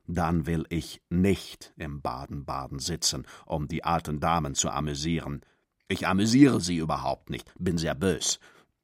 Dann 0.06 0.46
will 0.46 0.66
ich 0.70 1.02
nicht 1.10 1.74
im 1.76 2.02
Baden-Baden 2.02 2.80
sitzen, 2.80 3.26
um 3.46 3.68
die 3.68 3.84
alten 3.84 4.20
Damen 4.20 4.56
zu 4.56 4.70
amüsieren. 4.70 5.42
Ich 5.88 6.08
amüsiere 6.08 6.62
sie 6.62 6.78
überhaupt 6.78 7.30
nicht, 7.30 7.52
bin 7.58 7.78
sehr 7.78 7.96
bös. 7.96 8.40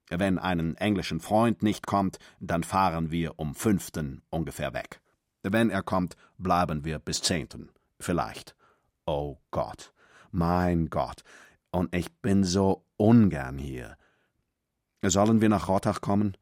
Wenn 0.09 0.37
einen 0.37 0.75
englischen 0.75 1.19
Freund 1.19 1.63
nicht 1.63 1.87
kommt, 1.87 2.17
dann 2.39 2.63
fahren 2.63 3.11
wir 3.11 3.39
um 3.39 3.55
fünften 3.55 4.21
ungefähr 4.29 4.73
weg. 4.73 5.01
Wenn 5.43 5.69
er 5.69 5.83
kommt, 5.83 6.15
bleiben 6.37 6.83
wir 6.83 6.99
bis 6.99 7.21
zehnten. 7.21 7.69
Vielleicht. 7.99 8.55
Oh 9.05 9.37
Gott. 9.51 9.93
Mein 10.31 10.89
Gott, 10.89 11.23
und 11.69 11.93
ich 11.93 12.11
bin 12.21 12.43
so 12.43 12.85
ungern 12.97 13.57
hier. 13.57 13.97
Sollen 15.05 15.41
wir 15.41 15.49
nach 15.49 15.67
Rottach 15.67 15.99
kommen? 15.99 16.37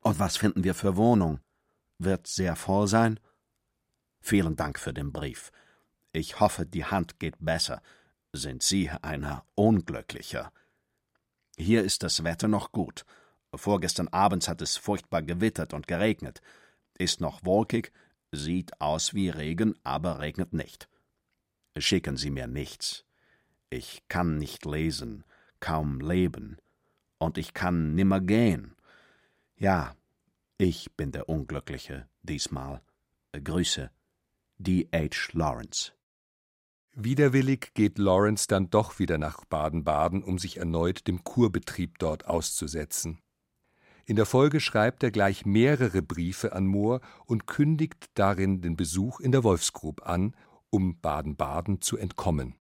Und 0.00 0.18
was 0.18 0.36
finden 0.36 0.64
wir 0.64 0.74
für 0.74 0.96
Wohnung? 0.96 1.38
Wird 1.98 2.26
sehr 2.26 2.56
voll 2.56 2.88
sein? 2.88 3.20
Vielen 4.20 4.56
Dank 4.56 4.80
für 4.80 4.92
den 4.92 5.12
Brief. 5.12 5.52
Ich 6.12 6.40
hoffe, 6.40 6.66
die 6.66 6.84
Hand 6.84 7.20
geht 7.20 7.36
besser. 7.38 7.80
Sind 8.32 8.62
Sie 8.62 8.90
einer 8.90 9.44
Unglücklicher? 9.54 10.52
Hier 11.56 11.84
ist 11.84 12.02
das 12.02 12.24
Wetter 12.24 12.48
noch 12.48 12.72
gut. 12.72 13.04
Vorgestern 13.54 14.08
abends 14.08 14.48
hat 14.48 14.60
es 14.60 14.76
furchtbar 14.76 15.22
gewittert 15.22 15.72
und 15.72 15.86
geregnet. 15.86 16.40
Ist 16.98 17.20
noch 17.20 17.44
wolkig, 17.44 17.92
sieht 18.32 18.80
aus 18.80 19.14
wie 19.14 19.28
Regen, 19.28 19.78
aber 19.84 20.18
regnet 20.18 20.52
nicht. 20.52 20.88
Schicken 21.76 22.16
Sie 22.16 22.30
mir 22.30 22.48
nichts. 22.48 23.04
Ich 23.70 24.02
kann 24.08 24.38
nicht 24.38 24.64
lesen, 24.64 25.24
kaum 25.60 26.00
leben, 26.00 26.58
und 27.24 27.38
ich 27.38 27.54
kann 27.54 27.94
nimmer 27.94 28.20
gehen. 28.20 28.76
Ja, 29.56 29.94
ich 30.58 30.92
bin 30.96 31.10
der 31.10 31.28
Unglückliche 31.28 32.08
diesmal. 32.22 32.82
Grüße, 33.32 33.90
D. 34.58 34.88
H. 34.94 35.32
Lawrence. 35.32 35.92
Widerwillig 36.96 37.72
geht 37.74 37.98
Lawrence 37.98 38.46
dann 38.46 38.70
doch 38.70 39.00
wieder 39.00 39.18
nach 39.18 39.44
Baden-Baden, 39.46 40.22
um 40.22 40.38
sich 40.38 40.58
erneut 40.58 41.08
dem 41.08 41.24
Kurbetrieb 41.24 41.98
dort 41.98 42.26
auszusetzen. 42.26 43.18
In 44.06 44.16
der 44.16 44.26
Folge 44.26 44.60
schreibt 44.60 45.02
er 45.02 45.10
gleich 45.10 45.44
mehrere 45.44 46.02
Briefe 46.02 46.52
an 46.52 46.66
Mohr 46.66 47.00
und 47.26 47.46
kündigt 47.46 48.10
darin 48.14 48.60
den 48.60 48.76
Besuch 48.76 49.18
in 49.18 49.32
der 49.32 49.42
Wolfsgrub 49.42 50.06
an, 50.06 50.36
um 50.70 51.00
Baden-Baden 51.00 51.80
zu 51.80 51.96
entkommen. 51.96 52.54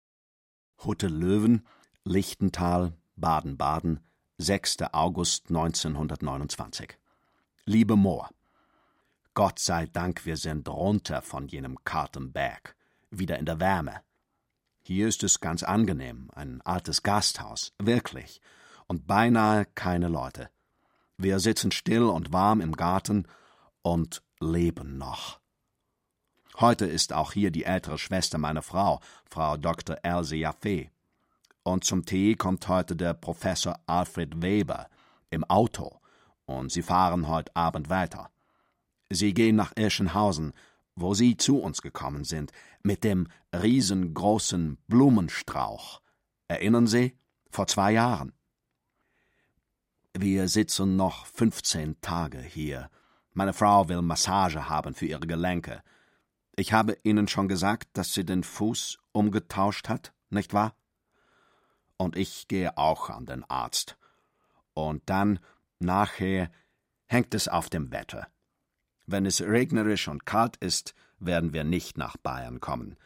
Hutte 0.84 1.08
Löwen, 1.08 1.66
Lichtental, 2.04 2.92
Baden-Baden, 3.16 4.00
6. 4.42 4.78
August 4.92 5.50
1929. 5.50 6.96
Liebe 7.66 7.94
Moor, 7.94 8.30
Gott 9.34 9.58
sei 9.58 9.84
Dank, 9.84 10.24
wir 10.24 10.38
sind 10.38 10.66
runter 10.66 11.20
von 11.20 11.46
jenem 11.46 11.76
karten 11.84 12.32
Berg, 12.32 12.74
wieder 13.10 13.38
in 13.38 13.44
der 13.44 13.60
Wärme. 13.60 14.00
Hier 14.80 15.08
ist 15.08 15.22
es 15.24 15.40
ganz 15.40 15.62
angenehm, 15.62 16.30
ein 16.34 16.62
altes 16.62 17.02
Gasthaus, 17.02 17.74
wirklich, 17.78 18.40
und 18.86 19.06
beinahe 19.06 19.66
keine 19.74 20.08
Leute. 20.08 20.48
Wir 21.18 21.38
sitzen 21.38 21.70
still 21.70 22.04
und 22.04 22.32
warm 22.32 22.62
im 22.62 22.72
Garten 22.72 23.28
und 23.82 24.22
leben 24.40 24.96
noch. 24.96 25.38
Heute 26.58 26.86
ist 26.86 27.12
auch 27.12 27.32
hier 27.32 27.50
die 27.50 27.64
ältere 27.64 27.98
Schwester 27.98 28.38
meiner 28.38 28.62
Frau, 28.62 29.00
Frau 29.28 29.58
Dr. 29.58 29.98
Else 30.02 30.36
Jaffe. 30.36 30.88
Und 31.62 31.84
zum 31.84 32.06
Tee 32.06 32.34
kommt 32.34 32.68
heute 32.68 32.96
der 32.96 33.14
Professor 33.14 33.78
Alfred 33.86 34.42
Weber 34.42 34.88
im 35.30 35.44
Auto, 35.44 36.00
und 36.46 36.72
sie 36.72 36.82
fahren 36.82 37.28
heute 37.28 37.54
Abend 37.54 37.90
weiter. 37.90 38.30
Sie 39.10 39.34
gehen 39.34 39.56
nach 39.56 39.72
Irschenhausen, 39.76 40.52
wo 40.96 41.14
Sie 41.14 41.36
zu 41.36 41.58
uns 41.58 41.82
gekommen 41.82 42.24
sind, 42.24 42.52
mit 42.82 43.04
dem 43.04 43.28
riesengroßen 43.52 44.78
Blumenstrauch. 44.88 46.00
Erinnern 46.48 46.86
Sie? 46.86 47.16
Vor 47.50 47.66
zwei 47.66 47.92
Jahren. 47.92 48.32
Wir 50.16 50.48
sitzen 50.48 50.96
noch 50.96 51.26
fünfzehn 51.26 52.00
Tage 52.00 52.40
hier. 52.40 52.90
Meine 53.32 53.52
Frau 53.52 53.88
will 53.88 54.02
Massage 54.02 54.68
haben 54.68 54.94
für 54.94 55.06
ihre 55.06 55.26
Gelenke. 55.26 55.82
Ich 56.56 56.72
habe 56.72 56.96
Ihnen 57.04 57.28
schon 57.28 57.48
gesagt, 57.48 57.88
dass 57.92 58.12
sie 58.12 58.24
den 58.24 58.42
Fuß 58.42 58.98
umgetauscht 59.12 59.88
hat, 59.88 60.12
nicht 60.30 60.52
wahr? 60.52 60.74
Und 62.00 62.16
ich 62.16 62.48
gehe 62.48 62.78
auch 62.78 63.10
an 63.10 63.26
den 63.26 63.44
Arzt. 63.44 63.98
Und 64.72 65.02
dann, 65.10 65.38
nachher, 65.80 66.50
hängt 67.04 67.34
es 67.34 67.46
auf 67.46 67.68
dem 67.68 67.92
Wetter. 67.92 68.26
Wenn 69.04 69.26
es 69.26 69.42
regnerisch 69.42 70.08
und 70.08 70.24
kalt 70.24 70.56
ist, 70.56 70.94
werden 71.18 71.52
wir 71.52 71.62
nicht 71.62 71.98
nach 71.98 72.16
Bayern 72.16 72.58
kommen. 72.58 72.96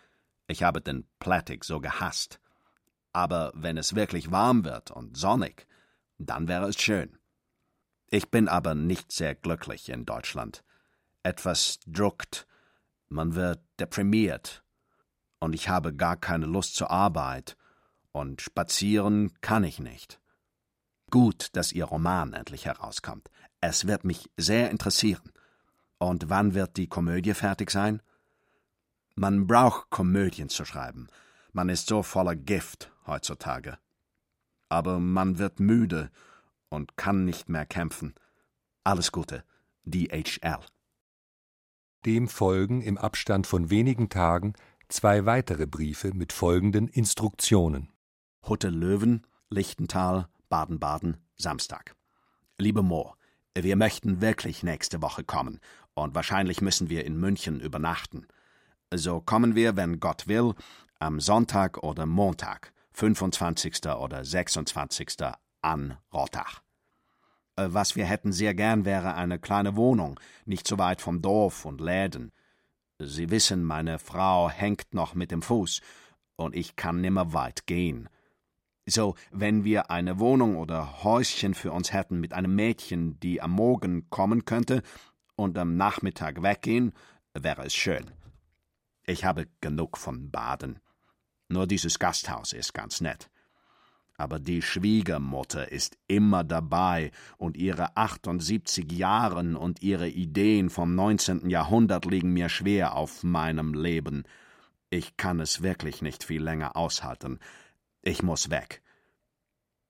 Ich 0.47 0.63
habe 0.63 0.81
den 0.81 1.09
Plättig 1.19 1.65
so 1.65 1.81
gehasst. 1.81 2.39
Aber 3.13 3.51
wenn 3.57 3.79
es 3.79 3.97
wirklich 3.97 4.31
warm 4.31 4.65
wird 4.65 4.93
und 4.93 5.17
sonnig, 5.17 5.67
dann 6.19 6.47
wäre 6.47 6.69
es 6.69 6.81
schön. 6.81 7.19
Ich 8.11 8.31
bin 8.31 8.47
aber 8.47 8.77
nicht 8.77 9.11
sehr 9.11 9.35
glücklich 9.35 9.89
in 9.89 10.07
Deutschland. 10.07 10.63
Etwas 11.25 11.81
druckt, 11.85 12.47
man 13.09 13.35
wird 13.35 13.59
deprimiert. 13.81 14.63
Und 15.41 15.53
ich 15.53 15.69
habe 15.69 15.93
gar 15.93 16.17
keine 16.17 16.47
Lust 16.47 16.77
zur 16.77 16.93
Arbeit. 16.93 17.57
Und 18.15 18.43
spazieren 18.43 19.33
kann 19.41 19.65
ich 19.65 19.81
nicht. 19.81 20.21
Gut, 21.11 21.49
dass 21.55 21.73
Ihr 21.73 21.85
Roman 21.85 22.33
endlich 22.33 22.65
herauskommt. 22.65 23.29
Es 23.61 23.89
wird 23.89 24.05
mich 24.05 24.31
sehr 24.37 24.71
interessieren. 24.71 25.33
Und 25.99 26.31
wann 26.31 26.55
wird 26.55 26.77
die 26.77 26.87
Komödie 26.87 27.35
fertig 27.35 27.73
sein? 27.73 28.01
Man 29.17 29.49
braucht 29.49 29.91
Komödien 29.91 30.49
zu 30.49 30.65
schreiben. 30.65 31.09
Man 31.53 31.69
ist 31.69 31.89
so 31.89 32.05
voller 32.05 32.37
Gift 32.37 32.93
heutzutage. 33.05 33.79
Aber 34.69 35.01
man 35.01 35.39
wird 35.39 35.59
müde 35.59 36.09
und 36.69 36.97
kann 36.97 37.25
nicht 37.25 37.49
mehr 37.49 37.67
kämpfen. 37.67 38.15
Alles 38.85 39.11
Gute, 39.11 39.43
DHL. 39.87 40.61
Dem 42.07 42.29
folgen 42.29 42.81
im 42.81 42.97
Abstand 42.97 43.49
von 43.49 43.71
wenigen 43.71 44.09
Tagen 44.09 44.55
zwei 44.89 45.27
weitere 45.27 45.67
Briefe 45.67 46.15
mit 46.15 46.33
folgenden 46.33 46.87
Instruktionen. 46.87 47.89
Hutte 48.47 48.69
Löwen, 48.69 49.27
Lichtental, 49.49 50.29
Baden-Baden, 50.51 51.17
Samstag. 51.37 51.97
Liebe 52.59 52.83
Mo, 52.83 53.15
wir 53.55 53.75
möchten 53.77 54.21
wirklich 54.21 54.63
nächste 54.63 55.01
Woche 55.01 55.25
kommen, 55.25 55.61
und 55.95 56.15
wahrscheinlich 56.15 56.61
müssen 56.61 56.91
wir 56.91 57.07
in 57.07 57.19
München 57.19 57.59
übernachten. 57.59 58.27
So 58.93 59.21
kommen 59.21 59.55
wir, 59.55 59.77
wenn 59.77 59.99
Gott 59.99 60.29
will, 60.29 60.55
am 60.99 61.21
Sonntag 61.21 61.83
oder 61.83 62.05
Montag, 62.05 62.75
25. 62.93 63.87
oder 63.87 64.25
26. 64.25 65.17
an 65.63 65.97
Rottach. 66.13 66.61
Äh, 67.57 67.69
was 67.71 67.97
wir 67.97 68.05
hätten 68.05 68.33
sehr 68.33 68.55
gern 68.55 68.85
wäre 68.85 69.15
eine 69.15 69.39
kleine 69.39 69.75
Wohnung, 69.75 70.21
nicht 70.45 70.69
so 70.69 70.77
weit 70.77 71.01
vom 71.01 71.23
Dorf 71.23 71.65
und 71.65 71.81
Läden. 71.81 72.31
Sie 72.99 73.31
wissen, 73.31 73.65
meine 73.65 73.99
Frau 73.99 74.51
hängt 74.51 74.93
noch 74.93 75.15
mit 75.15 75.31
dem 75.31 75.41
Fuß, 75.41 75.81
und 76.37 76.55
ich 76.55 76.77
kann 76.77 77.01
nimmer 77.01 77.33
weit 77.33 77.67
gehen. 77.67 78.09
So, 78.87 79.15
wenn 79.31 79.65
wir 79.65 79.91
eine 79.91 80.19
Wohnung 80.19 80.57
oder 80.57 81.03
Häuschen 81.03 81.55
für 81.55 81.73
uns 81.73 81.93
hätten 81.93 82.21
mit 82.21 82.35
einem 82.35 82.55
Mädchen, 82.55 83.19
die 83.21 83.41
am 83.41 83.53
Morgen 83.53 84.11
kommen 84.11 84.45
könnte 84.45 84.83
und 85.37 85.57
am 85.57 85.77
Nachmittag 85.77 86.43
weggehen, 86.43 86.93
wäre 87.33 87.65
es 87.65 87.75
schön. 87.75 88.11
Ich 89.07 89.25
habe 89.25 89.49
genug 89.63 89.97
von 89.97 90.31
Baden. 90.31 90.81
Nur 91.49 91.67
dieses 91.67 91.99
Gasthaus 91.99 92.53
ist 92.53 92.75
ganz 92.75 93.01
nett. 93.01 93.31
Aber 94.17 94.39
die 94.39 94.63
Schwiegermutter 94.63 95.73
ist 95.73 95.97
immer 96.07 96.45
dabei, 96.45 97.11
und 97.37 97.57
ihre 97.57 97.97
78 97.97 98.93
Jahren 98.93 99.57
und 99.57 99.83
ihre 99.83 100.09
Ideen 100.09 100.71
vom 100.71 100.95
19. 100.95 101.49
Jahrhundert 101.49 102.05
liegen 102.05 102.33
mir 102.33 102.49
schwer 102.49 102.95
auf 102.95 103.25
meinem 103.25 103.75
Leben. 103.75 104.25
Ich 104.91 105.17
kann 105.17 105.41
es 105.41 105.63
wirklich 105.63 106.03
nicht 106.03 106.23
viel 106.23 106.43
länger 106.43 106.77
aushalten. 106.77 107.41
Ich 108.07 108.23
muss 108.23 108.51
weg. 108.51 108.83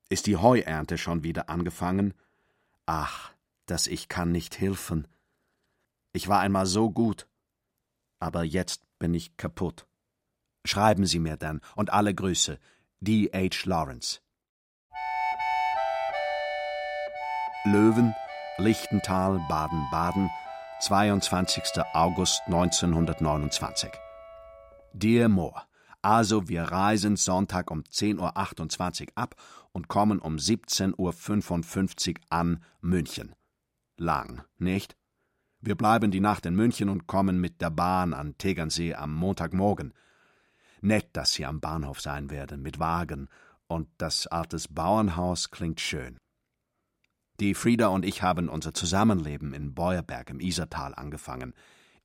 Ist 0.08 0.28
die 0.28 0.36
Heuernte 0.36 0.98
schon 0.98 1.24
wieder 1.24 1.48
angefangen? 1.48 2.14
Ach, 2.86 3.32
dass 3.66 3.88
ich 3.88 4.08
kann 4.08 4.30
nicht 4.30 4.60
helfen. 4.60 5.08
Ich 6.12 6.28
war 6.28 6.38
einmal 6.38 6.66
so 6.66 6.92
gut, 6.92 7.26
aber 8.20 8.44
jetzt 8.44 8.82
bin 9.00 9.14
ich 9.14 9.36
kaputt. 9.36 9.88
Schreiben 10.64 11.06
Sie 11.06 11.18
mir 11.18 11.36
dann 11.36 11.60
und 11.74 11.90
alle 11.90 12.14
Grüße. 12.14 12.60
D. 13.00 13.30
H. 13.34 13.68
Lawrence. 13.68 14.20
Löwen, 17.64 18.14
Lichtental, 18.58 19.44
Baden-Baden, 19.48 20.30
22. 20.82 21.64
August 21.92 22.42
1929. 22.46 23.90
Dear 24.92 25.28
Moore, 25.28 25.62
also 26.04 26.48
wir 26.48 26.64
reisen 26.64 27.16
Sonntag 27.16 27.70
um 27.70 27.80
10.28 27.82 29.02
Uhr 29.02 29.12
ab 29.14 29.36
und 29.72 29.88
kommen 29.88 30.18
um 30.18 30.36
17.55 30.36 32.10
Uhr 32.10 32.14
an 32.28 32.62
München. 32.80 33.34
Lang, 33.96 34.44
nicht? 34.58 34.96
Wir 35.60 35.76
bleiben 35.76 36.10
die 36.10 36.20
Nacht 36.20 36.44
in 36.44 36.54
München 36.54 36.90
und 36.90 37.06
kommen 37.06 37.40
mit 37.40 37.62
der 37.62 37.70
Bahn 37.70 38.12
an 38.12 38.36
Tegernsee 38.36 38.94
am 38.94 39.14
Montagmorgen. 39.14 39.94
Nett, 40.82 41.08
dass 41.14 41.32
Sie 41.32 41.46
am 41.46 41.60
Bahnhof 41.60 42.02
sein 42.02 42.28
werden, 42.28 42.60
mit 42.60 42.78
Wagen, 42.78 43.28
und 43.66 43.88
das 43.96 44.26
altes 44.26 44.68
Bauernhaus 44.68 45.50
klingt 45.50 45.80
schön. 45.80 46.18
Die 47.40 47.54
Frieda 47.54 47.88
und 47.88 48.04
ich 48.04 48.22
haben 48.22 48.50
unser 48.50 48.74
Zusammenleben 48.74 49.54
in 49.54 49.74
Beuerberg 49.74 50.28
im 50.28 50.38
Isertal 50.38 50.94
angefangen, 50.94 51.54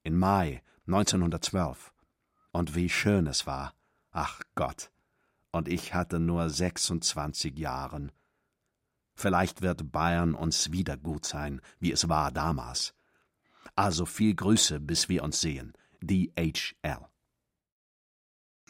im 0.04 0.18
Mai 0.18 0.64
1912. 0.88 1.92
Und 2.52 2.76
wie 2.76 2.90
schön 2.90 3.28
es 3.28 3.46
war. 3.46 3.74
Ach 4.12 4.42
Gott. 4.56 4.92
Und 5.52 5.68
ich 5.68 5.94
hatte 5.94 6.20
nur 6.20 6.50
26 6.50 7.58
Jahren. 7.58 8.12
Vielleicht 9.16 9.62
wird 9.62 9.92
Bayern 9.92 10.34
uns 10.34 10.72
wieder 10.72 10.96
gut 10.96 11.26
sein, 11.26 11.62
wie 11.80 11.92
es 11.92 12.08
war 12.08 12.32
damals. 12.32 12.94
Also 13.76 14.06
viel 14.06 14.36
Grüße, 14.36 14.80
bis 14.80 15.10
wir 15.10 15.24
uns 15.24 15.42
sehen. 15.42 15.74
DHL. 16.02 17.06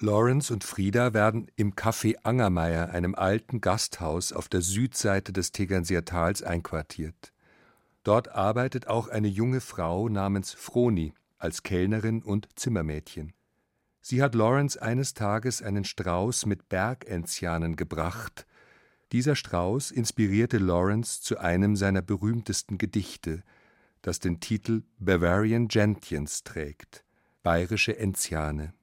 Lawrence 0.01 0.51
und 0.53 0.63
Frieda 0.63 1.13
werden 1.13 1.47
im 1.57 1.75
Café 1.75 2.15
Angermeier, 2.23 2.89
einem 2.89 3.15
alten 3.15 3.59
Gasthaus 3.59 4.31
auf 4.31 4.47
der 4.47 4.61
Südseite 4.61 5.33
des 5.33 5.51
Tegernseer 5.51 6.05
Tals, 6.05 6.41
einquartiert. 6.41 7.33
Dort 8.03 8.29
arbeitet 8.29 8.87
auch 8.87 9.09
eine 9.09 9.27
junge 9.27 9.59
Frau 9.59 10.07
namens 10.07 10.53
Froni 10.53 11.13
als 11.37 11.63
Kellnerin 11.63 12.23
und 12.23 12.47
Zimmermädchen. 12.55 13.33
Sie 14.01 14.21
hat 14.21 14.35
Lawrence 14.35 14.81
eines 14.81 15.13
Tages 15.13 15.61
einen 15.61 15.83
Strauß 15.83 16.45
mit 16.45 16.69
Bergenzianen 16.69 17.75
gebracht. 17.75 18.47
Dieser 19.11 19.35
Strauß 19.35 19.91
inspirierte 19.91 20.57
Lawrence 20.57 21.21
zu 21.21 21.37
einem 21.37 21.75
seiner 21.75 22.01
berühmtesten 22.01 22.77
Gedichte, 22.77 23.43
das 24.01 24.19
den 24.19 24.39
Titel 24.39 24.83
Bavarian 24.99 25.67
Gentians 25.67 26.43
trägt, 26.43 27.03
bayerische 27.43 27.97
Enziane. 27.97 28.73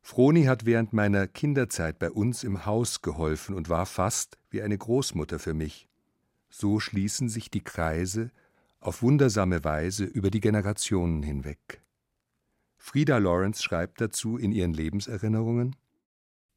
Froni 0.00 0.44
hat 0.44 0.64
während 0.64 0.94
meiner 0.94 1.26
Kinderzeit 1.26 1.98
bei 1.98 2.10
uns 2.10 2.42
im 2.42 2.64
Haus 2.64 3.02
geholfen 3.02 3.54
und 3.54 3.68
war 3.68 3.84
fast 3.84 4.38
wie 4.48 4.62
eine 4.62 4.78
Großmutter 4.78 5.38
für 5.38 5.52
mich. 5.52 5.88
So 6.48 6.80
schließen 6.80 7.28
sich 7.28 7.50
die 7.50 7.62
Kreise 7.62 8.30
auf 8.80 9.02
wundersame 9.02 9.64
Weise 9.64 10.04
über 10.04 10.30
die 10.30 10.40
Generationen 10.40 11.22
hinweg. 11.22 11.82
Frieda 12.78 13.18
Lawrence 13.18 13.62
schreibt 13.62 14.00
dazu 14.00 14.38
in 14.38 14.52
ihren 14.52 14.72
Lebenserinnerungen 14.72 15.76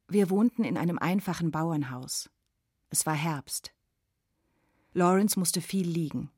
Wir 0.08 0.30
wohnten 0.30 0.64
in 0.64 0.78
einem 0.78 0.98
einfachen 0.98 1.50
Bauernhaus. 1.50 2.30
Es 2.90 3.04
war 3.04 3.14
Herbst. 3.14 3.74
Lawrence 4.94 5.38
musste 5.38 5.60
viel 5.60 5.86
liegen. 5.86 6.30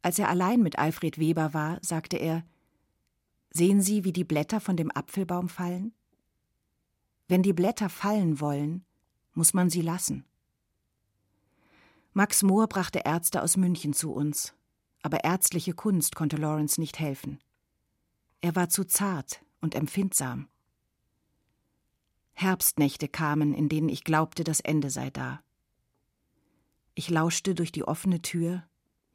Als 0.00 0.18
er 0.18 0.28
allein 0.28 0.62
mit 0.62 0.78
Alfred 0.78 1.18
Weber 1.18 1.54
war, 1.54 1.78
sagte 1.82 2.16
er 2.16 2.44
Sehen 3.50 3.82
Sie, 3.82 4.04
wie 4.04 4.12
die 4.12 4.24
Blätter 4.24 4.60
von 4.60 4.76
dem 4.76 4.90
Apfelbaum 4.90 5.48
fallen? 5.48 5.92
Wenn 7.28 7.42
die 7.42 7.52
Blätter 7.52 7.88
fallen 7.88 8.40
wollen, 8.40 8.84
muss 9.34 9.54
man 9.54 9.70
sie 9.70 9.82
lassen. 9.82 10.24
Max 12.14 12.42
Mohr 12.42 12.66
brachte 12.66 13.00
Ärzte 13.04 13.42
aus 13.42 13.56
München 13.56 13.92
zu 13.92 14.12
uns, 14.12 14.54
aber 15.02 15.24
ärztliche 15.24 15.72
Kunst 15.72 16.14
konnte 16.14 16.36
Lawrence 16.36 16.80
nicht 16.80 16.98
helfen. 16.98 17.38
Er 18.42 18.56
war 18.56 18.68
zu 18.68 18.84
zart 18.84 19.40
und 19.60 19.74
empfindsam. 19.76 20.48
Herbstnächte 22.32 23.08
kamen, 23.08 23.54
in 23.54 23.68
denen 23.68 23.88
ich 23.88 24.02
glaubte, 24.02 24.42
das 24.42 24.58
Ende 24.60 24.90
sei 24.90 25.10
da. 25.10 25.42
Ich 26.94 27.08
lauschte 27.08 27.54
durch 27.54 27.70
die 27.70 27.84
offene 27.84 28.20
Tür 28.20 28.64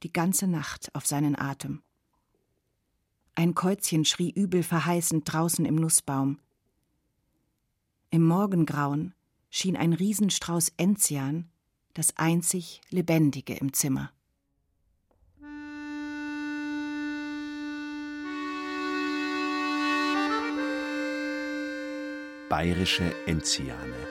die 0.04 0.14
ganze 0.14 0.48
Nacht 0.48 0.96
auf 0.96 1.06
seinen 1.06 1.38
Atem. 1.38 1.84
Ein 3.36 3.54
Käuzchen 3.54 4.06
schrie 4.06 4.32
übel 4.32 4.64
verheißend 4.64 5.32
draußen 5.32 5.66
im 5.66 5.76
Nussbaum. 5.76 6.40
Im 8.10 8.24
Morgengrauen 8.26 9.14
schien 9.50 9.76
ein 9.76 9.92
Riesenstrauß 9.92 10.72
Enzian 10.78 11.52
das 11.94 12.16
einzig 12.16 12.80
Lebendige 12.92 13.56
im 13.56 13.74
Zimmer. 13.74 14.12
Bayerische 22.50 23.14
Enziane. 23.26 24.08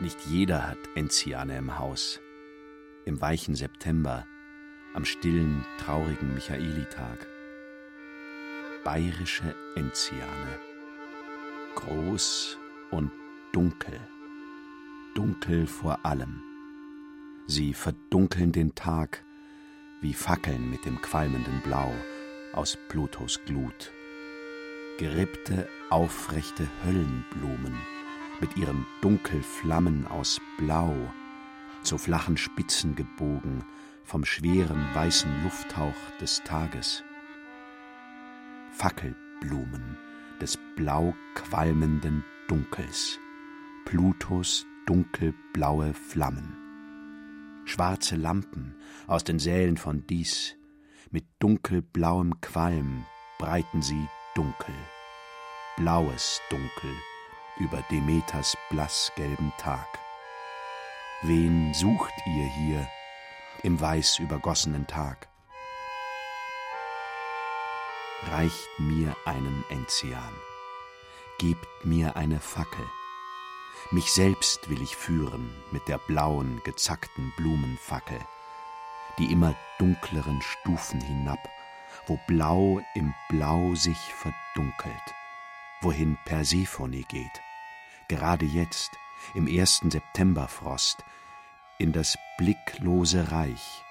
Nicht 0.00 0.18
jeder 0.26 0.68
hat 0.68 0.76
Enziane 0.94 1.56
im 1.56 1.78
Haus. 1.78 2.20
Im 3.06 3.22
weichen 3.22 3.54
September 3.54 4.26
am 4.92 5.06
stillen, 5.06 5.64
traurigen 5.78 6.34
Michaelitag. 6.34 7.26
Bayerische 8.84 9.54
Enziane. 9.74 10.58
Groß 11.76 12.58
und 12.90 13.10
dunkel. 13.52 13.98
Dunkel 15.14 15.66
vor 15.66 16.04
allem. 16.04 16.42
Sie 17.46 17.72
verdunkeln 17.72 18.52
den 18.52 18.74
Tag 18.74 19.24
wie 20.02 20.12
Fackeln 20.12 20.68
mit 20.70 20.84
dem 20.84 21.00
qualmenden 21.00 21.62
Blau 21.62 21.94
aus 22.52 22.76
Plutos 22.88 23.40
Glut. 23.46 23.90
Gerippte, 25.02 25.68
aufrechte 25.90 26.68
Höllenblumen 26.84 27.76
mit 28.40 28.56
ihren 28.56 28.86
Dunkelflammen 29.00 30.06
aus 30.06 30.40
Blau, 30.58 30.94
zu 31.82 31.98
flachen 31.98 32.36
Spitzen 32.36 32.94
gebogen, 32.94 33.64
vom 34.04 34.24
schweren 34.24 34.86
weißen 34.94 35.42
Lufthauch 35.42 35.96
des 36.20 36.44
Tages. 36.44 37.02
Fackelblumen 38.70 39.98
des 40.40 40.56
blau 40.76 41.16
qualmenden 41.34 42.22
Dunkels, 42.46 43.18
Plutos 43.84 44.66
dunkelblaue 44.86 45.94
Flammen. 45.94 46.56
Schwarze 47.64 48.14
Lampen 48.14 48.76
aus 49.08 49.24
den 49.24 49.40
Sälen 49.40 49.78
von 49.78 50.06
Dies, 50.06 50.54
mit 51.10 51.24
dunkelblauem 51.40 52.40
Qualm 52.40 53.04
breiten 53.40 53.82
sie 53.82 54.06
dunkel, 54.36 54.74
blaues 55.76 56.40
Dunkel 56.50 56.96
über 57.56 57.82
Demeters 57.90 58.56
blassgelben 58.70 59.52
Tag. 59.58 59.86
Wen 61.22 61.72
sucht 61.74 62.12
ihr 62.26 62.44
hier 62.44 62.88
im 63.62 63.80
weiß 63.80 64.18
übergossenen 64.18 64.86
Tag? 64.86 65.28
Reicht 68.30 68.68
mir 68.78 69.16
einen 69.24 69.64
Enzian, 69.68 70.34
gebt 71.38 71.66
mir 71.84 72.16
eine 72.16 72.40
Fackel. 72.40 72.86
Mich 73.90 74.12
selbst 74.12 74.68
will 74.70 74.80
ich 74.82 74.96
führen 74.96 75.50
mit 75.70 75.88
der 75.88 75.98
blauen, 75.98 76.60
gezackten 76.64 77.32
Blumenfackel, 77.36 78.20
die 79.18 79.32
immer 79.32 79.54
dunkleren 79.78 80.40
Stufen 80.42 81.00
hinab, 81.00 81.48
wo 82.06 82.18
Blau 82.26 82.80
im 82.94 83.14
Blau 83.28 83.74
sich 83.74 83.98
verdunkelt, 83.98 85.14
wohin 85.82 86.16
Persephone 86.24 87.04
geht, 87.08 87.42
gerade 88.08 88.46
jetzt, 88.46 88.90
im 89.34 89.46
ersten 89.46 89.90
Septemberfrost, 89.90 91.04
in 91.78 91.92
das 91.92 92.16
blicklose 92.38 93.32
Reich, 93.32 93.82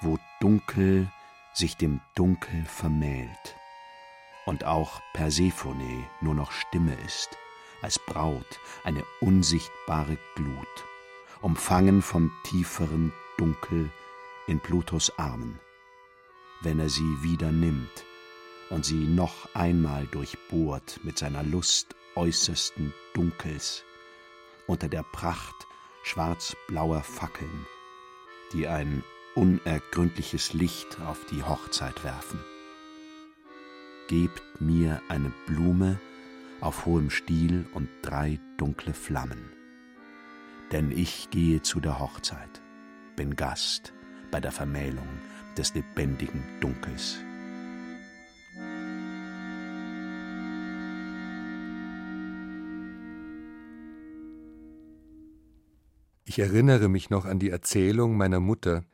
wo 0.00 0.18
Dunkel 0.40 1.10
sich 1.52 1.76
dem 1.76 2.00
Dunkel 2.14 2.64
vermählt 2.64 3.56
und 4.46 4.64
auch 4.64 5.00
Persephone 5.12 6.06
nur 6.20 6.34
noch 6.34 6.52
Stimme 6.52 6.94
ist, 7.04 7.36
als 7.82 7.98
Braut 7.98 8.60
eine 8.84 9.04
unsichtbare 9.20 10.18
Glut, 10.34 10.84
umfangen 11.40 12.02
vom 12.02 12.32
tieferen 12.44 13.12
Dunkel 13.36 13.90
in 14.46 14.58
Plutos 14.60 15.16
Armen. 15.18 15.60
Wenn 16.62 16.80
er 16.80 16.88
sie 16.88 17.22
wieder 17.22 17.52
nimmt 17.52 18.04
und 18.70 18.84
sie 18.84 19.04
noch 19.04 19.54
einmal 19.54 20.06
durchbohrt 20.06 21.00
mit 21.02 21.18
seiner 21.18 21.42
Lust 21.42 21.94
äußersten 22.14 22.92
Dunkels, 23.14 23.84
unter 24.66 24.88
der 24.88 25.02
Pracht 25.02 25.66
schwarzblauer 26.02 27.02
Fackeln, 27.02 27.66
die 28.52 28.66
ein 28.66 29.02
unergründliches 29.34 30.52
Licht 30.52 31.00
auf 31.00 31.24
die 31.26 31.42
Hochzeit 31.42 32.02
werfen. 32.04 32.40
Gebt 34.08 34.60
mir 34.60 35.00
eine 35.08 35.32
Blume 35.46 36.00
auf 36.60 36.86
hohem 36.86 37.10
Stiel 37.10 37.66
und 37.72 37.88
drei 38.02 38.40
dunkle 38.56 38.94
Flammen. 38.94 39.52
Denn 40.72 40.90
ich 40.90 41.30
gehe 41.30 41.62
zu 41.62 41.80
der 41.80 41.98
Hochzeit, 41.98 42.60
bin 43.16 43.36
Gast 43.36 43.92
bei 44.30 44.40
der 44.40 44.52
Vermählung 44.52 45.08
des 45.56 45.74
lebendigen 45.74 46.42
Dunkels. 46.60 47.18
Ich 56.38 56.44
erinnere 56.44 56.88
mich 56.88 57.10
noch 57.10 57.24
an 57.24 57.40
die 57.40 57.50
Erzählung 57.50 58.16
meiner 58.16 58.38
Mutter, 58.38 58.84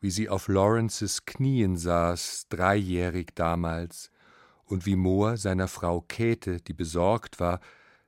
wie 0.00 0.10
sie 0.10 0.30
auf 0.30 0.48
Lawrences 0.48 1.26
Knien 1.26 1.76
saß, 1.76 2.46
dreijährig 2.48 3.34
damals, 3.34 4.10
und 4.64 4.86
wie 4.86 4.96
Mohr 4.96 5.36
seiner 5.36 5.68
Frau 5.68 6.00
Käthe, 6.00 6.58
die 6.58 6.72
besorgt 6.72 7.38
war, 7.38 7.60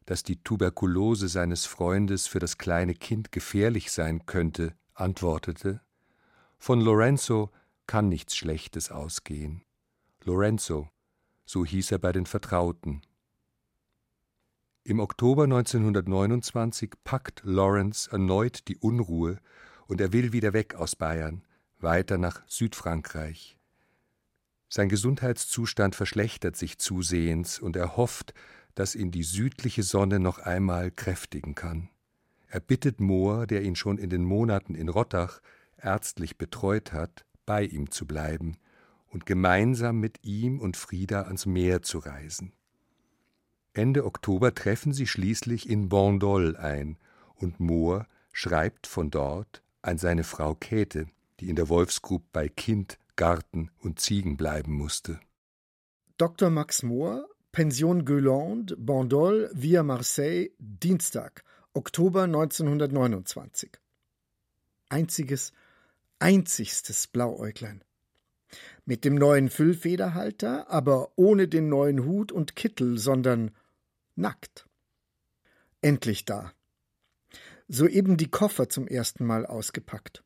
dass 0.07 0.23
die 0.23 0.43
Tuberkulose 0.43 1.29
seines 1.29 1.67
Freundes 1.67 2.27
für 2.27 2.39
das 2.39 2.57
kleine 2.57 2.95
Kind 2.95 3.31
gefährlich 3.31 3.93
sein 3.93 4.25
könnte, 4.25 4.73
antwortete 4.95 5.83
Von 6.57 6.81
Lorenzo 6.81 7.51
kann 7.87 8.09
nichts 8.09 8.37
Schlechtes 8.37 8.91
ausgehen. 8.91 9.65
Lorenzo, 10.25 10.89
so 11.45 11.63
hieß 11.63 11.93
er 11.93 11.99
bei 11.99 12.13
den 12.13 12.25
Vertrauten. 12.25 13.03
Im 14.89 15.01
Oktober 15.01 15.45
1929 15.45 16.93
packt 17.05 17.43
Lawrence 17.45 18.11
erneut 18.11 18.69
die 18.69 18.79
Unruhe 18.79 19.39
und 19.87 20.01
er 20.01 20.15
will 20.15 20.33
wieder 20.33 20.55
weg 20.55 20.77
aus 20.77 20.97
Bayern, 20.97 21.45
weiter 21.79 22.17
nach 22.17 22.41
Südfrankreich. 22.47 23.59
Sein 24.71 24.89
Gesundheitszustand 24.89 25.95
verschlechtert 25.95 26.57
sich 26.57 26.79
zusehends 26.79 27.59
und 27.59 27.77
er 27.77 27.99
hofft, 27.99 28.33
dass 28.75 28.95
ihn 28.95 29.11
die 29.11 29.25
südliche 29.25 29.83
Sonne 29.83 30.21
noch 30.21 30.39
einmal 30.39 30.91
kräftigen 30.91 31.55
kann. 31.55 31.91
Er 32.47 32.61
bittet 32.61 32.99
Mohr, 32.99 33.47
der 33.47 33.65
ihn 33.65 33.77
schon 33.77 33.99
in 33.99 34.09
den 34.09 34.25
Monaten 34.25 34.75
in 34.75 34.89
Rottach 34.89 35.43
ärztlich 35.77 36.39
betreut 36.39 36.95
hat, 36.95 37.27
bei 37.45 37.63
ihm 37.63 37.91
zu 37.91 38.07
bleiben 38.07 38.57
und 39.09 39.27
gemeinsam 39.27 40.01
mit 40.01 40.25
ihm 40.25 40.59
und 40.59 40.79
Frieda 40.79 41.25
ans 41.25 41.45
Meer 41.45 41.83
zu 41.83 41.99
reisen. 41.99 42.55
Ende 43.79 44.05
Oktober 44.05 44.57
treffen 44.57 44.93
sie 44.93 45.07
schließlich 45.07 45.71
in 45.71 45.89
Bandol 45.89 46.57
ein 46.57 46.97
und 47.37 47.61
Mohr 47.61 48.09
schreibt 48.33 48.89
von 48.89 49.09
dort 49.09 49.63
an 49.83 49.99
seine 49.99 50.25
Frau 50.25 50.57
Käthe, 50.57 51.07
die 51.39 51.49
in 51.49 51.55
der 51.55 51.69
Wolfsgrub 51.69 52.25
bei 52.33 52.49
Kind, 52.49 52.99
Garten 53.15 53.71
und 53.79 54.01
Ziegen 54.01 54.37
bleiben 54.37 54.73
musste. 54.73 55.21
Dr. 56.17 56.51
Max 56.51 56.83
Mohr, 56.83 57.29
Pension 57.53 58.05
Gueulande, 58.05 58.77
Bandol, 58.77 59.49
via 59.55 59.85
Marseille, 59.85 60.51
Dienstag, 60.59 61.45
Oktober 61.73 62.25
1929. 62.25 63.71
Einziges, 64.89 65.53
einzigstes 66.19 67.07
Blauäuglein. 67.07 67.85
Mit 68.85 69.05
dem 69.05 69.15
neuen 69.15 69.49
Füllfederhalter, 69.49 70.69
aber 70.69 71.13
ohne 71.15 71.47
den 71.47 71.69
neuen 71.69 72.05
Hut 72.05 72.33
und 72.33 72.57
Kittel, 72.57 72.99
sondern 72.99 73.53
nackt. 74.19 74.67
Endlich 75.81 76.25
da. 76.25 76.53
Soeben 77.69 78.17
die 78.17 78.31
Koffer 78.31 78.69
zum 78.69 78.89
ersten 78.89 79.25
Mal 79.25 79.47
ausgepackt. 79.47 80.25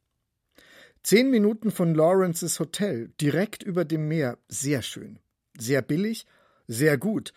Zehn 1.03 1.31
Minuten 1.31 1.71
von 1.71 1.95
Lawrences 1.95 2.61
Hotel, 2.61 3.09
direkt 3.21 3.63
über 3.63 3.85
dem 3.85 4.07
Meer, 4.07 4.39
sehr 4.49 4.83
schön, 4.83 5.19
sehr 5.59 5.83
billig, 5.83 6.27
sehr 6.69 6.97
gut, 6.97 7.33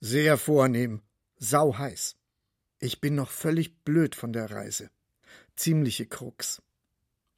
sehr 0.00 0.36
vornehm, 0.36 1.00
sau 1.36 1.78
heiß. 1.78 2.16
Ich 2.80 3.00
bin 3.00 3.14
noch 3.14 3.30
völlig 3.30 3.84
blöd 3.84 4.14
von 4.14 4.32
der 4.32 4.50
Reise. 4.50 4.90
Ziemliche 5.56 6.06
Krux. 6.06 6.60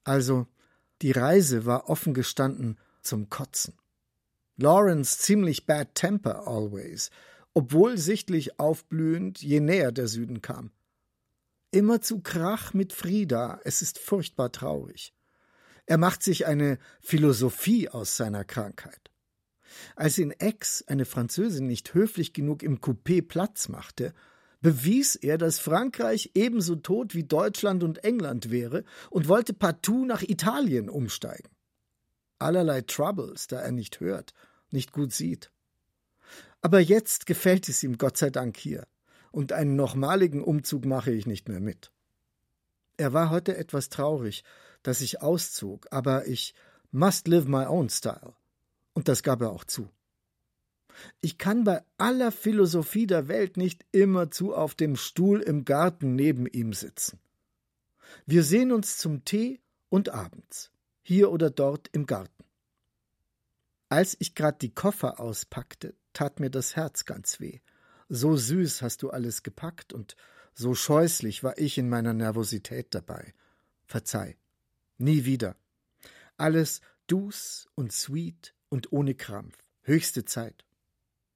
Also, 0.02 0.46
die 1.02 1.12
Reise 1.12 1.66
war 1.66 1.90
offen 1.90 2.14
gestanden 2.14 2.78
zum 3.02 3.28
Kotzen. 3.28 3.74
Lawrence 4.56 5.18
ziemlich 5.18 5.66
bad 5.66 5.94
temper 5.94 6.48
always, 6.48 7.10
obwohl 7.56 7.96
sichtlich 7.96 8.60
aufblühend, 8.60 9.40
je 9.40 9.60
näher 9.60 9.90
der 9.90 10.08
Süden 10.08 10.42
kam. 10.42 10.72
Immer 11.70 12.02
zu 12.02 12.20
Krach 12.20 12.74
mit 12.74 12.92
Frieda, 12.92 13.60
es 13.64 13.80
ist 13.80 13.98
furchtbar 13.98 14.52
traurig. 14.52 15.14
Er 15.86 15.96
macht 15.96 16.22
sich 16.22 16.46
eine 16.46 16.78
Philosophie 17.00 17.88
aus 17.88 18.18
seiner 18.18 18.44
Krankheit. 18.44 19.10
Als 19.94 20.18
in 20.18 20.34
Aix 20.38 20.84
eine 20.86 21.06
Französin 21.06 21.66
nicht 21.66 21.94
höflich 21.94 22.34
genug 22.34 22.62
im 22.62 22.80
Coupé 22.80 23.26
Platz 23.26 23.70
machte, 23.70 24.12
bewies 24.60 25.14
er, 25.14 25.38
dass 25.38 25.58
Frankreich 25.58 26.32
ebenso 26.34 26.76
tot 26.76 27.14
wie 27.14 27.24
Deutschland 27.24 27.82
und 27.82 28.04
England 28.04 28.50
wäre 28.50 28.84
und 29.08 29.28
wollte 29.28 29.54
partout 29.54 30.04
nach 30.04 30.20
Italien 30.20 30.90
umsteigen. 30.90 31.48
Allerlei 32.38 32.82
Troubles, 32.82 33.46
da 33.46 33.60
er 33.60 33.72
nicht 33.72 34.00
hört, 34.00 34.34
nicht 34.70 34.92
gut 34.92 35.14
sieht. 35.14 35.50
Aber 36.66 36.80
jetzt 36.80 37.26
gefällt 37.26 37.68
es 37.68 37.84
ihm 37.84 37.96
Gott 37.96 38.16
sei 38.16 38.28
Dank 38.28 38.56
hier, 38.56 38.88
und 39.30 39.52
einen 39.52 39.76
nochmaligen 39.76 40.42
Umzug 40.42 40.84
mache 40.84 41.12
ich 41.12 41.24
nicht 41.24 41.48
mehr 41.48 41.60
mit. 41.60 41.92
Er 42.96 43.12
war 43.12 43.30
heute 43.30 43.56
etwas 43.56 43.88
traurig, 43.88 44.42
dass 44.82 45.00
ich 45.00 45.22
auszog, 45.22 45.86
aber 45.92 46.26
ich 46.26 46.56
must 46.90 47.28
live 47.28 47.46
my 47.46 47.66
own 47.66 47.88
style. 47.88 48.34
Und 48.94 49.06
das 49.06 49.22
gab 49.22 49.42
er 49.42 49.52
auch 49.52 49.62
zu. 49.62 49.88
Ich 51.20 51.38
kann 51.38 51.62
bei 51.62 51.84
aller 51.98 52.32
Philosophie 52.32 53.06
der 53.06 53.28
Welt 53.28 53.56
nicht 53.56 53.86
immerzu 53.92 54.52
auf 54.52 54.74
dem 54.74 54.96
Stuhl 54.96 55.42
im 55.42 55.64
Garten 55.64 56.16
neben 56.16 56.46
ihm 56.46 56.72
sitzen. 56.72 57.20
Wir 58.26 58.42
sehen 58.42 58.72
uns 58.72 58.98
zum 58.98 59.24
Tee 59.24 59.60
und 59.88 60.08
abends, 60.08 60.72
hier 61.04 61.30
oder 61.30 61.48
dort 61.48 61.90
im 61.92 62.06
Garten. 62.06 62.42
Als 63.88 64.16
ich 64.18 64.34
grad 64.34 64.62
die 64.62 64.74
Koffer 64.74 65.20
auspackte, 65.20 65.94
tat 66.16 66.40
mir 66.40 66.48
das 66.48 66.76
Herz 66.76 67.04
ganz 67.04 67.40
weh. 67.40 67.60
So 68.08 68.36
süß 68.36 68.80
hast 68.80 69.02
du 69.02 69.10
alles 69.10 69.42
gepackt 69.42 69.92
und 69.92 70.16
so 70.54 70.74
scheußlich 70.74 71.44
war 71.44 71.58
ich 71.58 71.76
in 71.76 71.90
meiner 71.90 72.14
Nervosität 72.14 72.94
dabei. 72.94 73.34
Verzeih. 73.84 74.38
Nie 74.96 75.26
wieder. 75.26 75.56
Alles 76.38 76.80
dus 77.06 77.68
und 77.74 77.92
sweet 77.92 78.54
und 78.70 78.92
ohne 78.92 79.14
Krampf. 79.14 79.58
Höchste 79.82 80.24
Zeit. 80.24 80.64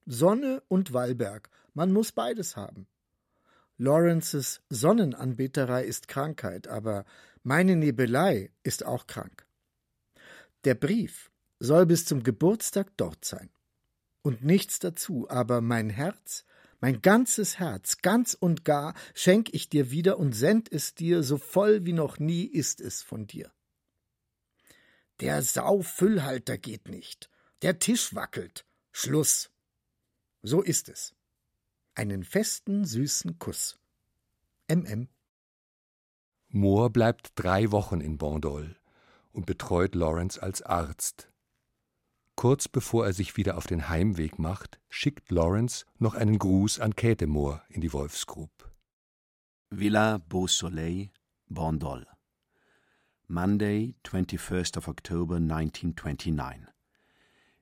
Sonne 0.07 0.63
und 0.69 0.95
Wallberg, 0.95 1.51
man 1.75 1.93
muss 1.93 2.13
beides 2.13 2.57
haben. 2.57 2.87
Lawrences 3.77 4.63
Sonnenanbeterei 4.71 5.85
ist 5.85 6.09
Krankheit, 6.09 6.69
aber 6.69 7.05
meine 7.43 7.77
Nebelei 7.77 8.51
ist 8.63 8.87
auch 8.87 9.07
krank. 9.07 9.47
Der 10.65 10.75
Brief 10.75 11.31
soll 11.59 11.85
bis 11.85 12.07
zum 12.07 12.23
Geburtstag 12.23 12.97
dort 12.97 13.27
sein 13.27 13.51
und 14.23 14.45
nichts 14.45 14.79
dazu, 14.79 15.29
aber 15.29 15.61
mein 15.61 15.91
Herz, 15.91 16.45
Mein 16.83 17.03
ganzes 17.03 17.59
Herz, 17.59 17.99
ganz 17.99 18.33
und 18.33 18.65
gar, 18.65 18.95
schenk 19.15 19.53
ich 19.53 19.69
dir 19.69 19.91
wieder 19.91 20.19
und 20.19 20.33
send 20.33 20.73
es 20.73 20.95
dir, 20.95 21.23
so 21.23 21.37
voll 21.37 21.85
wie 21.85 21.93
noch 21.93 22.19
nie 22.19 22.45
ist 22.45 22.81
es 22.81 23.03
von 23.03 23.27
dir. 23.27 23.53
Der 25.21 25.43
Saufüllhalter 25.43 26.57
geht 26.57 26.89
nicht. 26.89 27.29
Der 27.61 27.79
Tisch 27.79 28.15
wackelt. 28.15 28.65
Schluss. 28.93 29.51
So 30.43 30.63
ist 30.63 30.89
es. 30.89 31.15
Einen 31.95 32.25
festen, 32.25 32.87
süßen 32.87 33.39
Kuss. 33.39 33.79
MM. 34.69 35.09
Moore 36.49 36.89
bleibt 36.89 37.33
drei 37.35 37.71
Wochen 37.71 38.01
in 38.01 38.17
Bandol 38.17 38.77
und 39.33 39.45
betreut 39.45 39.95
Lawrence 39.95 40.43
als 40.43 40.63
Arzt. 40.63 41.30
Kurz 42.41 42.69
bevor 42.69 43.05
er 43.05 43.13
sich 43.13 43.37
wieder 43.37 43.59
auf 43.59 43.67
den 43.67 43.91
Heimweg 43.91 44.39
macht, 44.39 44.81
schickt 44.89 45.31
Lawrence 45.31 45.85
noch 45.99 46.15
einen 46.15 46.39
Gruß 46.39 46.81
an 46.81 46.97
Käthe 46.97 47.27
Moore 47.27 47.61
in 47.69 47.83
die 47.83 47.93
Wolfsgrub. 47.93 48.51
Villa 49.69 50.17
Beau 50.17 50.47
Soleil, 50.47 51.11
Bandol. 51.51 52.07
Monday, 53.29 53.95
21st 54.05 54.79
of 54.79 54.89
October 54.89 55.37
1929. 55.37 56.67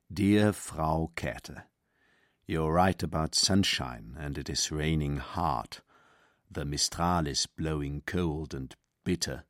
Dear 0.07 0.53
Frau 0.53 1.11
Käthe, 1.13 1.65
You're 2.47 2.73
right 2.73 3.03
about 3.03 3.35
sunshine, 3.35 4.15
and 4.17 4.37
it 4.37 4.47
is 4.47 4.71
raining 4.71 5.17
hard. 5.17 5.83
The 6.49 6.63
Mistral 6.63 7.27
is 7.27 7.47
blowing 7.47 8.03
cold 8.05 8.53
and 8.53 8.73
bitter. 9.03 9.43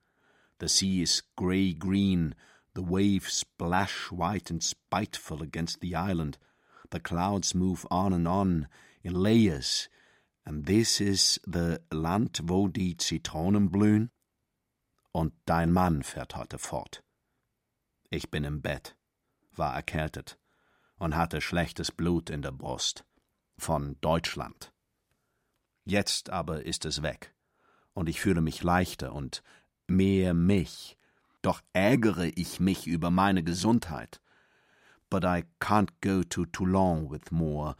The 0.57 0.69
sea 0.69 1.03
is 1.03 1.21
grey 1.35 1.75
green, 1.75 2.33
the 2.73 2.83
waves 2.83 3.33
splash 3.33 4.11
white 4.11 4.49
and 4.49 4.63
spiteful 4.63 5.41
against 5.41 5.81
the 5.81 5.95
island. 5.95 6.37
The 6.91 6.99
clouds 6.99 7.53
move 7.53 7.85
on 7.91 8.13
and 8.13 8.27
on 8.27 8.67
in 9.03 9.13
layers, 9.13 9.89
and 10.45 10.65
this 10.65 10.99
is 10.99 11.39
the 11.45 11.81
Land, 11.91 12.39
wo 12.43 12.67
die 12.67 12.95
Zitronen 12.97 13.69
blühen? 13.69 14.09
Und 15.11 15.33
dein 15.45 15.71
Mann 15.71 16.03
fährt 16.03 16.35
heute 16.35 16.57
fort. 16.57 17.03
Ich 18.09 18.29
bin 18.29 18.43
im 18.43 18.61
Bett, 18.61 18.95
war 19.55 19.75
erkältet 19.75 20.37
und 20.97 21.15
hatte 21.15 21.41
schlechtes 21.41 21.91
Blut 21.91 22.29
in 22.29 22.41
der 22.41 22.51
Brust. 22.51 23.05
Von 23.57 23.97
Deutschland. 24.01 24.71
Jetzt 25.85 26.29
aber 26.29 26.65
ist 26.65 26.85
es 26.85 27.01
weg, 27.01 27.33
und 27.93 28.09
ich 28.09 28.21
fühle 28.21 28.41
mich 28.41 28.63
leichter 28.63 29.13
und 29.13 29.43
mehr 29.87 30.33
mich. 30.33 30.98
Doch 31.41 31.61
ärgere 31.73 32.31
ich 32.35 32.59
mich 32.59 32.87
über 32.87 33.09
meine 33.09 33.43
Gesundheit. 33.43 34.19
But 35.09 35.23
I 35.23 35.45
can't 35.59 35.91
go 36.01 36.21
to 36.23 36.45
Toulon 36.45 37.09
with 37.09 37.31
Moore, 37.31 37.75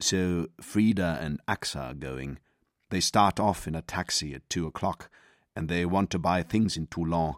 so 0.00 0.48
Frida 0.60 1.18
and 1.20 1.40
Axa 1.46 1.80
are 1.80 1.94
going. 1.94 2.38
They 2.90 3.00
start 3.00 3.40
off 3.40 3.66
in 3.66 3.74
a 3.74 3.82
taxi 3.82 4.34
at 4.34 4.48
two 4.48 4.66
o'clock, 4.66 5.10
and 5.54 5.68
they 5.68 5.84
want 5.84 6.10
to 6.10 6.18
buy 6.18 6.42
things 6.42 6.76
in 6.76 6.86
Toulon. 6.86 7.34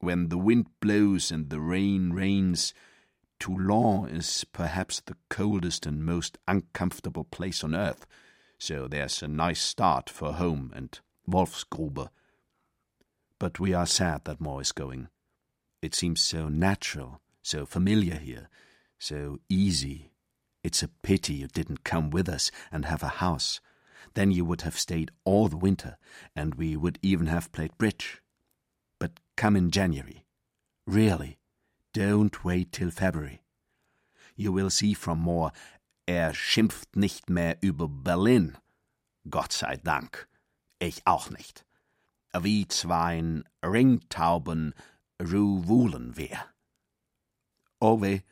When 0.00 0.28
the 0.28 0.38
wind 0.38 0.66
blows 0.80 1.30
and 1.30 1.48
the 1.48 1.60
rain 1.60 2.12
rains, 2.12 2.74
Toulon 3.40 4.08
is 4.08 4.44
perhaps 4.52 5.00
the 5.00 5.16
coldest 5.28 5.86
and 5.86 6.04
most 6.04 6.38
uncomfortable 6.46 7.24
place 7.24 7.64
on 7.64 7.74
earth, 7.74 8.06
so 8.58 8.86
there's 8.86 9.22
a 9.22 9.28
nice 9.28 9.60
start 9.60 10.08
for 10.08 10.34
home 10.34 10.72
and 10.74 10.98
Wolfsgrube. 11.28 12.08
But 13.44 13.60
we 13.60 13.74
are 13.74 13.84
sad 13.84 14.24
that 14.24 14.40
Moore 14.40 14.62
is 14.62 14.72
going. 14.72 15.08
It 15.82 15.94
seems 15.94 16.22
so 16.22 16.48
natural, 16.48 17.20
so 17.42 17.66
familiar 17.66 18.14
here, 18.14 18.48
so 18.98 19.38
easy. 19.50 20.12
It's 20.62 20.82
a 20.82 20.88
pity 20.88 21.34
you 21.34 21.48
didn't 21.48 21.84
come 21.84 22.08
with 22.08 22.26
us 22.26 22.50
and 22.72 22.86
have 22.86 23.02
a 23.02 23.20
house. 23.20 23.60
Then 24.14 24.30
you 24.30 24.46
would 24.46 24.62
have 24.62 24.78
stayed 24.78 25.10
all 25.26 25.48
the 25.48 25.58
winter, 25.58 25.98
and 26.34 26.54
we 26.54 26.74
would 26.74 26.98
even 27.02 27.26
have 27.26 27.52
played 27.52 27.76
bridge. 27.76 28.22
But 28.98 29.20
come 29.36 29.56
in 29.56 29.70
January. 29.70 30.24
Really, 30.86 31.36
don't 31.92 32.46
wait 32.46 32.72
till 32.72 32.90
February. 32.90 33.42
You 34.36 34.52
will 34.52 34.70
see 34.70 34.94
from 34.94 35.18
Moore, 35.18 35.52
er 36.08 36.32
schimpft 36.32 36.96
nicht 36.96 37.28
mehr 37.28 37.58
über 37.60 37.88
Berlin. 37.88 38.56
Gott 39.28 39.52
sei 39.52 39.76
Dank. 39.76 40.28
Ich 40.80 41.02
auch 41.04 41.28
nicht. 41.28 41.62
Wie 42.36 42.66
zwein 42.66 43.44
Ringtauben 43.64 44.74
ruwulen 45.22 46.16
wir. 46.16 46.44
Oh 47.78 48.02
weh, 48.02 48.22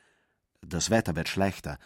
das 0.61 0.91
Wetter 0.91 1.15
wird 1.15 1.29
schlechter. 1.29 1.79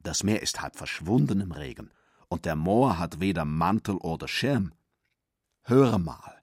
Das 0.00 0.24
Meer 0.24 0.42
ist 0.42 0.60
halb 0.60 0.76
verschwunden 0.76 1.40
im 1.40 1.52
Regen, 1.52 1.92
und 2.28 2.44
der 2.44 2.56
Moor 2.56 2.98
hat 2.98 3.20
weder 3.20 3.44
Mantel 3.44 3.96
oder 3.98 4.26
Schirm. 4.26 4.74
Höre 5.62 5.98
mal, 5.98 6.42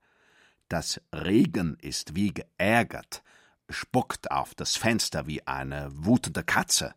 das 0.69 1.01
Regen 1.13 1.75
ist 1.81 2.15
wie 2.15 2.33
geärgert, 2.33 3.21
spuckt 3.69 4.31
auf 4.31 4.55
das 4.55 4.77
Fenster 4.77 5.27
wie 5.27 5.45
eine 5.45 5.89
wutende 5.91 6.43
Katze. 6.43 6.95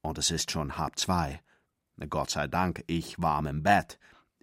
Und 0.00 0.16
es 0.16 0.30
ist 0.30 0.50
schon 0.50 0.78
halb 0.78 0.98
zwei. 0.98 1.42
Gott 2.08 2.30
sei 2.30 2.46
Dank, 2.46 2.84
ich 2.86 3.20
warm 3.20 3.46
im 3.46 3.62
Bett. 3.62 3.98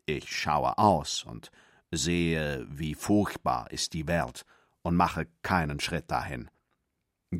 Ich 0.05 0.29
schaue 0.35 0.77
aus 0.77 1.23
und 1.23 1.49
sehe, 1.91 2.65
wie 2.69 2.95
furchtbar 2.95 3.71
ist 3.71 3.93
die 3.93 4.07
Welt 4.07 4.45
und 4.81 4.95
mache 4.95 5.27
keinen 5.41 5.79
Schritt 5.79 6.09
dahin. 6.11 6.49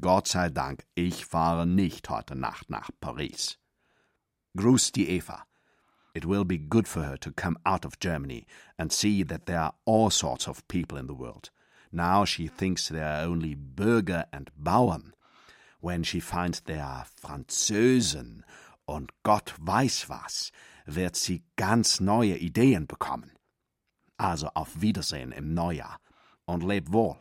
Gott 0.01 0.27
sei 0.27 0.49
Dank, 0.49 0.85
ich 0.95 1.25
fahre 1.25 1.65
nicht 1.65 2.09
heute 2.09 2.35
Nacht 2.35 2.69
nach 2.69 2.89
Paris. 2.99 3.57
Gruß 4.57 4.91
die 4.91 5.09
Eva. 5.09 5.45
It 6.13 6.25
will 6.25 6.45
be 6.45 6.57
good 6.57 6.87
for 6.87 7.03
her 7.03 7.19
to 7.19 7.31
come 7.31 7.57
out 7.65 7.85
of 7.85 7.99
Germany 7.99 8.45
and 8.77 8.91
see 8.91 9.23
that 9.23 9.45
there 9.45 9.59
are 9.59 9.73
all 9.85 10.09
sorts 10.09 10.47
of 10.47 10.67
people 10.67 10.97
in 10.97 11.07
the 11.07 11.13
world. 11.13 11.51
Now 11.91 12.25
she 12.25 12.47
thinks 12.47 12.87
there 12.87 13.05
are 13.05 13.25
only 13.25 13.55
Bürger 13.55 14.25
and 14.31 14.49
Bauern. 14.57 15.13
When 15.81 16.03
she 16.03 16.19
finds 16.19 16.61
there 16.61 16.83
are 16.83 17.05
Französen 17.21 18.43
und 18.85 19.11
Gott 19.23 19.53
weiß 19.59 20.09
was, 20.09 20.51
wird 20.85 21.15
sie 21.15 21.43
ganz 21.57 21.99
neue 21.99 22.37
Ideen 22.37 22.87
bekommen. 22.87 23.34
Also 24.17 24.49
auf 24.53 24.81
Wiedersehen 24.81 25.31
im 25.31 25.53
Neujahr 25.53 25.99
und 26.45 26.63
leb 26.63 26.91
wohl. 26.91 27.17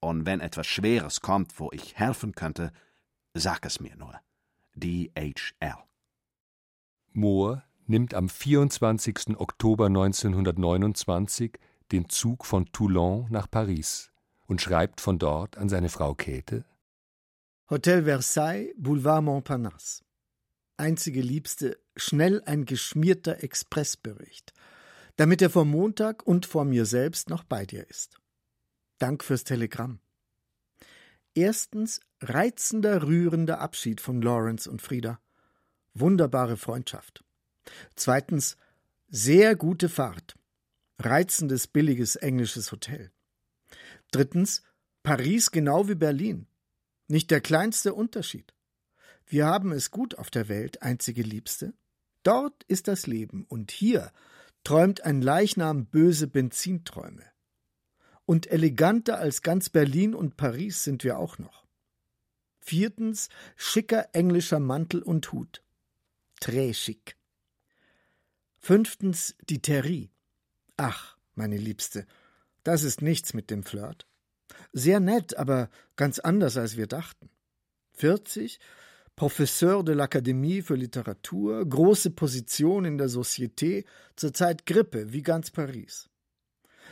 Und 0.00 0.26
wenn 0.26 0.40
etwas 0.40 0.66
Schweres 0.66 1.20
kommt, 1.20 1.58
wo 1.58 1.70
ich 1.72 1.96
helfen 1.98 2.34
könnte, 2.34 2.72
sag 3.34 3.64
es 3.66 3.80
mir 3.80 3.96
nur. 3.96 4.20
DHL. 4.74 5.76
Moore 7.12 7.62
nimmt 7.86 8.14
am 8.14 8.28
24. 8.28 9.38
Oktober 9.38 9.86
1929 9.86 11.58
den 11.92 12.08
Zug 12.08 12.44
von 12.44 12.66
Toulon 12.72 13.26
nach 13.30 13.50
Paris 13.50 14.10
und 14.46 14.60
schreibt 14.60 15.00
von 15.00 15.18
dort 15.18 15.56
an 15.56 15.68
seine 15.68 15.88
Frau 15.88 16.14
Käthe 16.14 16.64
Hotel 17.68 18.04
Versailles, 18.04 18.72
Boulevard 18.76 19.24
Montparnasse. 19.24 20.04
Einzige 20.76 21.20
Liebste, 21.20 21.80
schnell 21.96 22.40
ein 22.44 22.64
geschmierter 22.64 23.42
Expressbericht, 23.42 24.52
damit 25.16 25.42
er 25.42 25.50
vor 25.50 25.64
Montag 25.64 26.26
und 26.26 26.46
vor 26.46 26.64
mir 26.64 26.86
selbst 26.86 27.28
noch 27.28 27.44
bei 27.44 27.66
dir 27.66 27.88
ist. 27.88 28.20
Dank 28.98 29.24
fürs 29.24 29.44
Telegramm. 29.44 29.98
Erstens 31.34 32.00
reizender, 32.20 33.02
rührender 33.02 33.60
Abschied 33.60 34.00
von 34.00 34.22
Lawrence 34.22 34.70
und 34.70 34.80
Frieda. 34.80 35.20
Wunderbare 35.92 36.56
Freundschaft. 36.56 37.24
Zweitens 37.94 38.56
sehr 39.08 39.56
gute 39.56 39.88
Fahrt. 39.88 40.36
Reizendes, 40.98 41.66
billiges 41.66 42.16
englisches 42.16 42.72
Hotel. 42.72 43.10
Drittens 44.10 44.62
Paris 45.02 45.50
genau 45.50 45.88
wie 45.88 45.94
Berlin. 45.94 46.46
Nicht 47.08 47.30
der 47.30 47.40
kleinste 47.40 47.94
Unterschied. 47.94 48.54
Wir 49.26 49.46
haben 49.46 49.72
es 49.72 49.90
gut 49.90 50.16
auf 50.16 50.30
der 50.30 50.48
Welt, 50.48 50.82
einzige 50.82 51.22
Liebste. 51.22 51.74
Dort 52.22 52.64
ist 52.64 52.88
das 52.88 53.06
Leben, 53.06 53.44
und 53.48 53.70
hier 53.70 54.12
träumt 54.66 55.02
ein 55.02 55.22
Leichnam 55.22 55.86
böse 55.86 56.26
Benzinträume. 56.26 57.22
Und 58.24 58.50
eleganter 58.50 59.16
als 59.16 59.42
ganz 59.42 59.68
Berlin 59.70 60.12
und 60.12 60.36
Paris 60.36 60.82
sind 60.82 61.04
wir 61.04 61.20
auch 61.20 61.38
noch. 61.38 61.68
Viertens 62.58 63.28
schicker 63.54 64.08
englischer 64.12 64.58
Mantel 64.58 65.04
und 65.04 65.30
Hut. 65.30 65.62
Très 66.40 66.72
chic. 66.72 67.16
Fünftens 68.58 69.36
die 69.48 69.62
Terrie. 69.62 70.10
Ach, 70.76 71.16
meine 71.36 71.58
Liebste, 71.58 72.04
das 72.64 72.82
ist 72.82 73.02
nichts 73.02 73.34
mit 73.34 73.52
dem 73.52 73.62
Flirt. 73.62 74.08
Sehr 74.72 74.98
nett, 74.98 75.36
aber 75.36 75.70
ganz 75.94 76.18
anders, 76.18 76.56
als 76.56 76.76
wir 76.76 76.88
dachten. 76.88 77.30
40, 77.92 78.58
Professeur 79.16 79.82
de 79.82 79.94
l'Akademie 79.94 80.60
für 80.60 80.74
Literatur, 80.74 81.66
große 81.66 82.10
Position 82.10 82.84
in 82.84 82.98
der 82.98 83.08
Société, 83.08 83.86
zurzeit 84.14 84.66
Grippe, 84.66 85.10
wie 85.10 85.22
ganz 85.22 85.50
Paris. 85.50 86.10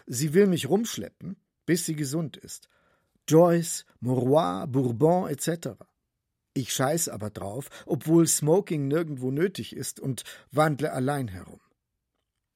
Sie 0.06 0.32
will 0.32 0.46
mich 0.46 0.70
rumschleppen, 0.70 1.36
bis 1.66 1.84
sie 1.84 1.94
gesund 1.94 2.38
ist. 2.38 2.70
Joyce, 3.28 3.84
Mauroy, 4.00 4.66
Bourbon 4.66 5.28
etc. 5.28 5.76
Ich 6.54 6.72
scheiß 6.72 7.10
aber 7.10 7.28
drauf, 7.28 7.68
obwohl 7.84 8.26
Smoking 8.26 8.88
nirgendwo 8.88 9.30
nötig 9.30 9.76
ist 9.76 10.00
und 10.00 10.24
wandle 10.50 10.92
allein 10.92 11.28
herum. 11.28 11.60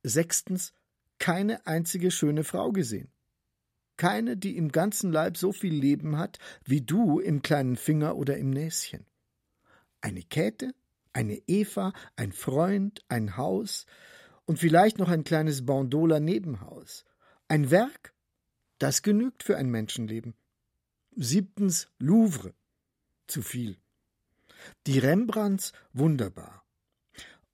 Sechstens, 0.02 0.72
keine 1.18 1.66
einzige 1.66 2.10
schöne 2.10 2.42
Frau 2.42 2.72
gesehen. 2.72 3.12
Keine, 3.98 4.38
die 4.38 4.56
im 4.56 4.72
ganzen 4.72 5.12
Leib 5.12 5.36
so 5.36 5.52
viel 5.52 5.74
Leben 5.74 6.16
hat 6.16 6.38
wie 6.64 6.80
du 6.80 7.18
im 7.18 7.42
kleinen 7.42 7.76
Finger 7.76 8.16
oder 8.16 8.38
im 8.38 8.48
Näschen. 8.48 9.04
Eine 10.00 10.22
Käthe, 10.22 10.74
eine 11.12 11.42
Eva, 11.46 11.92
ein 12.16 12.32
Freund, 12.32 13.02
ein 13.08 13.36
Haus 13.36 13.86
und 14.46 14.58
vielleicht 14.58 14.98
noch 14.98 15.08
ein 15.08 15.24
kleines 15.24 15.66
Bandola 15.66 16.20
Nebenhaus. 16.20 17.04
Ein 17.48 17.70
Werk, 17.70 18.14
das 18.78 19.02
genügt 19.02 19.42
für 19.42 19.56
ein 19.56 19.70
Menschenleben. 19.70 20.34
Siebtens 21.16 21.88
Louvre. 21.98 22.54
Zu 23.26 23.42
viel. 23.42 23.76
Die 24.86 24.98
Rembrandts 24.98 25.72
wunderbar. 25.92 26.64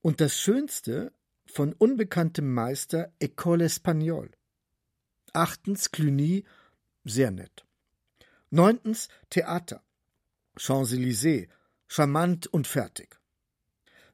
Und 0.02 0.20
das 0.20 0.38
Schönste 0.38 1.12
von 1.46 1.72
unbekanntem 1.72 2.52
Meister 2.52 3.12
École 3.20 3.64
Espagnole. 3.64 4.30
Achtens 5.32 5.90
Cluny, 5.90 6.44
sehr 7.04 7.30
nett. 7.30 7.64
Neuntens 8.50 9.08
Theater. 9.30 9.82
Champs-Élysées, 10.56 11.48
charmant 11.86 12.46
und 12.46 12.66
fertig. 12.66 13.18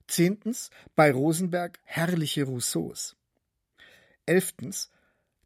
Zehntens 0.07 0.71
bei 0.97 1.13
Rosenberg 1.13 1.79
herrliche 1.85 2.45
Rousseaus. 2.45 3.17
Elftens 4.27 4.91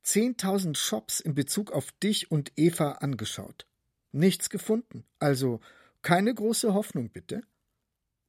zehntausend 0.02 0.78
Shops 0.78 1.20
in 1.20 1.34
Bezug 1.34 1.72
auf 1.72 1.92
dich 1.92 2.30
und 2.30 2.52
Eva 2.56 2.92
angeschaut. 2.92 3.66
Nichts 4.12 4.50
gefunden, 4.50 5.04
also 5.18 5.60
keine 6.02 6.34
große 6.34 6.74
Hoffnung 6.74 7.10
bitte. 7.10 7.42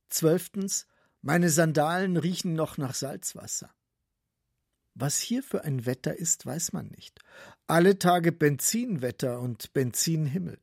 Zwölftens 0.10 0.88
meine 1.22 1.50
Sandalen 1.50 2.18
riechen 2.18 2.54
noch 2.54 2.78
nach 2.78 2.94
Salzwasser. 2.94 3.74
Was 4.94 5.20
hier 5.20 5.44
für 5.44 5.64
ein 5.64 5.86
Wetter 5.86 6.16
ist, 6.16 6.46
weiß 6.46 6.72
man 6.72 6.88
nicht. 6.88 7.20
Alle 7.68 8.00
Tage 8.00 8.32
Benzinwetter 8.32 9.42
und 9.42 9.74
Benzinhimmel. 9.74 10.58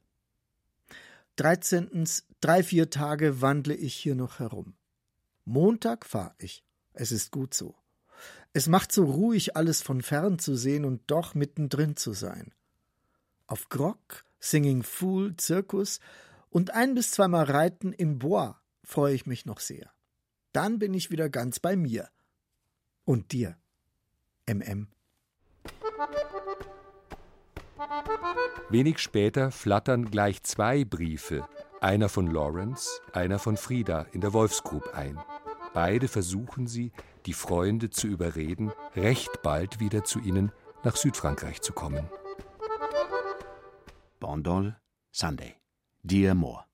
Dreizehntens, 1.37 2.27
drei, 2.41 2.63
vier 2.63 2.91
Tage 2.91 3.41
wandle 3.41 3.75
ich 3.75 3.95
hier 3.95 4.15
noch 4.15 4.39
herum. 4.39 4.75
Montag 5.45 6.05
fahr 6.07 6.35
ich. 6.39 6.65
Es 6.93 7.11
ist 7.11 7.31
gut 7.31 7.55
so. 7.55 7.75
Es 8.53 8.69
macht 8.69 8.93
so 8.93 9.05
ruhig, 9.05 9.57
alles 9.57 9.81
von 9.81 10.03
fern 10.03 10.39
zu 10.39 10.55
sehen 10.55 10.85
und 10.85 11.03
doch 11.11 11.35
mittendrin 11.35 11.97
zu 11.97 12.13
sein. 12.13 12.53
Auf 13.47 13.69
Grog, 13.71 14.25
Singing 14.41 14.83
Fool, 14.83 15.37
Zirkus 15.37 16.01
und 16.51 16.73
ein 16.73 16.95
bis 16.95 17.13
zweimal 17.13 17.45
Reiten 17.45 17.93
im 17.93 18.19
Bois 18.19 18.55
freue 18.85 19.15
ich 19.15 19.27
mich 19.27 19.47
noch 19.47 19.61
sehr. 19.61 19.91
Dann 20.53 20.79
bin 20.79 20.93
ich 20.93 21.11
wieder 21.11 21.31
ganz 21.31 21.61
bei 21.61 21.77
mir. 21.77 22.11
Und 23.05 23.33
dir, 23.33 23.57
MM. 24.47 24.89
Wenig 28.69 28.99
später 28.99 29.51
flattern 29.51 30.11
gleich 30.11 30.43
zwei 30.43 30.85
Briefe, 30.85 31.47
einer 31.81 32.09
von 32.09 32.27
Lawrence, 32.27 32.89
einer 33.13 33.39
von 33.39 33.57
Frieda, 33.57 34.07
in 34.13 34.21
der 34.21 34.33
Wolfsgrub 34.33 34.95
ein. 34.95 35.19
Beide 35.75 36.09
versuchen 36.09 36.67
sie, 36.67 36.93
die 37.27 37.33
Freunde 37.33 37.91
zu 37.91 38.07
überreden, 38.07 38.73
recht 38.95 39.43
bald 39.43 39.81
wieder 39.81 40.05
zu 40.05 40.21
ihnen 40.21 40.53
nach 40.85 40.97
Südfrankreich 40.97 41.61
zu 41.61 41.73
kommen. 41.73 42.09
Bandol, 44.21 44.77
Sunday. 45.11 45.57
Dear 46.03 46.35
Moore. 46.35 46.65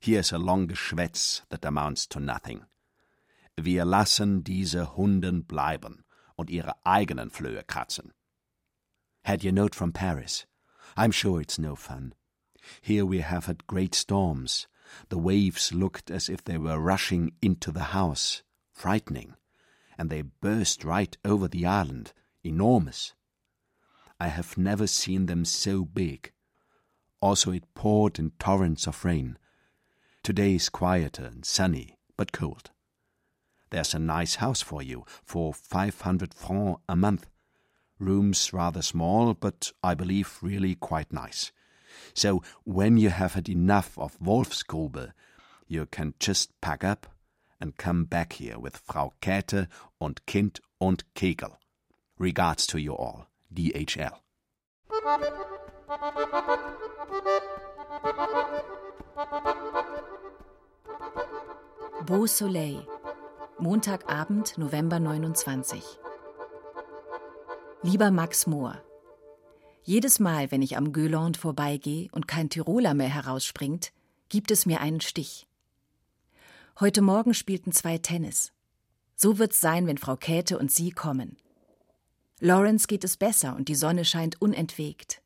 Here's 0.00 0.32
a 0.32 0.36
long 0.36 0.68
Geschwätz 0.68 1.42
that 1.48 1.66
amounts 1.66 2.08
to 2.08 2.20
nothing. 2.20 2.64
Wir 3.56 3.84
lassen 3.84 4.44
diese 4.44 4.96
Hunden 4.96 5.44
bleiben 5.44 6.04
und 6.36 6.50
ihre 6.50 6.74
eigenen 6.84 7.30
Flöhe 7.30 7.64
kratzen. 7.64 8.12
Had 9.28 9.44
your 9.44 9.52
note 9.52 9.74
from 9.74 9.92
Paris? 9.92 10.46
I'm 10.96 11.10
sure 11.10 11.38
it's 11.38 11.58
no 11.58 11.76
fun. 11.76 12.14
Here 12.80 13.04
we 13.04 13.18
have 13.18 13.44
had 13.44 13.66
great 13.66 13.94
storms. 13.94 14.66
The 15.10 15.18
waves 15.18 15.70
looked 15.70 16.10
as 16.10 16.30
if 16.30 16.42
they 16.42 16.56
were 16.56 16.80
rushing 16.80 17.32
into 17.42 17.70
the 17.70 17.92
house, 17.92 18.42
frightening, 18.72 19.34
and 19.98 20.08
they 20.08 20.22
burst 20.22 20.82
right 20.82 21.14
over 21.26 21.46
the 21.46 21.66
island, 21.66 22.14
enormous. 22.42 23.12
I 24.18 24.28
have 24.28 24.56
never 24.56 24.86
seen 24.86 25.26
them 25.26 25.44
so 25.44 25.84
big. 25.84 26.32
Also, 27.20 27.52
it 27.52 27.74
poured 27.74 28.18
in 28.18 28.30
torrents 28.38 28.86
of 28.86 29.04
rain. 29.04 29.36
Today 30.22 30.54
is 30.54 30.70
quieter 30.70 31.26
and 31.26 31.44
sunny, 31.44 31.98
but 32.16 32.32
cold. 32.32 32.70
There's 33.68 33.92
a 33.92 33.98
nice 33.98 34.36
house 34.36 34.62
for 34.62 34.82
you 34.82 35.04
for 35.22 35.52
500 35.52 36.32
francs 36.32 36.80
a 36.88 36.96
month. 36.96 37.26
Rooms 37.98 38.52
rather 38.52 38.82
small, 38.82 39.34
but 39.34 39.72
I 39.82 39.94
believe 39.94 40.38
really 40.42 40.74
quite 40.74 41.12
nice. 41.12 41.52
So 42.14 42.42
when 42.64 42.96
you 42.96 43.10
have 43.10 43.34
had 43.34 43.48
enough 43.48 43.98
of 43.98 44.18
Wolfsgrube, 44.20 45.12
you 45.66 45.86
can 45.86 46.14
just 46.18 46.58
pack 46.60 46.84
up 46.84 47.06
and 47.60 47.76
come 47.76 48.04
back 48.04 48.34
here 48.34 48.58
with 48.58 48.76
Frau 48.76 49.12
Käthe 49.20 49.68
und 50.00 50.24
Kind 50.26 50.60
und 50.80 51.02
Kegel. 51.14 51.58
Regards 52.18 52.66
to 52.68 52.78
you 52.78 52.94
all. 52.94 53.26
DHL. 53.52 54.12
Beau 62.06 62.26
Soleil 62.26 62.86
Montagabend, 63.60 64.56
November 64.56 65.00
29. 65.00 65.82
Lieber 67.82 68.10
Max 68.10 68.46
Mohr, 68.46 68.82
jedes 69.82 70.18
Mal, 70.18 70.50
wenn 70.50 70.62
ich 70.62 70.76
am 70.76 70.92
Göland 70.92 71.36
vorbeigehe 71.36 72.08
und 72.12 72.28
kein 72.28 72.50
Tiroler 72.50 72.94
mehr 72.94 73.08
herausspringt, 73.08 73.92
gibt 74.28 74.50
es 74.50 74.66
mir 74.66 74.80
einen 74.80 75.00
Stich. 75.00 75.46
Heute 76.80 77.02
Morgen 77.02 77.34
spielten 77.34 77.72
zwei 77.72 77.98
Tennis. 77.98 78.52
So 79.16 79.38
wird's 79.38 79.60
sein, 79.60 79.86
wenn 79.86 79.98
Frau 79.98 80.16
Käthe 80.16 80.58
und 80.58 80.70
Sie 80.70 80.90
kommen. 80.90 81.36
Lawrence 82.40 82.86
geht 82.86 83.04
es 83.04 83.16
besser 83.16 83.56
und 83.56 83.68
die 83.68 83.74
Sonne 83.74 84.04
scheint 84.04 84.40
unentwegt. 84.40 85.22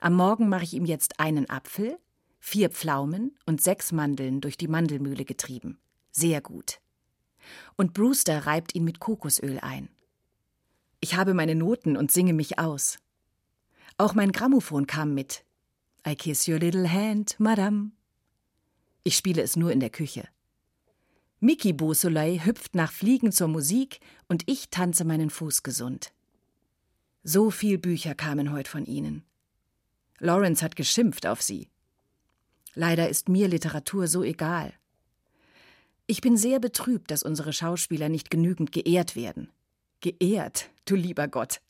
Am 0.00 0.14
Morgen 0.14 0.48
mache 0.48 0.64
ich 0.64 0.74
ihm 0.74 0.84
jetzt 0.84 1.20
einen 1.20 1.48
Apfel, 1.48 1.98
vier 2.40 2.70
Pflaumen 2.70 3.36
und 3.46 3.62
sechs 3.62 3.92
Mandeln 3.92 4.40
durch 4.40 4.56
die 4.56 4.68
Mandelmühle 4.68 5.24
getrieben. 5.24 5.78
Sehr 6.10 6.40
gut 6.40 6.82
und 7.76 7.92
Brewster 7.92 8.46
reibt 8.46 8.74
ihn 8.74 8.84
mit 8.84 9.00
Kokosöl 9.00 9.58
ein. 9.60 9.88
Ich 11.04 11.16
habe 11.16 11.34
meine 11.34 11.56
Noten 11.56 11.96
und 11.96 12.12
singe 12.12 12.32
mich 12.32 12.60
aus. 12.60 12.98
Auch 13.98 14.14
mein 14.14 14.30
Grammophon 14.30 14.86
kam 14.86 15.14
mit. 15.14 15.44
I 16.06 16.14
kiss 16.14 16.46
your 16.46 16.60
little 16.60 16.88
hand, 16.88 17.34
Madame. 17.40 17.90
Ich 19.02 19.16
spiele 19.16 19.42
es 19.42 19.56
nur 19.56 19.72
in 19.72 19.80
der 19.80 19.90
Küche. 19.90 20.28
Mickey 21.40 21.72
Beausoleil 21.72 22.44
hüpft 22.44 22.76
nach 22.76 22.92
Fliegen 22.92 23.32
zur 23.32 23.48
Musik 23.48 23.98
und 24.28 24.44
ich 24.48 24.70
tanze 24.70 25.04
meinen 25.04 25.28
Fuß 25.28 25.64
gesund. 25.64 26.12
So 27.24 27.50
viel 27.50 27.78
Bücher 27.78 28.14
kamen 28.14 28.52
heute 28.52 28.70
von 28.70 28.86
Ihnen. 28.86 29.24
Lawrence 30.20 30.64
hat 30.64 30.76
geschimpft 30.76 31.26
auf 31.26 31.42
Sie. 31.42 31.68
Leider 32.74 33.08
ist 33.08 33.28
mir 33.28 33.48
Literatur 33.48 34.06
so 34.06 34.22
egal. 34.22 34.72
Ich 36.06 36.20
bin 36.20 36.36
sehr 36.36 36.60
betrübt, 36.60 37.10
dass 37.10 37.24
unsere 37.24 37.52
Schauspieler 37.52 38.08
nicht 38.08 38.30
genügend 38.30 38.70
geehrt 38.70 39.16
werden. 39.16 39.50
Geehrt, 40.02 40.68
du 40.84 40.94
lieber 40.94 41.28
Gott. 41.28 41.62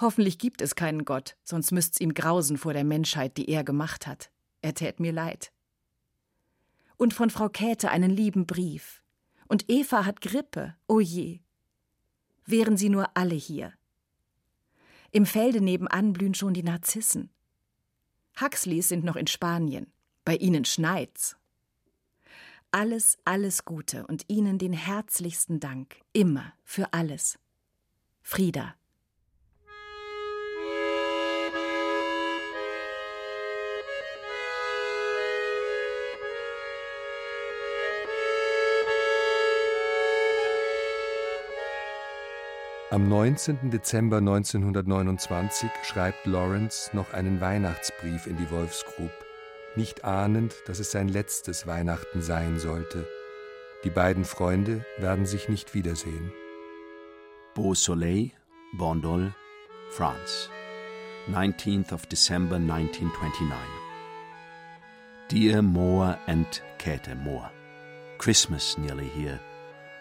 Hoffentlich 0.00 0.38
gibt 0.38 0.62
es 0.62 0.74
keinen 0.74 1.04
Gott, 1.04 1.36
sonst 1.44 1.70
müsst's 1.70 2.00
ihm 2.00 2.14
grausen 2.14 2.56
vor 2.56 2.72
der 2.72 2.84
Menschheit, 2.84 3.36
die 3.36 3.48
er 3.50 3.64
gemacht 3.64 4.06
hat. 4.06 4.30
Er 4.62 4.72
tät 4.72 4.98
mir 5.00 5.12
leid. 5.12 5.52
Und 6.96 7.12
von 7.12 7.28
Frau 7.28 7.50
Käthe 7.50 7.90
einen 7.90 8.10
lieben 8.10 8.46
Brief. 8.46 9.02
Und 9.46 9.66
Eva 9.68 10.06
hat 10.06 10.22
Grippe, 10.22 10.74
o 10.88 10.94
oh 10.94 11.00
je. 11.00 11.40
Wären 12.46 12.78
sie 12.78 12.88
nur 12.88 13.14
alle 13.14 13.34
hier. 13.34 13.74
Im 15.10 15.26
Felde 15.26 15.60
nebenan 15.60 16.14
blühen 16.14 16.34
schon 16.34 16.54
die 16.54 16.62
Narzissen. 16.62 17.30
Huxleys 18.40 18.88
sind 18.88 19.04
noch 19.04 19.16
in 19.16 19.26
Spanien. 19.26 19.92
Bei 20.24 20.36
ihnen 20.36 20.64
schneit's 20.64 21.36
alles, 22.74 23.18
alles 23.24 23.64
Gute 23.64 24.04
und 24.08 24.24
Ihnen 24.26 24.58
den 24.58 24.72
herzlichsten 24.72 25.60
Dank, 25.60 26.02
immer 26.12 26.54
für 26.64 26.92
alles. 26.92 27.38
Frieda. 28.24 28.74
Am 42.90 43.08
19. 43.08 43.70
Dezember 43.70 44.16
1929 44.18 45.70
schreibt 45.84 46.26
Lawrence 46.26 46.90
noch 46.92 47.12
einen 47.12 47.40
Weihnachtsbrief 47.40 48.26
in 48.26 48.36
die 48.36 48.50
Wolfsgrub 48.50 49.12
nicht 49.76 50.04
ahnend, 50.04 50.54
dass 50.66 50.78
es 50.78 50.90
sein 50.92 51.08
letztes 51.08 51.66
Weihnachten 51.66 52.22
sein 52.22 52.58
sollte. 52.58 53.08
Die 53.82 53.90
beiden 53.90 54.24
Freunde 54.24 54.84
werden 54.98 55.26
sich 55.26 55.48
nicht 55.48 55.74
wiedersehen. 55.74 56.32
Beausoleil, 57.54 58.30
Bandol, 58.76 59.32
France, 59.92 60.48
19th 61.28 61.92
of 61.92 62.08
December 62.08 62.56
1929. 62.56 63.56
Dear 65.28 65.62
Moore 65.62 66.18
and 66.26 66.46
Käthe 66.78 67.16
Moore, 67.22 67.48
Christmas 68.18 68.76
nearly 68.76 69.06
here. 69.06 69.38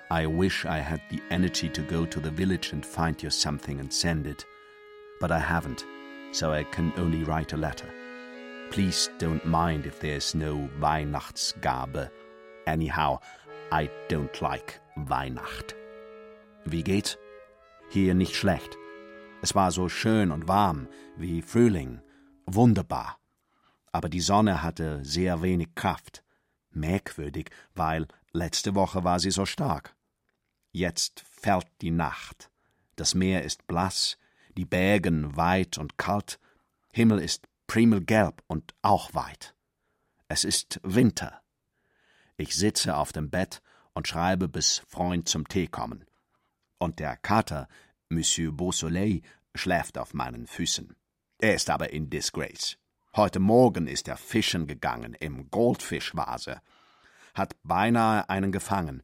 I 0.09 0.25
wish 0.25 0.65
I 0.65 0.79
had 0.79 0.99
the 1.11 1.21
energy 1.29 1.69
to 1.69 1.81
go 1.83 2.07
to 2.07 2.19
the 2.19 2.31
village 2.31 2.73
and 2.73 2.83
find 2.83 3.21
you 3.21 3.29
something 3.29 3.79
and 3.79 3.93
send 3.93 4.25
it, 4.25 4.43
but 5.19 5.31
I 5.31 5.39
haven't, 5.39 5.85
so 6.31 6.51
I 6.51 6.63
can 6.63 6.91
only 6.97 7.23
write 7.23 7.53
a 7.53 7.57
letter. 7.57 7.89
Please 8.71 9.11
don't 9.19 9.45
mind 9.45 9.85
if 9.85 9.99
there's 9.99 10.33
no 10.33 10.67
Weihnachtsgabe. 10.79 12.09
Anyhow, 12.65 13.19
I 13.71 13.91
don't 14.07 14.41
like 14.41 14.79
Weihnacht. 14.97 15.75
Wie 16.65 16.81
geht's? 16.81 17.15
Hier 17.93 18.15
nicht 18.15 18.35
schlecht. 18.35 18.75
Es 19.43 19.53
war 19.53 19.71
so 19.71 19.87
schön 19.87 20.31
und 20.31 20.47
warm 20.47 20.87
wie 21.15 21.43
Frühling. 21.43 22.01
Wunderbar. 22.47 23.19
Aber 23.91 24.09
die 24.09 24.19
Sonne 24.19 24.63
hatte 24.63 25.05
sehr 25.05 25.43
wenig 25.43 25.75
Kraft. 25.75 26.23
Merkwürdig, 26.71 27.51
weil 27.75 28.07
letzte 28.31 28.73
Woche 28.73 29.03
war 29.03 29.19
sie 29.19 29.29
so 29.29 29.45
stark. 29.45 29.95
Jetzt 30.71 31.19
fällt 31.19 31.67
die 31.81 31.91
Nacht. 31.91 32.49
Das 32.95 33.13
Meer 33.13 33.43
ist 33.43 33.67
blass, 33.67 34.17
die 34.57 34.65
Bergen 34.65 35.37
weit 35.37 35.77
und 35.77 35.99
kalt, 35.99 36.39
Himmel 36.91 37.19
ist 37.19 37.47
primelgelb 37.67 38.41
und 38.47 38.73
auch 38.81 39.13
weit. 39.13 39.53
Es 40.27 40.45
ist 40.45 40.79
Winter. 40.81 41.43
Ich 42.37 42.55
sitze 42.55 42.97
auf 42.97 43.11
dem 43.11 43.29
Bett 43.29 43.61
und 43.93 44.07
schreibe, 44.07 44.47
bis 44.47 44.79
Freund 44.79 45.29
zum 45.29 45.47
Tee 45.47 45.67
kommen. 45.67 46.05
Und 46.83 46.99
der 46.99 47.15
Kater, 47.15 47.69
Monsieur 48.13 48.51
Beausoleil, 48.51 49.21
schläft 49.55 49.97
auf 49.97 50.13
meinen 50.13 50.47
Füßen. 50.47 50.95
Er 51.39 51.55
ist 51.55 51.69
aber 51.69 51.91
in 51.91 52.09
Disgrace. 52.09 52.77
Heute 53.15 53.39
Morgen 53.39 53.87
ist 53.87 54.07
er 54.07 54.17
fischen 54.17 54.65
gegangen 54.65 55.13
im 55.13 55.49
Goldfischvase, 55.51 56.61
hat 57.33 57.55
beinahe 57.63 58.29
einen 58.29 58.51
gefangen. 58.51 59.03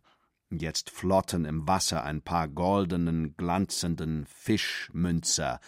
Jetzt 0.50 0.90
flotten 0.90 1.46
im 1.46 1.68
Wasser 1.68 2.04
ein 2.04 2.22
paar 2.22 2.48
goldenen, 2.48 3.36
glanzenden 3.38 4.26
Fischmünzer, 4.26 5.60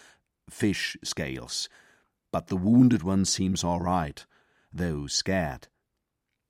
Fish 0.49 0.97
Scales, 1.03 1.69
but 2.31 2.49
the 2.49 2.55
wounded 2.55 3.03
one 3.03 3.25
seems 3.25 3.63
all 3.63 3.79
right, 3.79 4.27
though 4.75 5.07
scared. 5.07 5.69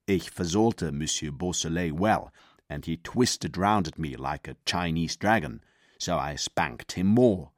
Ich 0.06 0.32
versohlte 0.32 0.92
Monsieur 0.92 1.32
Beausoleil 1.32 1.92
well, 1.92 2.32
and 2.70 2.86
he 2.86 2.98
twisted 2.98 3.58
round 3.58 3.88
at 3.88 4.00
me 4.00 4.16
like 4.16 4.48
a 4.48 4.56
Chinese 4.66 5.18
dragon, 5.18 5.62
so 6.02 6.18
I 6.18 6.36
spanked 6.36 6.94
him 6.94 7.06
more. 7.06 7.52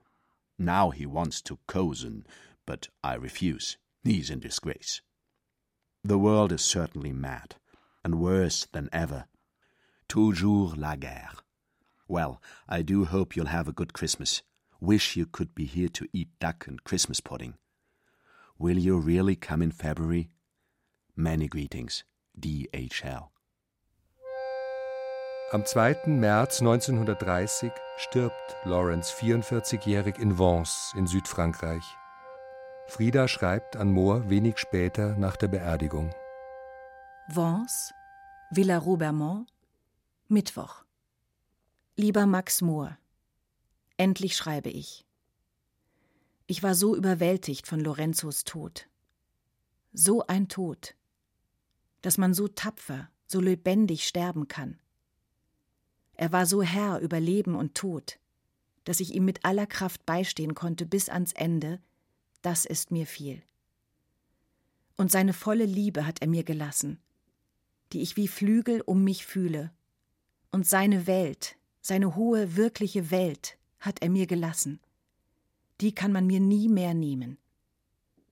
Now 0.59 0.89
he 0.89 1.05
wants 1.05 1.41
to 1.43 1.59
cozen, 1.65 2.27
but 2.65 2.89
I 3.01 3.13
refuse. 3.13 3.77
He's 4.03 4.29
in 4.29 4.41
disgrace. 4.41 5.01
The 6.03 6.17
world 6.17 6.51
is 6.51 6.61
certainly 6.61 7.13
mad, 7.13 7.55
and 8.03 8.19
worse 8.19 8.67
than 8.73 8.89
ever. 8.91 9.27
Toujours 10.09 10.75
la 10.75 10.97
guerre. 10.97 11.31
Well, 12.09 12.41
I 12.67 12.81
do 12.81 13.05
hope 13.05 13.33
you'll 13.33 13.45
have 13.45 13.69
a 13.69 13.79
good 13.79 13.93
Christmas. 13.93 14.41
Wish 14.81 15.15
you 15.15 15.25
could 15.25 15.55
be 15.55 15.63
here 15.63 15.87
to 15.87 16.09
eat 16.11 16.37
duck 16.41 16.67
and 16.67 16.83
Christmas 16.83 17.21
pudding. 17.21 17.53
Will 18.59 18.77
you 18.77 18.97
really 18.97 19.37
come 19.37 19.61
in 19.61 19.71
February? 19.71 20.31
Many 21.15 21.47
greetings. 21.47 22.03
DHL. 22.37 23.29
Am 25.53 25.63
2. 25.67 26.07
März 26.07 26.61
1930 26.61 27.71
stirbt 27.97 28.55
Lawrence 28.63 29.13
44-jährig 29.13 30.17
in 30.17 30.39
Vence 30.39 30.91
in 30.95 31.05
Südfrankreich. 31.05 31.83
Frieda 32.87 33.27
schreibt 33.27 33.75
an 33.75 33.91
Mohr 33.91 34.31
wenig 34.31 34.57
später 34.57 35.15
nach 35.15 35.37
der 35.37 35.49
Beerdigung. 35.49 36.11
Vence, 37.27 37.93
Villa 38.49 38.79
Robermont, 38.79 39.47
Mittwoch. 40.27 40.85
Lieber 41.97 42.25
Max 42.25 42.63
Mohr, 42.63 42.97
endlich 43.97 44.35
schreibe 44.35 44.71
ich. 44.71 45.05
Ich 46.47 46.63
war 46.63 46.73
so 46.73 46.95
überwältigt 46.95 47.67
von 47.67 47.79
Lorenzos 47.79 48.43
Tod. 48.43 48.89
So 49.91 50.25
ein 50.25 50.47
Tod, 50.47 50.95
dass 52.01 52.17
man 52.17 52.33
so 52.33 52.47
tapfer, 52.47 53.07
so 53.27 53.39
lebendig 53.39 54.07
sterben 54.07 54.47
kann. 54.47 54.79
Er 56.23 56.31
war 56.31 56.45
so 56.45 56.63
Herr 56.63 57.01
über 57.01 57.19
Leben 57.19 57.53
und 57.53 57.75
Tod, 57.75 58.17
dass 58.85 59.01
ich 59.01 59.13
ihm 59.13 59.25
mit 59.25 59.43
aller 59.43 59.67
Kraft 59.67 60.05
beistehen 60.05 60.55
konnte 60.55 60.85
bis 60.85 61.09
ans 61.09 61.33
Ende, 61.33 61.81
das 62.41 62.63
ist 62.63 62.91
mir 62.91 63.05
viel. 63.05 63.43
Und 64.95 65.11
seine 65.11 65.33
volle 65.33 65.65
Liebe 65.65 66.07
hat 66.07 66.21
er 66.21 66.29
mir 66.29 66.45
gelassen, 66.45 67.01
die 67.91 68.01
ich 68.01 68.15
wie 68.15 68.29
Flügel 68.29 68.79
um 68.79 69.03
mich 69.03 69.25
fühle. 69.25 69.73
Und 70.49 70.65
seine 70.65 71.07
Welt, 71.07 71.57
seine 71.81 72.15
hohe, 72.15 72.55
wirkliche 72.55 73.11
Welt 73.11 73.57
hat 73.81 74.01
er 74.01 74.09
mir 74.09 74.25
gelassen. 74.25 74.79
Die 75.81 75.93
kann 75.93 76.13
man 76.13 76.25
mir 76.25 76.39
nie 76.39 76.69
mehr 76.69 76.93
nehmen. 76.93 77.37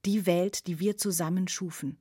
Die 0.05 0.25
Welt, 0.25 0.65
die 0.67 0.79
wir 0.79 0.95
zusammen 0.95 1.49
schufen. 1.49 1.99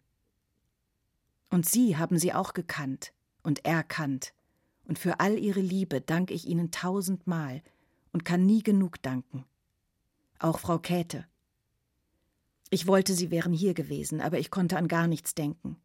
Und 1.48 1.68
Sie 1.68 1.96
haben 1.96 2.16
sie 2.16 2.32
auch 2.32 2.54
gekannt 2.54 3.12
und 3.42 3.64
erkannt, 3.64 4.34
und 4.90 4.98
für 4.98 5.20
all 5.20 5.38
Ihre 5.38 5.60
Liebe 5.60 6.00
danke 6.00 6.34
ich 6.34 6.48
Ihnen 6.48 6.72
tausendmal 6.72 7.62
und 8.12 8.24
kann 8.24 8.44
nie 8.44 8.60
genug 8.60 9.00
danken. 9.00 9.44
Auch 10.40 10.58
Frau 10.58 10.80
Käthe. 10.80 11.28
Ich 12.70 12.88
wollte, 12.88 13.14
Sie 13.14 13.30
wären 13.30 13.52
hier 13.52 13.72
gewesen, 13.72 14.20
aber 14.20 14.40
ich 14.40 14.50
konnte 14.50 14.76
an 14.76 14.88
gar 14.88 15.06
nichts 15.06 15.36
denken. 15.36 15.76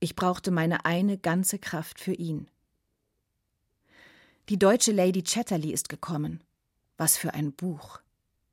Ich 0.00 0.16
brauchte 0.16 0.50
meine 0.50 0.86
eine 0.86 1.18
ganze 1.18 1.58
Kraft 1.58 2.00
für 2.00 2.14
ihn. 2.14 2.48
Die 4.48 4.58
deutsche 4.58 4.92
Lady 4.92 5.22
Chatterley 5.22 5.70
ist 5.70 5.90
gekommen. 5.90 6.42
Was 6.96 7.18
für 7.18 7.34
ein 7.34 7.52
Buch. 7.52 8.00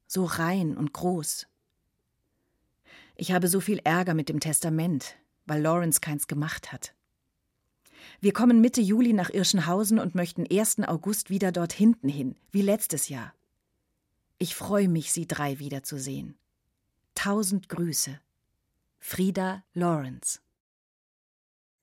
So 0.07 0.25
rein 0.25 0.75
und 0.75 0.91
groß. 0.91 1.47
Ich 3.15 3.31
habe 3.31 3.47
so 3.47 3.61
viel 3.61 3.79
Ärger 3.85 4.13
mit 4.13 4.27
dem 4.27 4.41
Testament, 4.41 5.15
weil 5.45 5.61
Lawrence 5.61 6.01
keins 6.01 6.27
gemacht 6.27 6.73
hat. 6.73 6.94
Wir 8.22 8.34
kommen 8.34 8.61
Mitte 8.61 8.82
Juli 8.82 9.13
nach 9.13 9.30
Irschenhausen 9.30 9.99
und 9.99 10.16
möchten 10.16 10.45
1. 10.49 10.80
August 10.88 11.30
wieder 11.30 11.51
dort 11.51 11.74
hinten 11.74 12.09
hin, 12.09 12.36
wie 12.51 12.61
letztes 12.61 13.09
Jahr. 13.09 13.34
Ich 14.38 14.55
freue 14.55 14.89
mich, 14.89 15.11
Sie 15.11 15.28
drei 15.28 15.59
wiederzusehen. 15.59 16.38
Tausend 17.13 17.70
Grüße. 17.70 18.20
Frieda 18.99 19.63
Lawrence. 19.74 20.39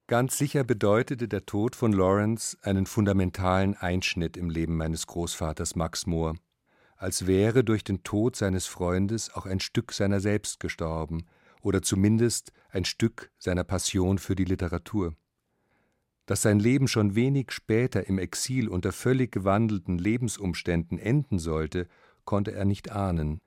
Ganz 0.09 0.37
sicher 0.37 0.65
bedeutete 0.65 1.29
der 1.29 1.47
Tod 1.47 1.77
von 1.77 1.93
Lawrence 1.93 2.59
einen 2.63 2.85
fundamentalen 2.85 3.75
Einschnitt 3.77 4.37
im 4.37 4.51
Leben 4.51 4.77
meines 4.77 5.07
Großvaters 5.07 5.77
Max 5.77 6.07
Mohr, 6.07 6.35
als 6.97 7.27
wäre 7.27 7.65
durch 7.65 7.85
den 7.85 8.03
Tod 8.03 8.37
seines 8.37 8.67
Freundes 8.67 9.33
auch 9.33 9.47
ein 9.47 9.61
Stück 9.61 9.93
seiner 9.93 10.21
selbst 10.21 10.61
gestorben 10.61 11.25
oder 11.63 11.81
zumindest 11.81 12.53
ein 12.71 12.85
Stück 12.85 13.31
seiner 13.39 13.65
Passion 13.65 14.19
für 14.19 14.35
die 14.35 14.45
Literatur. 14.45 15.15
Dass 16.33 16.41
sein 16.41 16.61
Leben 16.61 16.89
schon 16.89 17.15
wenig 17.15 17.51
später 17.51 18.07
im 18.07 18.17
Exil 18.17 18.71
unter 18.71 18.91
völlig 18.91 19.33
gewandelten 19.33 19.99
Lebensumständen 19.99 20.99
enden 20.99 21.39
sollte, 21.39 21.89
konnte 22.25 22.53
er 22.53 22.65
nicht 22.65 22.91
ahnen. 22.91 23.43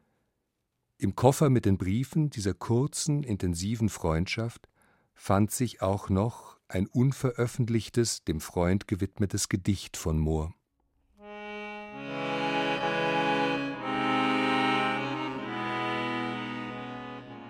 Im 0.99 1.15
Koffer 1.15 1.49
mit 1.49 1.65
den 1.65 1.79
Briefen 1.79 2.29
dieser 2.29 2.53
kurzen, 2.53 3.23
intensiven 3.23 3.89
Freundschaft 3.89 4.69
fand 5.15 5.49
sich 5.49 5.81
auch 5.81 6.09
noch 6.09 6.59
ein 6.67 6.85
unveröffentlichtes, 6.85 8.23
dem 8.23 8.39
Freund 8.39 8.87
gewidmetes 8.87 9.49
Gedicht 9.49 9.97
von 9.97 10.19
Mohr. 10.19 10.53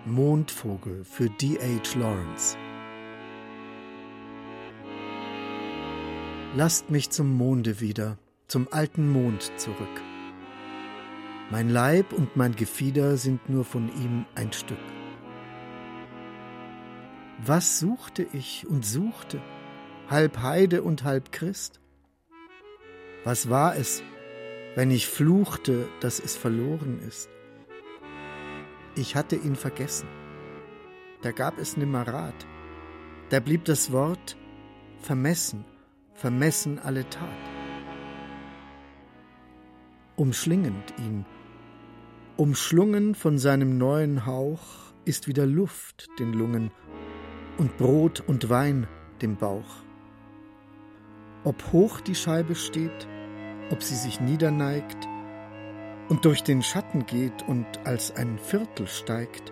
Mondvogel 0.06 1.04
für 1.04 1.30
D.H. 1.30 2.00
Lawrence. 2.00 2.56
Lasst 6.58 6.89
mich 6.89 7.10
zum 7.10 7.36
Monde 7.36 7.82
wieder, 7.82 8.18
zum 8.47 8.70
alten 8.72 9.12
Mond 9.12 9.51
zurück. 9.58 10.01
Mein 11.51 11.70
Leib 11.70 12.14
und 12.14 12.38
mein 12.38 12.56
Gefieder 12.56 13.18
sind 13.18 13.49
nur 13.49 13.66
von 13.66 13.89
ihm 13.89 14.26
ein 14.36 14.53
Stück. 14.53 14.78
Was 17.45 17.80
suchte 17.80 18.26
ich 18.32 18.66
und 18.68 18.86
suchte, 18.86 19.41
halb 20.10 20.38
Heide 20.38 20.82
und 20.82 21.03
halb 21.03 21.34
Christ? 21.34 21.82
Was 23.26 23.49
war 23.49 23.76
es, 23.76 24.01
wenn 24.76 24.91
ich 24.91 25.08
fluchte, 25.08 25.89
dass 25.99 26.22
es 26.22 26.38
verloren 26.38 27.01
ist? 27.06 27.28
Ich 28.95 29.18
hatte 29.18 29.36
ihn 29.36 29.58
vergessen. 29.58 30.08
Da 31.22 31.34
gab 31.34 31.58
es 31.58 31.76
nimmer 31.76 32.08
Rat. 32.08 32.47
da 33.30 33.41
blieb 33.41 33.66
das 33.66 33.91
Wort 33.91 34.38
vermessen, 35.01 35.66
vermessen 36.16 36.80
alle 36.80 37.07
Tat. 37.09 37.30
Umschlingend 40.16 40.93
ihn, 40.97 41.26
umschlungen 42.38 43.16
von 43.16 43.38
seinem 43.38 43.78
neuen 43.78 44.26
Hauch, 44.26 44.61
ist 45.03 45.28
wieder 45.28 45.45
Luft 45.45 46.07
den 46.18 46.34
Lungen 46.34 46.72
und 47.57 47.78
Brot 47.78 48.24
und 48.26 48.49
Wein 48.49 48.88
dem 49.22 49.36
Bauch. 49.36 49.84
Ob 51.43 51.72
hoch 51.72 51.99
die 51.99 52.16
Scheibe 52.16 52.55
steht, 52.55 53.07
ob 53.70 53.84
sie 53.84 53.95
sich 53.95 54.20
niederneigt 54.20 55.07
und 56.07 56.26
durch 56.26 56.43
den 56.43 56.63
Schatten 56.63 57.05
geht 57.05 57.47
und 57.47 57.66
als 57.84 58.16
ein 58.16 58.39
Viertel 58.39 58.88
steigt, 58.88 59.51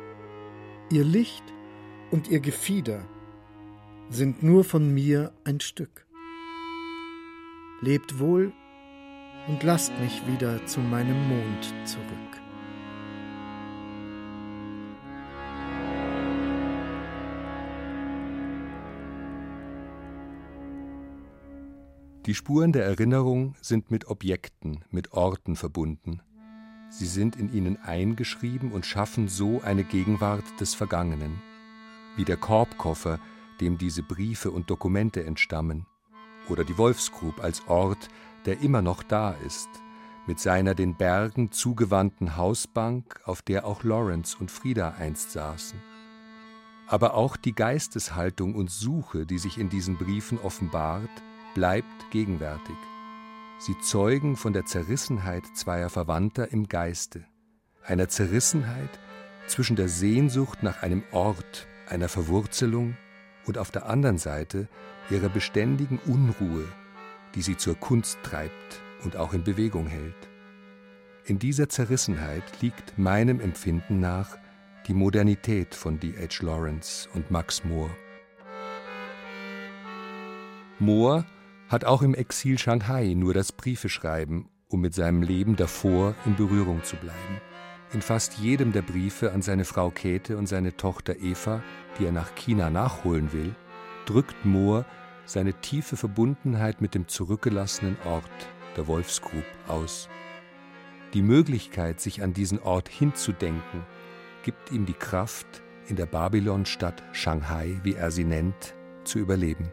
ihr 0.90 1.04
Licht 1.04 1.44
und 2.10 2.30
ihr 2.30 2.40
Gefieder 2.40 3.06
sind 4.10 4.44
nur 4.44 4.64
von 4.64 4.94
mir 4.94 5.34
ein 5.44 5.60
Stück. 5.60 6.06
Lebt 7.84 8.18
wohl 8.18 8.54
und 9.50 9.62
lasst 9.62 9.92
mich 10.00 10.26
wieder 10.26 10.66
zu 10.66 10.80
meinem 10.80 11.28
Mond 11.28 11.74
zurück. 11.84 12.08
Die 22.26 22.34
Spuren 22.34 22.72
der 22.72 22.86
Erinnerung 22.86 23.56
sind 23.60 23.92
mit 23.92 24.08
Objekten, 24.08 24.86
mit 24.90 25.12
Orten 25.12 25.58
verbunden. 25.58 26.22
Sie 26.90 27.06
sind 27.06 27.36
in 27.36 27.52
ihnen 27.52 27.76
eingeschrieben 27.82 28.72
und 28.72 28.86
schaffen 28.86 29.28
so 29.28 29.60
eine 29.60 29.84
Gegenwart 29.84 30.46
des 30.62 30.74
Vergangenen. 30.74 31.42
Wie 32.16 32.24
der 32.24 32.38
Korbkoffer, 32.38 33.20
dem 33.60 33.78
diese 33.78 34.04
Briefe 34.04 34.52
und 34.52 34.70
Dokumente 34.70 35.26
entstammen. 35.26 35.86
Oder 36.50 36.64
die 36.64 36.78
Wolfsgrub 36.78 37.42
als 37.44 37.68
Ort, 37.68 38.10
der 38.46 38.62
immer 38.62 38.82
noch 38.82 39.04
da 39.04 39.32
ist, 39.46 39.70
mit 40.26 40.40
seiner 40.40 40.76
den 40.76 40.96
Bergen 40.96 41.52
zugewandten 41.52 42.38
Hausbank, 42.38 43.20
auf 43.26 43.42
der 43.42 43.66
auch 43.66 43.84
Lawrence 43.84 44.38
und 44.40 44.52
Frieda 44.52 44.96
einst 44.98 45.32
saßen. 45.32 45.80
Aber 46.88 47.14
auch 47.16 47.38
die 47.38 47.54
Geisteshaltung 47.54 48.56
und 48.56 48.70
Suche, 48.70 49.26
die 49.26 49.38
sich 49.38 49.58
in 49.58 49.70
diesen 49.70 49.98
Briefen 49.98 50.38
offenbart, 50.40 51.10
bleibt 51.54 52.12
gegenwärtig. 52.12 52.76
Sie 53.60 53.78
zeugen 53.80 54.36
von 54.36 54.54
der 54.54 54.66
Zerrissenheit 54.66 55.44
zweier 55.56 55.90
Verwandter 55.90 56.52
im 56.52 56.68
Geiste, 56.68 57.26
einer 57.86 58.10
Zerrissenheit 58.10 59.00
zwischen 59.48 59.76
der 59.76 59.90
Sehnsucht 59.90 60.64
nach 60.64 60.84
einem 60.84 61.04
Ort, 61.12 61.68
einer 61.88 62.10
Verwurzelung 62.10 62.98
und 63.46 63.58
auf 63.58 63.72
der 63.72 63.88
anderen 63.88 64.18
Seite 64.18 64.68
ihrer 65.10 65.30
beständigen 65.30 66.00
Unruhe, 66.06 66.66
die 67.36 67.42
sie 67.42 67.58
zur 67.58 67.76
Kunst 67.76 68.18
treibt 68.24 68.82
und 69.04 69.16
auch 69.18 69.34
in 69.34 69.44
Bewegung 69.44 69.88
hält. 69.88 70.30
In 71.26 71.40
dieser 71.40 71.70
Zerrissenheit 71.70 72.44
liegt 72.62 72.98
meinem 72.98 73.40
Empfinden 73.40 74.00
nach 74.00 74.38
die 74.88 74.94
Modernität 74.94 75.74
von 75.74 76.00
D.H. 76.00 76.44
Lawrence 76.44 77.08
und 77.14 77.32
Max 77.32 77.64
Moore. 77.64 77.96
Moore 80.80 81.26
hat 81.70 81.86
auch 81.86 82.02
im 82.02 82.14
Exil 82.14 82.58
Shanghai 82.58 83.14
nur 83.16 83.34
das 83.34 83.54
Briefeschreiben, 83.54 84.50
um 84.68 84.82
mit 84.82 84.94
seinem 84.94 85.22
Leben 85.22 85.56
davor 85.56 86.16
in 86.26 86.36
Berührung 86.36 86.84
zu 86.84 86.98
bleiben. 86.98 87.42
In 87.94 88.02
fast 88.02 88.40
jedem 88.40 88.74
der 88.74 88.82
Briefe 88.82 89.32
an 89.32 89.42
seine 89.42 89.66
Frau 89.66 89.92
Käthe 89.92 90.38
und 90.38 90.48
seine 90.48 90.76
Tochter 90.76 91.20
Eva, 91.22 91.64
die 91.98 92.06
er 92.06 92.12
nach 92.12 92.36
China 92.36 92.70
nachholen 92.70 93.32
will, 93.32 93.56
drückt 94.06 94.46
Mohr 94.46 94.86
seine 95.26 95.54
tiefe 95.54 95.98
Verbundenheit 95.98 96.82
mit 96.82 96.96
dem 96.96 97.08
zurückgelassenen 97.08 97.98
Ort, 98.06 98.30
der 98.76 98.88
Wolfsgrub, 98.88 99.46
aus. 99.68 100.10
Die 101.14 101.22
Möglichkeit, 101.22 102.02
sich 102.02 102.24
an 102.24 102.34
diesen 102.34 102.60
Ort 102.60 102.90
hinzudenken, 102.90 103.84
gibt 104.44 104.72
ihm 104.72 104.86
die 104.86 104.94
Kraft, 104.94 105.64
in 105.88 105.96
der 105.96 106.06
Babylonstadt 106.06 107.04
Shanghai, 107.12 107.80
wie 107.84 107.94
er 107.94 108.12
sie 108.12 108.24
nennt, 108.24 108.74
zu 109.04 109.20
überleben. 109.20 109.72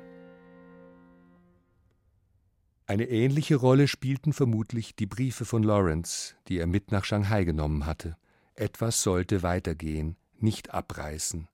Eine 2.87 3.09
ähnliche 3.09 3.55
Rolle 3.55 3.87
spielten 3.87 4.33
vermutlich 4.33 4.97
die 4.97 5.07
Briefe 5.07 5.45
von 5.45 5.63
Lawrence, 5.63 6.35
die 6.49 6.59
er 6.59 6.67
mit 6.67 6.91
nach 6.91 7.05
Shanghai 7.05 7.45
genommen 7.45 7.87
hatte. 7.87 8.17
Etwas 8.55 9.03
sollte 9.03 9.45
weitergehen, 9.45 10.17
nicht 10.39 10.75
abreißen. 10.75 11.49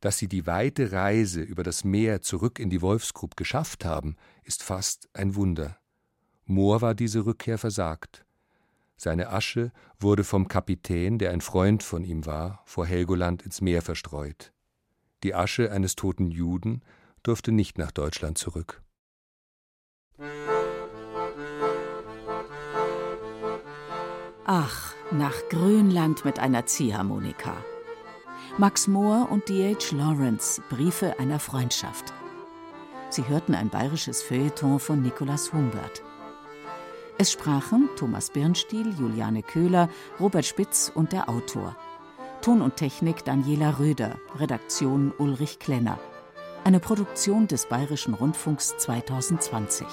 Dass 0.00 0.18
sie 0.18 0.28
die 0.28 0.46
weite 0.46 0.92
Reise 0.92 1.40
über 1.40 1.62
das 1.64 1.84
Meer 1.84 2.22
zurück 2.22 2.58
in 2.60 2.70
die 2.70 2.82
Wolfsgrub 2.82 3.36
geschafft 3.36 3.84
haben, 3.84 4.16
ist 4.44 4.62
fast 4.62 5.08
ein 5.12 5.34
Wunder. 5.34 5.78
Moor 6.44 6.80
war 6.80 6.94
diese 6.94 7.26
Rückkehr 7.26 7.58
versagt. 7.58 8.24
Seine 8.96 9.30
Asche 9.30 9.72
wurde 10.00 10.24
vom 10.24 10.48
Kapitän, 10.48 11.18
der 11.18 11.30
ein 11.30 11.40
Freund 11.40 11.82
von 11.82 12.04
ihm 12.04 12.26
war, 12.26 12.62
vor 12.64 12.86
Helgoland 12.86 13.42
ins 13.42 13.60
Meer 13.60 13.82
verstreut. 13.82 14.52
Die 15.22 15.34
Asche 15.34 15.70
eines 15.72 15.96
toten 15.96 16.30
Juden 16.30 16.82
durfte 17.22 17.52
nicht 17.52 17.78
nach 17.78 17.90
Deutschland 17.90 18.38
zurück. 18.38 18.82
Ach, 24.44 24.94
nach 25.12 25.36
Grönland 25.50 26.24
mit 26.24 26.38
einer 26.38 26.66
Ziehharmonika. 26.66 27.56
Max 28.60 28.88
Mohr 28.88 29.28
und 29.30 29.48
D.H. 29.48 29.94
Lawrence, 29.94 30.60
Briefe 30.68 31.14
einer 31.20 31.38
Freundschaft. 31.38 32.12
Sie 33.08 33.28
hörten 33.28 33.54
ein 33.54 33.68
bayerisches 33.68 34.20
Feuilleton 34.20 34.80
von 34.80 35.00
Nikolaus 35.00 35.52
Humbert. 35.52 36.02
Es 37.18 37.30
sprachen 37.30 37.88
Thomas 37.94 38.30
Birnstiel, 38.30 38.92
Juliane 38.98 39.44
Köhler, 39.44 39.88
Robert 40.18 40.44
Spitz 40.44 40.90
und 40.92 41.12
der 41.12 41.28
Autor. 41.28 41.76
Ton 42.42 42.60
und 42.60 42.74
Technik 42.74 43.24
Daniela 43.24 43.78
Röder, 43.78 44.16
Redaktion 44.34 45.12
Ulrich 45.18 45.60
Klenner. 45.60 46.00
Eine 46.64 46.80
Produktion 46.80 47.46
des 47.46 47.66
Bayerischen 47.66 48.14
Rundfunks 48.14 48.76
2020. 48.76 49.86